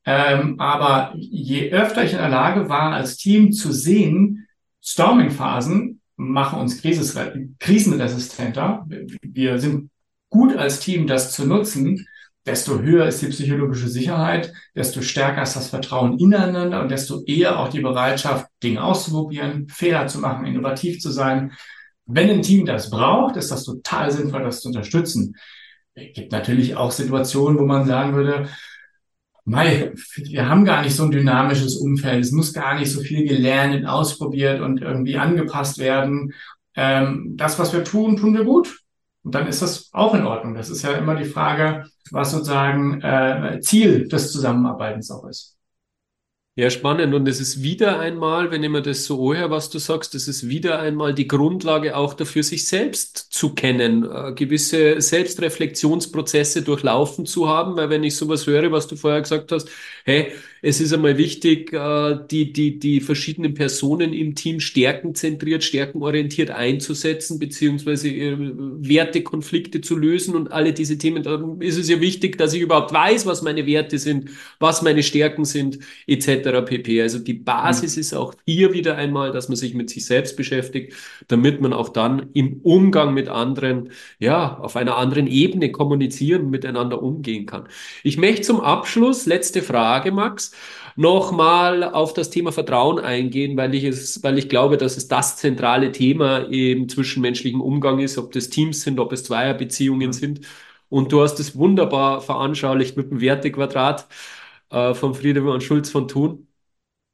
Ähm, 0.07 0.59
aber 0.59 1.13
je 1.15 1.71
öfter 1.71 2.05
ich 2.05 2.13
in 2.13 2.19
der 2.19 2.31
Lage 2.31 2.71
war, 2.71 2.95
als 2.95 3.19
Team 3.19 3.53
zu 3.53 3.71
sehen, 3.71 4.47
Storming-Phasen 4.83 5.98
machen 6.19 6.61
uns 6.61 6.83
krisenresistenter. 6.83 8.87
Wir 9.23 9.59
sind 9.59 9.91
gut 10.29 10.57
als 10.57 10.81
Team, 10.81 11.07
das 11.07 11.33
zu 11.33 11.47
nutzen. 11.47 12.07
Desto 12.45 12.81
höher 12.81 13.07
ist 13.07 13.23
die 13.23 13.29
psychologische 13.29 13.89
Sicherheit, 13.89 14.53
desto 14.75 15.03
stärker 15.03 15.43
ist 15.43 15.55
das 15.55 15.69
Vertrauen 15.69 16.19
ineinander 16.19 16.81
und 16.81 16.91
desto 16.91 17.23
eher 17.25 17.59
auch 17.59 17.69
die 17.69 17.81
Bereitschaft, 17.81 18.47
Dinge 18.63 18.83
auszuprobieren, 18.83 19.69
Fehler 19.69 20.07
zu 20.07 20.19
machen, 20.19 20.47
innovativ 20.47 20.99
zu 20.99 21.11
sein. 21.11 21.53
Wenn 22.07 22.31
ein 22.31 22.43
Team 22.43 22.67
das 22.67 22.91
braucht, 22.91 23.37
ist 23.37 23.51
das 23.51 23.65
total 23.65 24.11
sinnvoll, 24.11 24.43
das 24.43 24.63
zu 24.63 24.69
unterstützen. 24.69 25.37
Es 25.95 26.15
gibt 26.15 26.33
natürlich 26.33 26.75
auch 26.75 26.91
Situationen, 26.91 27.59
wo 27.59 27.67
man 27.67 27.87
sagen 27.87 28.15
würde, 28.15 28.49
Mei, 29.49 29.93
wir 30.17 30.49
haben 30.49 30.67
gar 30.67 30.83
nicht 30.83 30.95
so 30.95 31.05
ein 31.05 31.11
dynamisches 31.11 31.77
Umfeld. 31.77 32.23
Es 32.23 32.33
muss 32.33 32.53
gar 32.53 32.79
nicht 32.79 32.93
so 32.93 33.01
viel 33.01 33.27
gelernt 33.27 33.75
und 33.75 33.87
ausprobiert 33.87 34.61
und 34.61 34.83
irgendwie 34.83 35.17
angepasst 35.17 35.79
werden. 35.79 36.35
Ähm, 36.75 37.35
das, 37.37 37.59
was 37.59 37.73
wir 37.73 37.83
tun, 37.83 38.17
tun 38.17 38.35
wir 38.35 38.45
gut. 38.45 38.81
Und 39.25 39.35
dann 39.35 39.47
ist 39.47 39.63
das 39.63 39.89
auch 39.93 40.15
in 40.15 40.25
Ordnung. 40.25 40.55
Das 40.55 40.71
ist 40.71 40.83
ja 40.83 40.93
immer 40.93 41.17
die 41.17 41.25
Frage, 41.25 41.87
was 42.11 42.31
sozusagen 42.31 43.01
äh, 43.03 43.61
Ziel 43.61 44.07
des 44.09 44.33
Zusammenarbeitens 44.33 45.11
auch 45.11 45.27
ist. 45.27 45.58
Ja, 46.59 46.71
spannend. 46.71 47.15
Und 47.15 47.29
es 47.29 47.39
ist 47.39 47.63
wieder 47.63 48.01
einmal, 48.01 48.51
wenn 48.51 48.65
ich 48.65 48.69
mir 48.69 48.83
das 48.83 49.05
so 49.05 49.31
anhöre, 49.31 49.49
was 49.49 49.71
du 49.71 49.79
sagst, 49.79 50.13
das 50.15 50.27
ist 50.27 50.49
wieder 50.49 50.81
einmal 50.81 51.15
die 51.15 51.29
Grundlage 51.29 51.97
auch 51.97 52.15
dafür, 52.15 52.43
sich 52.43 52.67
selbst 52.67 53.17
zu 53.31 53.55
kennen, 53.55 54.03
äh, 54.03 54.33
gewisse 54.33 55.01
Selbstreflexionsprozesse 55.01 56.63
durchlaufen 56.63 57.27
zu 57.27 57.49
haben, 57.49 57.77
weil 57.77 57.91
wenn 57.91 58.03
ich 58.03 58.17
sowas 58.17 58.45
höre, 58.49 58.73
was 58.73 58.89
du 58.89 58.97
vorher 58.97 59.21
gesagt 59.23 59.53
hast, 59.53 59.69
hey, 60.05 60.33
es 60.61 60.81
ist 60.81 60.93
einmal 60.93 61.19
wichtig, 61.19 61.73
äh, 61.73 62.19
die, 62.31 62.53
die, 62.53 62.79
die 62.79 63.01
verschiedenen 63.01 63.55
Personen 63.55 64.13
im 64.13 64.35
Team 64.35 64.61
stärkenzentriert, 64.61 65.63
stärkenorientiert 65.63 66.51
einzusetzen, 66.51 67.39
beziehungsweise 67.39 68.09
äh, 68.09 68.37
Wertekonflikte 68.39 69.81
zu 69.81 69.97
lösen 69.97 70.35
und 70.35 70.51
alle 70.51 70.73
diese 70.73 70.99
Themen. 70.99 71.23
Da 71.23 71.43
ist 71.61 71.79
es 71.79 71.89
ja 71.89 72.01
wichtig, 72.01 72.39
dass 72.39 72.55
ich 72.55 72.61
überhaupt 72.61 72.93
weiß, 72.93 73.27
was 73.27 73.43
meine 73.43 73.67
Werte 73.67 73.99
sind, 73.99 74.31
was 74.59 74.83
meine 74.83 75.03
Stärken 75.03 75.45
sind, 75.45 75.79
etc. 76.07 76.65
pp. 76.65 77.03
Also 77.03 77.19
die 77.21 77.35
Basis 77.35 77.97
mhm. 77.97 78.01
ist 78.01 78.15
auch 78.15 78.35
hier 78.45 78.73
wieder 78.73 78.97
einmal, 78.97 79.31
dass 79.33 79.49
man 79.49 79.57
sich 79.57 79.75
mit 79.75 79.91
sich 79.91 80.07
selbst 80.07 80.37
beschäftigt, 80.37 80.93
damit 81.29 81.61
man 81.61 81.73
auch 81.73 81.89
dann 81.89 82.31
im 82.35 82.61
Umgang 82.63 83.15
mit 83.15 83.29
anderen, 83.29 83.91
ja, 84.19 84.59
auf 84.59 84.77
einer 84.77 84.97
anderen 84.97 85.27
Ebene 85.27 85.71
kommunizieren, 85.71 86.51
miteinander 86.51 87.03
umgehen 87.03 87.47
kann. 87.47 87.69
Ich 88.03 88.17
möchte 88.17 88.43
zum 88.43 88.61
Abschluss, 88.61 89.27
letzte 89.27 89.63
Frage, 89.63 90.11
Max, 90.11 90.48
nochmal 90.97 91.85
auf 91.85 92.13
das 92.15 92.31
Thema 92.31 92.53
Vertrauen 92.53 92.99
eingehen, 92.99 93.57
weil 93.57 93.75
ich 93.75 93.85
es, 93.85 94.23
weil 94.23 94.39
ich 94.39 94.49
glaube, 94.49 94.77
dass 94.77 94.97
es 94.97 95.09
das 95.09 95.37
zentrale 95.37 95.93
Thema 95.93 96.39
im 96.51 96.89
zwischenmenschlichen 96.89 97.61
Umgang 97.61 97.99
ist, 98.01 98.19
ob 98.19 98.33
das 98.33 98.51
Teams 98.51 98.83
sind, 98.83 98.99
ob 99.01 99.13
es 99.13 99.25
Zweierbeziehungen 99.25 100.13
sind. 100.13 100.41
Und 100.89 101.13
du 101.13 101.23
hast 101.23 101.39
es 101.41 101.57
wunderbar 101.57 102.21
veranschaulicht 102.21 102.97
mit 102.97 103.11
dem 103.11 103.21
Wertequadrat 103.21 104.09
äh, 104.71 104.95
von 104.95 105.15
Friedemann 105.15 105.61
Schulz 105.61 105.91
von 105.91 106.09
Thun. 106.09 106.49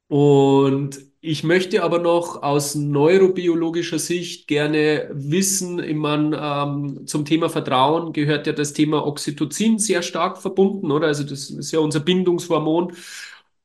Und 0.07 0.99
ich 1.25 1.43
möchte 1.43 1.83
aber 1.83 1.99
noch 1.99 2.43
aus 2.43 2.75
neurobiologischer 2.75 3.99
Sicht 3.99 4.47
gerne 4.47 5.09
wissen, 5.13 5.79
ich 5.79 5.95
meine, 5.95 6.37
ähm, 6.37 7.07
zum 7.07 7.25
Thema 7.25 7.49
Vertrauen 7.49 8.13
gehört 8.13 8.47
ja 8.47 8.53
das 8.53 8.73
Thema 8.73 9.05
Oxytocin 9.05 9.79
sehr 9.79 10.01
stark 10.03 10.37
verbunden, 10.41 10.91
oder? 10.91 11.07
Also 11.07 11.23
das 11.23 11.49
ist 11.49 11.71
ja 11.71 11.79
unser 11.79 11.99
Bindungshormon. 12.01 12.93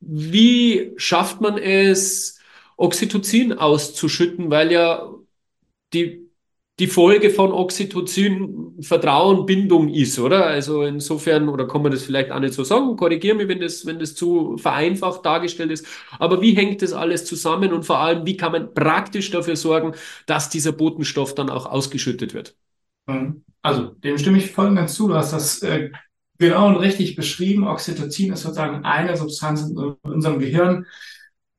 Wie 0.00 0.92
schafft 0.96 1.40
man 1.40 1.58
es, 1.58 2.38
Oxytocin 2.76 3.52
auszuschütten, 3.52 4.50
weil 4.50 4.72
ja 4.72 5.12
die 5.92 6.29
die 6.80 6.86
Folge 6.86 7.28
von 7.28 7.52
Oxytocin 7.52 8.78
Vertrauen, 8.80 9.44
Bindung 9.44 9.90
ist, 9.90 10.18
oder? 10.18 10.46
Also 10.46 10.82
insofern, 10.82 11.50
oder 11.50 11.68
kann 11.68 11.82
man 11.82 11.92
das 11.92 12.02
vielleicht 12.02 12.32
auch 12.32 12.40
nicht 12.40 12.54
so 12.54 12.64
sagen, 12.64 12.96
korrigiere 12.96 13.36
mich, 13.36 13.48
wenn 13.48 13.60
das, 13.60 13.84
wenn 13.84 13.98
das 13.98 14.14
zu 14.14 14.56
vereinfacht 14.56 15.24
dargestellt 15.24 15.70
ist. 15.70 15.86
Aber 16.18 16.40
wie 16.40 16.54
hängt 16.56 16.80
das 16.80 16.94
alles 16.94 17.26
zusammen 17.26 17.74
und 17.74 17.84
vor 17.84 17.98
allem, 17.98 18.24
wie 18.24 18.36
kann 18.38 18.52
man 18.52 18.72
praktisch 18.72 19.30
dafür 19.30 19.56
sorgen, 19.56 19.92
dass 20.24 20.48
dieser 20.48 20.72
Botenstoff 20.72 21.34
dann 21.34 21.50
auch 21.50 21.66
ausgeschüttet 21.66 22.32
wird? 22.32 22.56
Mhm. 23.06 23.44
Also, 23.60 23.88
dem 24.02 24.16
stimme 24.16 24.38
ich 24.38 24.50
voll 24.50 24.68
und 24.68 24.76
ganz 24.76 24.94
zu. 24.94 25.08
Du 25.08 25.14
hast 25.14 25.34
das 25.34 25.62
äh, 25.62 25.90
genau 26.38 26.68
und 26.68 26.76
richtig 26.76 27.14
beschrieben. 27.14 27.68
Oxytocin 27.68 28.32
ist 28.32 28.40
sozusagen 28.40 28.86
eine 28.86 29.18
Substanz 29.18 29.68
in 29.68 29.76
unserem 29.76 30.38
Gehirn, 30.38 30.86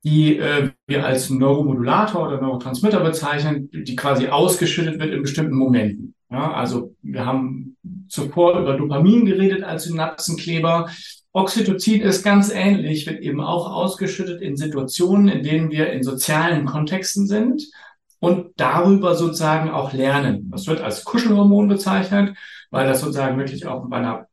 die 0.04 0.38
äh, 0.38 0.70
wir 0.86 1.04
als 1.06 1.30
Neuromodulator 1.30 2.26
oder 2.26 2.40
Neurotransmitter 2.40 3.00
bezeichnen, 3.00 3.70
die 3.72 3.96
quasi 3.96 4.28
ausgeschüttet 4.28 4.98
wird 4.98 5.12
in 5.12 5.22
bestimmten 5.22 5.56
Momenten. 5.56 6.14
Ja, 6.30 6.52
also 6.52 6.94
wir 7.02 7.26
haben 7.26 7.76
zuvor 8.08 8.58
über 8.58 8.76
Dopamin 8.76 9.26
geredet 9.26 9.62
als 9.62 9.84
Synapsenkleber. 9.84 10.90
Oxytocin 11.32 12.00
ist 12.02 12.22
ganz 12.22 12.50
ähnlich, 12.50 13.06
wird 13.06 13.20
eben 13.20 13.40
auch 13.40 13.70
ausgeschüttet 13.70 14.42
in 14.42 14.56
Situationen, 14.56 15.28
in 15.28 15.42
denen 15.42 15.70
wir 15.70 15.92
in 15.92 16.02
sozialen 16.02 16.64
Kontexten 16.64 17.26
sind 17.26 17.70
und 18.18 18.52
darüber 18.56 19.14
sozusagen 19.14 19.70
auch 19.70 19.92
lernen. 19.92 20.50
Das 20.50 20.66
wird 20.66 20.80
als 20.80 21.04
Kuschelhormon 21.04 21.68
bezeichnet, 21.68 22.36
weil 22.70 22.86
das 22.86 23.00
sozusagen 23.00 23.38
wirklich 23.38 23.66
auch 23.66 23.88
bei 23.88 23.98
einer 23.98 24.26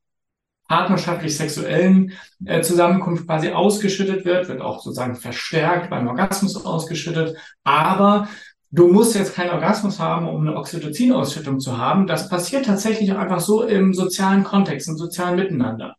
partnerschaftlich-sexuellen 0.70 2.14
äh, 2.46 2.62
Zusammenkunft 2.62 3.26
quasi 3.26 3.50
ausgeschüttet 3.50 4.24
wird, 4.24 4.48
wird 4.48 4.62
auch 4.62 4.82
sozusagen 4.82 5.16
verstärkt 5.16 5.90
beim 5.90 6.08
Orgasmus 6.08 6.64
ausgeschüttet. 6.64 7.36
Aber 7.64 8.30
du 8.72 8.88
musst 8.88 9.16
jetzt 9.16 9.36
keinen 9.36 9.50
Orgasmus 9.50 10.00
haben, 10.00 10.30
um 10.30 10.48
eine 10.48 10.56
Oxytocin-Ausschüttung 10.56 11.60
zu 11.60 11.78
haben. 11.78 12.08
Das 12.08 12.30
passiert 12.30 12.66
tatsächlich 12.66 13.14
einfach 13.14 13.42
so 13.42 13.64
im 13.64 13.94
sozialen 13.94 14.44
Kontext, 14.44 14.88
im 14.88 14.96
sozialen 14.96 15.36
Miteinander. 15.36 15.96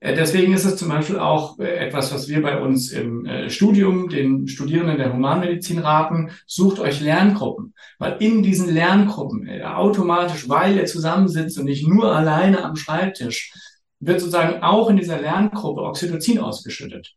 Äh, 0.00 0.14
deswegen 0.14 0.52
ist 0.54 0.64
es 0.64 0.76
zum 0.76 0.88
Beispiel 0.88 1.18
auch 1.18 1.58
äh, 1.58 1.76
etwas, 1.76 2.12
was 2.12 2.26
wir 2.28 2.42
bei 2.42 2.60
uns 2.60 2.90
im 2.90 3.26
äh, 3.26 3.48
Studium 3.48 4.08
den 4.08 4.48
Studierenden 4.48 4.98
der 4.98 5.12
Humanmedizin 5.12 5.78
raten. 5.78 6.30
Sucht 6.46 6.80
euch 6.80 7.00
Lerngruppen, 7.00 7.74
weil 7.98 8.16
in 8.18 8.42
diesen 8.42 8.72
Lerngruppen 8.74 9.48
automatisch, 9.62 10.48
weil 10.48 10.76
ihr 10.76 10.86
zusammensitzt 10.86 11.58
und 11.58 11.66
nicht 11.66 11.86
nur 11.86 12.14
alleine 12.14 12.64
am 12.64 12.76
Schreibtisch, 12.76 13.52
wird 14.00 14.20
sozusagen 14.20 14.62
auch 14.62 14.88
in 14.88 14.96
dieser 14.96 15.20
Lerngruppe 15.20 15.82
Oxytocin 15.82 16.38
ausgeschüttet. 16.38 17.14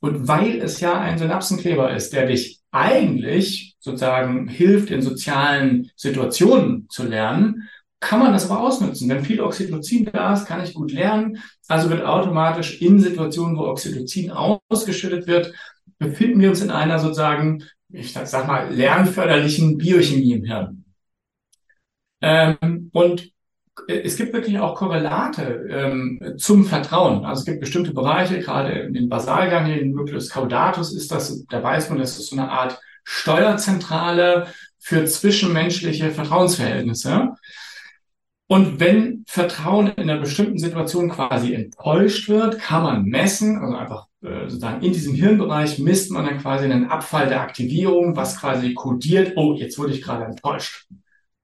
Und 0.00 0.28
weil 0.28 0.60
es 0.60 0.80
ja 0.80 0.98
ein 0.98 1.18
Synapsenkleber 1.18 1.94
ist, 1.94 2.12
der 2.12 2.26
dich 2.26 2.60
eigentlich 2.70 3.76
sozusagen 3.80 4.48
hilft, 4.48 4.90
in 4.90 5.02
sozialen 5.02 5.90
Situationen 5.96 6.88
zu 6.88 7.04
lernen, 7.04 7.68
kann 7.98 8.20
man 8.20 8.32
das 8.32 8.50
aber 8.50 8.62
ausnutzen. 8.62 9.08
Wenn 9.10 9.24
viel 9.24 9.40
Oxytocin 9.40 10.06
da 10.06 10.32
ist, 10.32 10.46
kann 10.46 10.64
ich 10.64 10.72
gut 10.72 10.90
lernen. 10.90 11.38
Also 11.68 11.90
wird 11.90 12.02
automatisch 12.02 12.80
in 12.80 12.98
Situationen, 12.98 13.58
wo 13.58 13.66
Oxytocin 13.66 14.30
ausgeschüttet 14.30 15.26
wird, 15.26 15.52
befinden 15.98 16.40
wir 16.40 16.48
uns 16.48 16.62
in 16.62 16.70
einer 16.70 16.98
sozusagen, 16.98 17.64
ich 17.90 18.12
sag 18.12 18.46
mal, 18.46 18.72
lernförderlichen 18.72 19.76
Biochemie 19.76 20.32
im 20.32 20.44
Hirn. 20.44 20.84
Ähm, 22.22 22.90
und 22.92 23.30
es 23.88 24.16
gibt 24.16 24.32
wirklich 24.32 24.58
auch 24.58 24.74
Korrelate 24.74 25.68
ähm, 25.70 26.34
zum 26.38 26.64
Vertrauen. 26.64 27.24
Also 27.24 27.40
es 27.40 27.46
gibt 27.46 27.60
bestimmte 27.60 27.92
Bereiche, 27.92 28.38
gerade 28.38 28.72
in 28.72 28.94
den 28.94 29.08
Basalganglien, 29.08 29.92
Nucleus 29.92 30.30
caudatus 30.30 30.94
ist 30.94 31.10
das, 31.10 31.44
da 31.46 31.62
weiß 31.62 31.90
man, 31.90 31.98
das 31.98 32.18
ist 32.18 32.30
so 32.30 32.36
eine 32.36 32.50
Art 32.50 32.80
Steuerzentrale 33.04 34.48
für 34.78 35.04
zwischenmenschliche 35.04 36.10
Vertrauensverhältnisse. 36.10 37.34
Und 38.46 38.80
wenn 38.80 39.24
Vertrauen 39.28 39.88
in 39.88 40.10
einer 40.10 40.20
bestimmten 40.20 40.58
Situation 40.58 41.08
quasi 41.08 41.54
enttäuscht 41.54 42.28
wird, 42.28 42.58
kann 42.58 42.82
man 42.82 43.04
messen, 43.04 43.58
also 43.58 43.76
einfach 43.76 44.06
äh, 44.22 44.48
sozusagen 44.48 44.82
in 44.82 44.92
diesem 44.92 45.14
Hirnbereich 45.14 45.78
misst 45.78 46.10
man 46.10 46.24
dann 46.24 46.38
quasi 46.38 46.64
einen 46.64 46.90
Abfall 46.90 47.28
der 47.28 47.42
Aktivierung, 47.42 48.16
was 48.16 48.40
quasi 48.40 48.74
kodiert, 48.74 49.34
oh, 49.36 49.54
jetzt 49.54 49.78
wurde 49.78 49.92
ich 49.92 50.02
gerade 50.02 50.24
enttäuscht. 50.24 50.88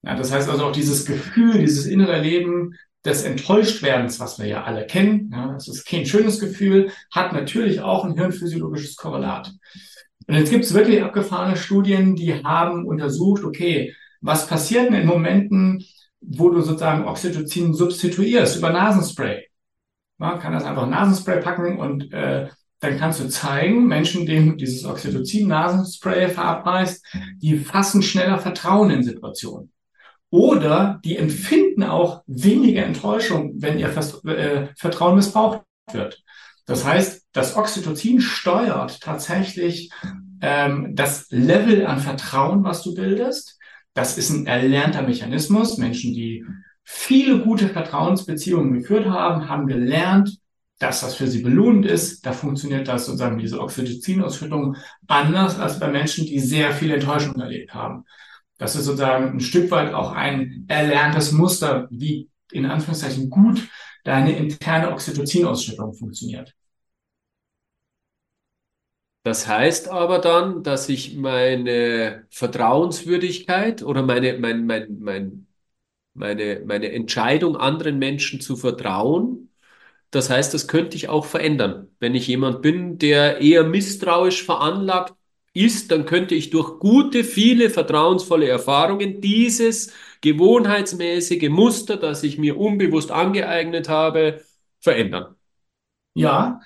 Ja, 0.07 0.15
das 0.15 0.31
heißt 0.31 0.49
also 0.49 0.67
auch 0.67 0.73
dieses 0.73 1.05
Gefühl, 1.05 1.59
dieses 1.59 1.87
innere 1.87 2.21
Leben 2.21 2.77
des 3.05 3.25
Enttäuschtwerdens, 3.25 4.21
was 4.21 4.39
wir 4.39 4.47
ja 4.47 4.63
alle 4.63 4.87
kennen, 4.87 5.31
ja, 5.33 5.53
das 5.53 5.67
ist 5.67 5.85
kein 5.85 6.07
schönes 6.07 6.39
Gefühl, 6.39 6.93
hat 7.13 7.33
natürlich 7.33 7.81
auch 7.81 8.05
ein 8.05 8.15
hirnphysiologisches 8.15 8.95
Korrelat. 8.95 9.53
Und 10.29 10.35
jetzt 10.35 10.51
gibt 10.51 10.65
es 10.65 10.75
wirklich 10.75 11.03
abgefahrene 11.03 11.57
Studien, 11.57 12.15
die 12.15 12.45
haben 12.45 12.87
untersucht, 12.87 13.43
okay, 13.43 13.95
was 14.21 14.47
passiert 14.47 14.87
denn 14.87 14.95
in 14.95 15.07
Momenten, 15.07 15.85
wo 16.21 16.51
du 16.51 16.61
sozusagen 16.61 17.05
Oxytocin 17.05 17.75
substituierst 17.75 18.57
über 18.57 18.71
Nasenspray? 18.71 19.45
Man 20.19 20.39
kann 20.39 20.53
das 20.53 20.65
einfach 20.65 20.89
Nasenspray 20.89 21.41
packen 21.41 21.79
und 21.79 22.13
äh, 22.13 22.49
dann 22.79 22.99
kannst 22.99 23.21
du 23.21 23.29
zeigen, 23.29 23.87
Menschen, 23.89 24.25
denen 24.25 24.57
dieses 24.57 24.85
Oxytocin-Nasenspray 24.85 26.29
verabreicht, 26.29 27.01
die 27.39 27.59
fassen 27.59 28.03
schneller 28.03 28.39
Vertrauen 28.39 28.91
in 28.91 29.03
Situationen. 29.03 29.73
Oder 30.31 31.01
die 31.05 31.17
empfinden 31.17 31.85
auch 31.85 32.23
weniger 32.27 32.85
Enttäuschung, 32.85 33.55
wenn 33.57 33.79
ihr 33.79 33.89
äh, 33.89 34.69
Vertrauen 34.77 35.17
missbraucht 35.17 35.63
wird. 35.93 36.23
Das 36.67 36.85
heißt, 36.85 37.27
das 37.33 37.57
Oxytocin 37.57 38.21
steuert 38.21 39.01
tatsächlich 39.01 39.91
ähm, 40.41 40.95
das 40.95 41.27
Level 41.31 41.87
an 41.87 42.01
Vertrauen, 42.01 42.65
was 42.65 42.83
du 42.83 42.95
bildest. 42.95 43.59
Das 43.95 44.19
ist 44.19 44.31
ein 44.31 44.47
erlernter 44.47 45.03
Mechanismus. 45.03 45.79
Menschen, 45.79 46.13
die 46.13 46.45
viele 46.83 47.41
gute 47.41 47.69
Vertrauensbeziehungen 47.69 48.75
geführt 48.75 49.07
haben, 49.07 49.49
haben 49.49 49.67
gelernt, 49.67 50.39
dass 50.79 51.01
das 51.01 51.15
für 51.15 51.29
sie 51.29 51.43
belohnend 51.43 51.87
ist. 51.87 52.27
Da 52.27 52.33
funktioniert 52.33 52.89
das 52.89 53.07
sozusagen 53.07 53.39
diese 53.39 53.61
Oxytocin-Ausschüttung 53.61 54.77
anders 55.07 55.59
als 55.59 55.79
bei 55.79 55.89
Menschen, 55.89 56.27
die 56.27 56.41
sehr 56.41 56.73
viel 56.73 56.91
Enttäuschung 56.91 57.41
erlebt 57.41 57.73
haben. 57.73 58.05
Das 58.59 58.75
ist 58.75 58.85
sozusagen 58.87 59.33
ein 59.33 59.41
Stück 59.41 59.71
weit 59.71 59.93
auch 59.93 60.13
ein 60.13 60.65
erlerntes 60.69 61.33
Muster, 61.33 61.89
wie 61.91 62.31
in 62.53 62.67
Anführungszeichen 62.67 63.29
gut 63.29 63.69
deine 64.05 64.37
interne 64.37 64.93
Oxytocin-Ausschüttung 64.93 65.93
funktioniert. 65.95 66.55
Das 69.25 69.49
heißt 69.49 69.89
aber 69.89 70.21
dann, 70.21 70.63
dass 70.63 70.89
ich 70.89 71.17
meine 71.17 72.27
Vertrauenswürdigkeit 72.31 73.83
oder 73.83 74.03
meine, 74.03 74.39
mein, 74.39 74.67
mein, 74.67 74.99
mein, 75.01 75.47
meine, 76.15 76.63
meine 76.67 76.93
Entscheidung, 76.93 77.57
anderen 77.57 77.99
Menschen 77.99 78.41
zu 78.41 78.57
vertrauen, 78.57 79.51
das 80.13 80.31
heißt, 80.31 80.55
das 80.55 80.69
könnte 80.69 80.97
ich 80.97 81.11
auch 81.11 81.27
verändern. 81.27 81.89
Wenn 82.01 82.15
ich 82.15 82.29
jemand 82.29 82.63
bin, 82.63 82.99
der 82.99 83.41
eher 83.43 83.65
misstrauisch 83.65 84.45
veranlagt 84.45 85.16
ist, 85.57 85.91
dann 85.91 86.07
könnte 86.07 86.35
ich 86.35 86.51
durch 86.51 86.79
gute, 86.79 87.25
viele 87.25 87.71
vertrauensvolle 87.71 88.49
Erfahrungen 88.49 89.21
dieses 89.21 89.93
gewohnheitsmäßige 90.21 91.49
Muster, 91.49 91.97
das 91.97 92.23
ich 92.23 92.39
mir 92.39 92.59
unbewusst 92.59 93.11
angeeignet 93.11 93.89
habe, 93.89 94.43
verändern. 94.81 95.35
Ja, 96.15 96.61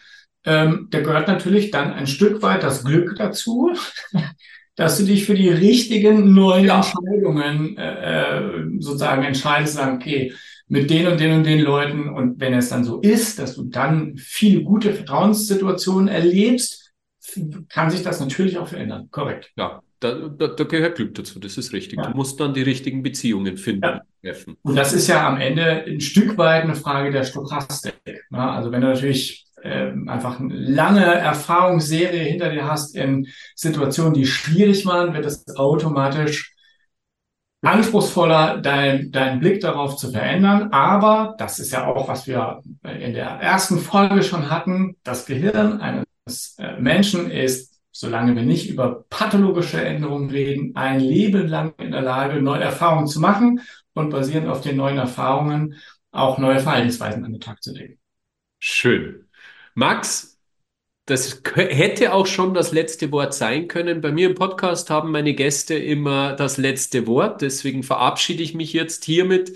ähm, 0.44 0.88
da 0.90 1.00
gehört 1.00 1.28
natürlich 1.28 1.70
dann 1.70 1.92
ein 1.92 2.06
Stück 2.06 2.42
weit 2.42 2.62
das 2.62 2.84
Glück 2.84 3.16
dazu, 3.16 3.72
dass 4.76 4.96
du 4.98 5.04
dich 5.04 5.26
für 5.26 5.34
die 5.34 5.50
richtigen 5.50 6.32
neuen 6.32 6.66
ja. 6.66 6.76
Entscheidungen 6.76 7.76
äh, 7.76 8.38
äh, 8.38 8.62
sozusagen 8.78 9.24
entscheidest, 9.24 9.74
sagen, 9.74 9.96
okay, 9.96 10.32
mit 10.68 10.88
den 10.88 11.08
und 11.08 11.20
den 11.20 11.32
und 11.32 11.44
den 11.44 11.60
Leuten 11.60 12.08
und 12.08 12.38
wenn 12.40 12.54
es 12.54 12.68
dann 12.68 12.84
so 12.84 13.00
ist, 13.00 13.40
dass 13.40 13.56
du 13.56 13.64
dann 13.64 14.16
viele 14.16 14.62
gute 14.62 14.94
Vertrauenssituationen 14.94 16.08
erlebst, 16.08 16.79
kann 17.68 17.90
sich 17.90 18.02
das 18.02 18.20
natürlich 18.20 18.58
auch 18.58 18.68
verändern. 18.68 19.08
Korrekt. 19.10 19.50
Ja, 19.56 19.82
da, 20.00 20.28
da, 20.28 20.48
da 20.48 20.64
gehört 20.64 20.96
Glück 20.96 21.14
dazu, 21.14 21.38
das 21.38 21.56
ist 21.58 21.72
richtig. 21.72 21.98
Ja. 21.98 22.10
Du 22.10 22.16
musst 22.16 22.40
dann 22.40 22.54
die 22.54 22.62
richtigen 22.62 23.02
Beziehungen 23.02 23.56
finden. 23.56 23.84
Ja. 23.84 24.00
Treffen. 24.22 24.56
Und 24.62 24.76
das 24.76 24.92
ist 24.92 25.08
ja 25.08 25.26
am 25.26 25.40
Ende 25.40 25.84
ein 25.86 26.00
Stück 26.00 26.36
weit 26.36 26.64
eine 26.64 26.74
Frage 26.74 27.10
der 27.10 27.24
Stochastik. 27.24 27.94
Ne? 28.30 28.50
Also 28.50 28.70
wenn 28.70 28.82
du 28.82 28.88
natürlich 28.88 29.46
äh, 29.62 29.92
einfach 30.06 30.40
eine 30.40 30.54
lange 30.54 31.04
Erfahrungsserie 31.04 32.22
hinter 32.22 32.50
dir 32.50 32.66
hast 32.66 32.94
in 32.96 33.26
Situationen, 33.54 34.14
die 34.14 34.26
schwierig 34.26 34.86
waren, 34.86 35.14
wird 35.14 35.26
es 35.26 35.44
automatisch 35.56 36.54
anspruchsvoller, 37.62 38.58
dein, 38.58 39.10
deinen 39.10 39.40
Blick 39.40 39.60
darauf 39.60 39.96
zu 39.96 40.10
verändern. 40.10 40.70
Aber 40.72 41.34
das 41.38 41.58
ist 41.58 41.72
ja 41.72 41.86
auch, 41.86 42.08
was 42.08 42.26
wir 42.26 42.62
in 42.82 43.12
der 43.12 43.26
ersten 43.26 43.78
Folge 43.78 44.22
schon 44.22 44.50
hatten, 44.50 44.96
das 45.04 45.26
Gehirn 45.26 45.80
eines 45.80 46.04
äh, 46.58 46.80
Menschen 46.80 47.30
ist, 47.30 47.80
solange 47.92 48.34
wir 48.36 48.42
nicht 48.42 48.68
über 48.68 49.04
pathologische 49.10 49.82
Änderungen 49.82 50.30
reden, 50.30 50.76
ein 50.76 51.00
Leben 51.00 51.48
lang 51.48 51.74
in 51.78 51.90
der 51.90 52.02
Lage, 52.02 52.40
neue 52.40 52.62
Erfahrungen 52.62 53.06
zu 53.06 53.20
machen 53.20 53.60
und 53.94 54.10
basierend 54.10 54.48
auf 54.48 54.60
den 54.60 54.76
neuen 54.76 54.98
Erfahrungen 54.98 55.74
auch 56.12 56.38
neue 56.38 56.60
Verhaltensweisen 56.60 57.24
an 57.24 57.32
den 57.32 57.40
Tag 57.40 57.62
zu 57.62 57.72
legen. 57.72 57.98
Schön. 58.58 59.28
Max, 59.74 60.38
das 61.06 61.42
hätte 61.54 62.12
auch 62.12 62.26
schon 62.26 62.54
das 62.54 62.72
letzte 62.72 63.10
Wort 63.10 63.34
sein 63.34 63.68
können. 63.68 64.00
Bei 64.00 64.12
mir 64.12 64.28
im 64.28 64.34
Podcast 64.34 64.90
haben 64.90 65.10
meine 65.10 65.34
Gäste 65.34 65.74
immer 65.74 66.34
das 66.34 66.56
letzte 66.56 67.06
Wort. 67.06 67.42
Deswegen 67.42 67.82
verabschiede 67.82 68.42
ich 68.42 68.54
mich 68.54 68.72
jetzt 68.72 69.04
hiermit 69.04 69.52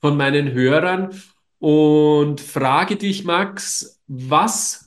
von 0.00 0.16
meinen 0.16 0.52
Hörern 0.52 1.10
und 1.58 2.40
frage 2.40 2.96
dich, 2.96 3.24
Max, 3.24 4.02
was 4.06 4.83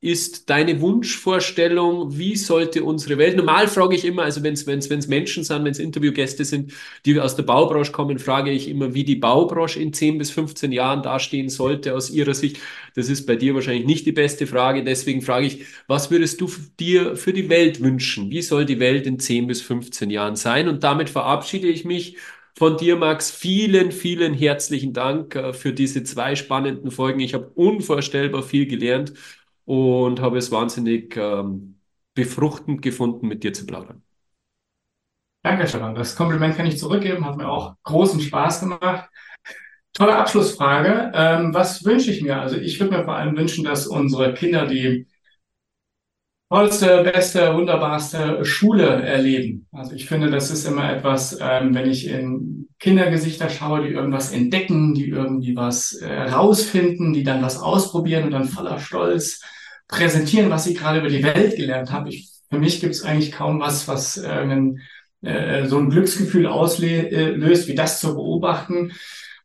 ist 0.00 0.48
deine 0.48 0.80
Wunschvorstellung, 0.80 2.16
wie 2.16 2.36
sollte 2.36 2.84
unsere 2.84 3.18
Welt? 3.18 3.36
Normal 3.36 3.66
frage 3.66 3.96
ich 3.96 4.04
immer, 4.04 4.22
also 4.22 4.44
wenn 4.44 4.52
es 4.52 5.08
Menschen 5.08 5.42
sind, 5.42 5.64
wenn 5.64 5.72
es 5.72 5.80
Interviewgäste 5.80 6.44
sind, 6.44 6.72
die 7.04 7.18
aus 7.18 7.34
der 7.34 7.42
Baubranche 7.42 7.90
kommen, 7.90 8.20
frage 8.20 8.52
ich 8.52 8.68
immer, 8.68 8.94
wie 8.94 9.02
die 9.02 9.16
Baubranche 9.16 9.80
in 9.80 9.92
10 9.92 10.18
bis 10.18 10.30
15 10.30 10.70
Jahren 10.70 11.02
dastehen 11.02 11.48
sollte 11.48 11.94
aus 11.94 12.10
ihrer 12.10 12.34
Sicht. 12.34 12.58
Das 12.94 13.08
ist 13.08 13.26
bei 13.26 13.34
dir 13.34 13.56
wahrscheinlich 13.56 13.86
nicht 13.86 14.06
die 14.06 14.12
beste 14.12 14.46
Frage. 14.46 14.84
Deswegen 14.84 15.20
frage 15.20 15.46
ich, 15.46 15.64
was 15.88 16.12
würdest 16.12 16.40
du 16.40 16.48
dir 16.78 17.16
für 17.16 17.32
die 17.32 17.48
Welt 17.48 17.80
wünschen? 17.80 18.30
Wie 18.30 18.42
soll 18.42 18.66
die 18.66 18.78
Welt 18.78 19.04
in 19.04 19.18
10 19.18 19.48
bis 19.48 19.62
15 19.62 20.10
Jahren 20.10 20.36
sein? 20.36 20.68
Und 20.68 20.84
damit 20.84 21.10
verabschiede 21.10 21.66
ich 21.66 21.84
mich 21.84 22.16
von 22.54 22.76
dir, 22.76 22.96
Max. 22.96 23.30
Vielen, 23.30 23.92
vielen 23.92 24.34
herzlichen 24.34 24.92
Dank 24.92 25.34
äh, 25.34 25.52
für 25.52 25.72
diese 25.72 26.04
zwei 26.04 26.36
spannenden 26.36 26.90
Folgen. 26.90 27.20
Ich 27.20 27.34
habe 27.34 27.50
unvorstellbar 27.54 28.42
viel 28.42 28.66
gelernt 28.66 29.12
und 29.68 30.22
habe 30.22 30.38
es 30.38 30.50
wahnsinnig 30.50 31.14
ähm, 31.18 31.78
befruchtend 32.14 32.80
gefunden, 32.80 33.28
mit 33.28 33.44
dir 33.44 33.52
zu 33.52 33.66
plaudern. 33.66 34.02
Danke, 35.42 35.68
Stefan. 35.68 35.94
Das 35.94 36.16
Kompliment 36.16 36.56
kann 36.56 36.64
ich 36.64 36.78
zurückgeben, 36.78 37.26
hat 37.26 37.36
mir 37.36 37.50
auch 37.50 37.74
großen 37.82 38.18
Spaß 38.18 38.60
gemacht. 38.60 39.10
Tolle 39.92 40.16
Abschlussfrage. 40.16 41.12
Ähm, 41.14 41.52
was 41.52 41.84
wünsche 41.84 42.10
ich 42.10 42.22
mir? 42.22 42.40
Also 42.40 42.56
ich 42.56 42.80
würde 42.80 42.96
mir 42.96 43.04
vor 43.04 43.16
allem 43.16 43.36
wünschen, 43.36 43.62
dass 43.62 43.86
unsere 43.86 44.32
Kinder 44.32 44.64
die 44.66 45.06
tollste, 46.48 47.02
beste, 47.02 47.54
wunderbarste 47.54 48.46
Schule 48.46 49.02
erleben. 49.02 49.66
Also 49.70 49.92
ich 49.92 50.06
finde, 50.06 50.30
das 50.30 50.50
ist 50.50 50.66
immer 50.66 50.90
etwas, 50.90 51.38
ähm, 51.42 51.74
wenn 51.74 51.90
ich 51.90 52.08
in 52.08 52.68
Kindergesichter 52.78 53.50
schaue, 53.50 53.86
die 53.86 53.92
irgendwas 53.92 54.32
entdecken, 54.32 54.94
die 54.94 55.10
irgendwie 55.10 55.54
was 55.54 55.92
äh, 55.92 56.22
rausfinden, 56.22 57.12
die 57.12 57.22
dann 57.22 57.42
was 57.42 57.60
ausprobieren 57.60 58.24
und 58.24 58.30
dann 58.30 58.48
voller 58.48 58.78
Stolz 58.78 59.42
präsentieren, 59.88 60.50
was 60.50 60.66
ich 60.66 60.78
gerade 60.78 61.00
über 61.00 61.08
die 61.08 61.22
Welt 61.22 61.56
gelernt 61.56 61.90
habe. 61.90 62.10
Ich, 62.10 62.30
für 62.50 62.58
mich 62.58 62.80
gibt 62.80 62.94
es 62.94 63.02
eigentlich 63.02 63.32
kaum 63.32 63.60
was, 63.60 63.88
was 63.88 64.18
äh, 64.18 64.28
einen, 64.28 64.80
äh, 65.22 65.66
so 65.66 65.78
ein 65.78 65.90
Glücksgefühl 65.90 66.46
auslöst, 66.46 67.68
wie 67.68 67.74
das 67.74 68.00
zu 68.00 68.14
beobachten. 68.14 68.92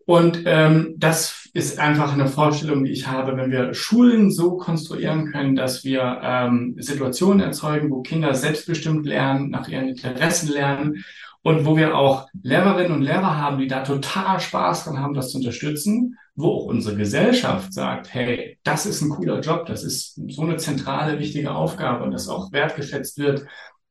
Und 0.05 0.43
ähm, 0.45 0.95
das 0.97 1.49
ist 1.53 1.79
einfach 1.79 2.13
eine 2.13 2.27
Vorstellung, 2.27 2.83
die 2.83 2.91
ich 2.91 3.07
habe, 3.07 3.37
wenn 3.37 3.51
wir 3.51 3.73
Schulen 3.73 4.31
so 4.31 4.57
konstruieren 4.57 5.31
können, 5.31 5.55
dass 5.55 5.83
wir 5.85 6.19
ähm, 6.21 6.75
Situationen 6.77 7.39
erzeugen, 7.39 7.89
wo 7.89 8.01
Kinder 8.01 8.33
selbstbestimmt 8.33 9.05
lernen, 9.05 9.49
nach 9.49 9.67
ihren 9.69 9.87
Interessen 9.87 10.49
lernen 10.51 11.05
und 11.43 11.65
wo 11.65 11.75
wir 11.75 11.95
auch 11.95 12.27
Lehrerinnen 12.41 12.93
und 12.93 13.01
Lehrer 13.01 13.37
haben, 13.37 13.59
die 13.59 13.67
da 13.67 13.83
total 13.83 14.39
Spaß 14.39 14.85
dran 14.85 14.99
haben, 14.99 15.13
das 15.13 15.29
zu 15.29 15.37
unterstützen, 15.37 16.17
wo 16.35 16.47
auch 16.47 16.65
unsere 16.65 16.95
Gesellschaft 16.95 17.73
sagt, 17.73 18.13
hey, 18.13 18.57
das 18.63 18.85
ist 18.85 19.01
ein 19.01 19.09
cooler 19.09 19.41
Job, 19.41 19.65
das 19.65 19.83
ist 19.83 20.19
so 20.29 20.41
eine 20.41 20.57
zentrale, 20.57 21.19
wichtige 21.19 21.53
Aufgabe 21.53 22.03
und 22.03 22.11
das 22.11 22.29
auch 22.29 22.51
wertgeschätzt 22.53 23.17
wird, 23.19 23.45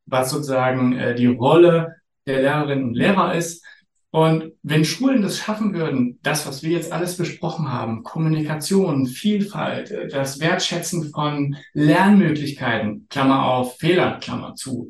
was 0.07 0.31
sozusagen 0.31 0.99
äh, 0.99 1.15
die 1.15 1.27
Rolle 1.27 1.97
der 2.27 2.41
Lehrerinnen 2.41 2.85
und 2.85 2.95
Lehrer 2.95 3.35
ist. 3.35 3.65
Und 4.11 4.53
wenn 4.63 4.85
Schulen 4.85 5.23
das 5.23 5.39
schaffen 5.39 5.73
würden, 5.75 6.19
das, 6.23 6.47
was 6.47 6.63
wir 6.63 6.71
jetzt 6.71 6.93
alles 6.93 7.17
besprochen 7.17 7.73
haben, 7.73 8.03
Kommunikation, 8.03 9.07
Vielfalt, 9.07 9.91
äh, 9.91 10.09
das 10.09 10.41
Wertschätzen 10.41 11.11
von 11.11 11.57
Lernmöglichkeiten, 11.75 13.07
Klammer 13.11 13.45
auf, 13.45 13.77
Fehler, 13.79 14.19
Klammer 14.21 14.55
zu, 14.55 14.89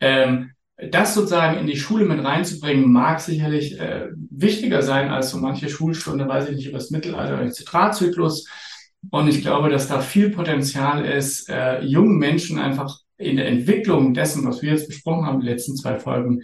ähm, 0.00 0.52
das 0.90 1.14
sozusagen 1.14 1.58
in 1.58 1.66
die 1.66 1.76
Schule 1.76 2.04
mit 2.04 2.24
reinzubringen, 2.24 2.90
mag 2.90 3.20
sicherlich 3.20 3.78
äh, 3.78 4.08
wichtiger 4.30 4.82
sein 4.82 5.10
als 5.10 5.30
so 5.30 5.38
manche 5.38 5.68
Schulstunde, 5.68 6.28
weiß 6.28 6.48
ich 6.48 6.56
nicht, 6.56 6.68
über 6.68 6.78
das 6.78 6.90
Mittelalter 6.90 7.34
oder 7.34 7.42
den 7.42 7.52
Zitratzyklus. 7.52 8.48
Und 9.10 9.28
ich 9.28 9.42
glaube, 9.42 9.68
dass 9.68 9.88
da 9.88 10.00
viel 10.00 10.30
Potenzial 10.30 11.04
ist, 11.04 11.48
äh, 11.48 11.80
jungen 11.82 12.18
Menschen 12.18 12.58
einfach 12.58 12.98
in 13.16 13.36
der 13.36 13.48
Entwicklung 13.48 14.14
dessen, 14.14 14.44
was 14.44 14.62
wir 14.62 14.72
jetzt 14.72 14.88
besprochen 14.88 15.26
haben, 15.26 15.40
die 15.40 15.48
letzten 15.48 15.76
zwei 15.76 15.98
Folgen, 15.98 16.42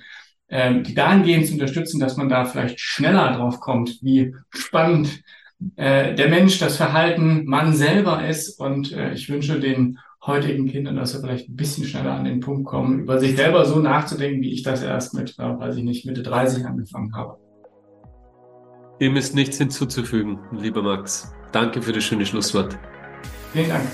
ähm, 0.49 0.83
die 0.83 0.95
dahingehend 0.95 1.47
zu 1.47 1.55
unterstützen, 1.55 2.01
dass 2.01 2.17
man 2.17 2.29
da 2.29 2.45
vielleicht 2.45 2.81
schneller 2.81 3.37
drauf 3.37 3.61
kommt, 3.61 3.99
wie 4.03 4.35
spannend 4.51 5.23
äh, 5.77 6.15
der 6.15 6.29
Mensch, 6.29 6.59
das 6.59 6.77
Verhalten, 6.77 7.45
man 7.45 7.75
selber 7.75 8.27
ist. 8.27 8.61
Und 8.61 8.93
äh, 8.93 9.13
ich 9.13 9.29
wünsche 9.29 9.61
den 9.61 9.99
heutigen 10.29 10.69
Kindern, 10.69 10.95
dass 10.95 11.13
sie 11.13 11.21
vielleicht 11.21 11.49
ein 11.49 11.57
bisschen 11.57 11.85
schneller 11.85 12.13
an 12.13 12.25
den 12.25 12.39
Punkt 12.39 12.67
kommen, 12.67 13.01
über 13.01 13.19
sich 13.19 13.35
selber 13.35 13.65
so 13.65 13.81
nachzudenken, 13.81 14.41
wie 14.43 14.53
ich 14.53 14.63
das 14.63 14.83
erst 14.83 15.15
mit, 15.15 15.37
äh, 15.39 15.43
weiß 15.43 15.77
ich 15.77 15.83
nicht, 15.83 16.07
Mitte 16.07 16.23
30 16.23 16.65
angefangen 16.65 17.15
habe. 17.17 17.39
Dem 19.01 19.17
ist 19.17 19.35
nichts 19.35 19.59
hinzuzufügen, 19.59 20.39
lieber 20.53 20.83
Max. 20.83 21.33
Danke 21.53 21.83
für 21.83 21.93
das 21.93 22.05
schöne 22.05 22.27
Schlusswort. 22.27 22.79
Vielen 23.53 23.69
Dank. 23.69 23.87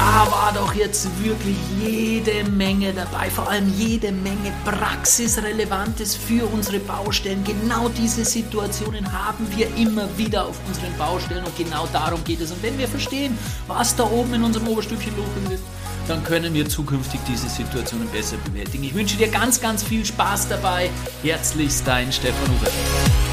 Da 0.00 0.30
war 0.30 0.52
doch 0.54 0.74
jetzt 0.74 1.08
wirklich 1.22 1.56
jede 1.78 2.48
Menge 2.50 2.94
dabei, 2.94 3.28
vor 3.28 3.50
allem 3.50 3.68
jede 3.76 4.10
Menge 4.12 4.50
Praxisrelevantes 4.64 6.16
für 6.16 6.46
unsere 6.46 6.78
Baustellen. 6.78 7.44
Genau 7.44 7.90
diese 7.90 8.24
Situationen 8.24 9.12
haben 9.12 9.46
wir 9.54 9.66
immer 9.76 10.08
wieder 10.16 10.46
auf 10.46 10.58
unseren 10.66 10.96
Baustellen 10.96 11.44
und 11.44 11.54
genau 11.56 11.86
darum 11.92 12.24
geht 12.24 12.40
es. 12.40 12.50
Und 12.50 12.62
wenn 12.62 12.78
wir 12.78 12.88
verstehen, 12.88 13.36
was 13.66 13.94
da 13.94 14.04
oben 14.04 14.32
in 14.34 14.42
unserem 14.42 14.68
Oberstückchen 14.68 15.14
los 15.16 15.52
ist, 15.52 15.64
dann 16.08 16.24
können 16.24 16.54
wir 16.54 16.66
zukünftig 16.66 17.20
diese 17.28 17.50
Situationen 17.50 18.08
besser 18.08 18.36
bewältigen. 18.38 18.84
Ich 18.84 18.94
wünsche 18.94 19.18
dir 19.18 19.28
ganz, 19.28 19.60
ganz 19.60 19.82
viel 19.82 20.06
Spaß 20.06 20.48
dabei. 20.48 20.88
Herzlichst 21.22 21.86
dein 21.86 22.10
Stefan 22.10 22.48
Huber. 22.48 23.29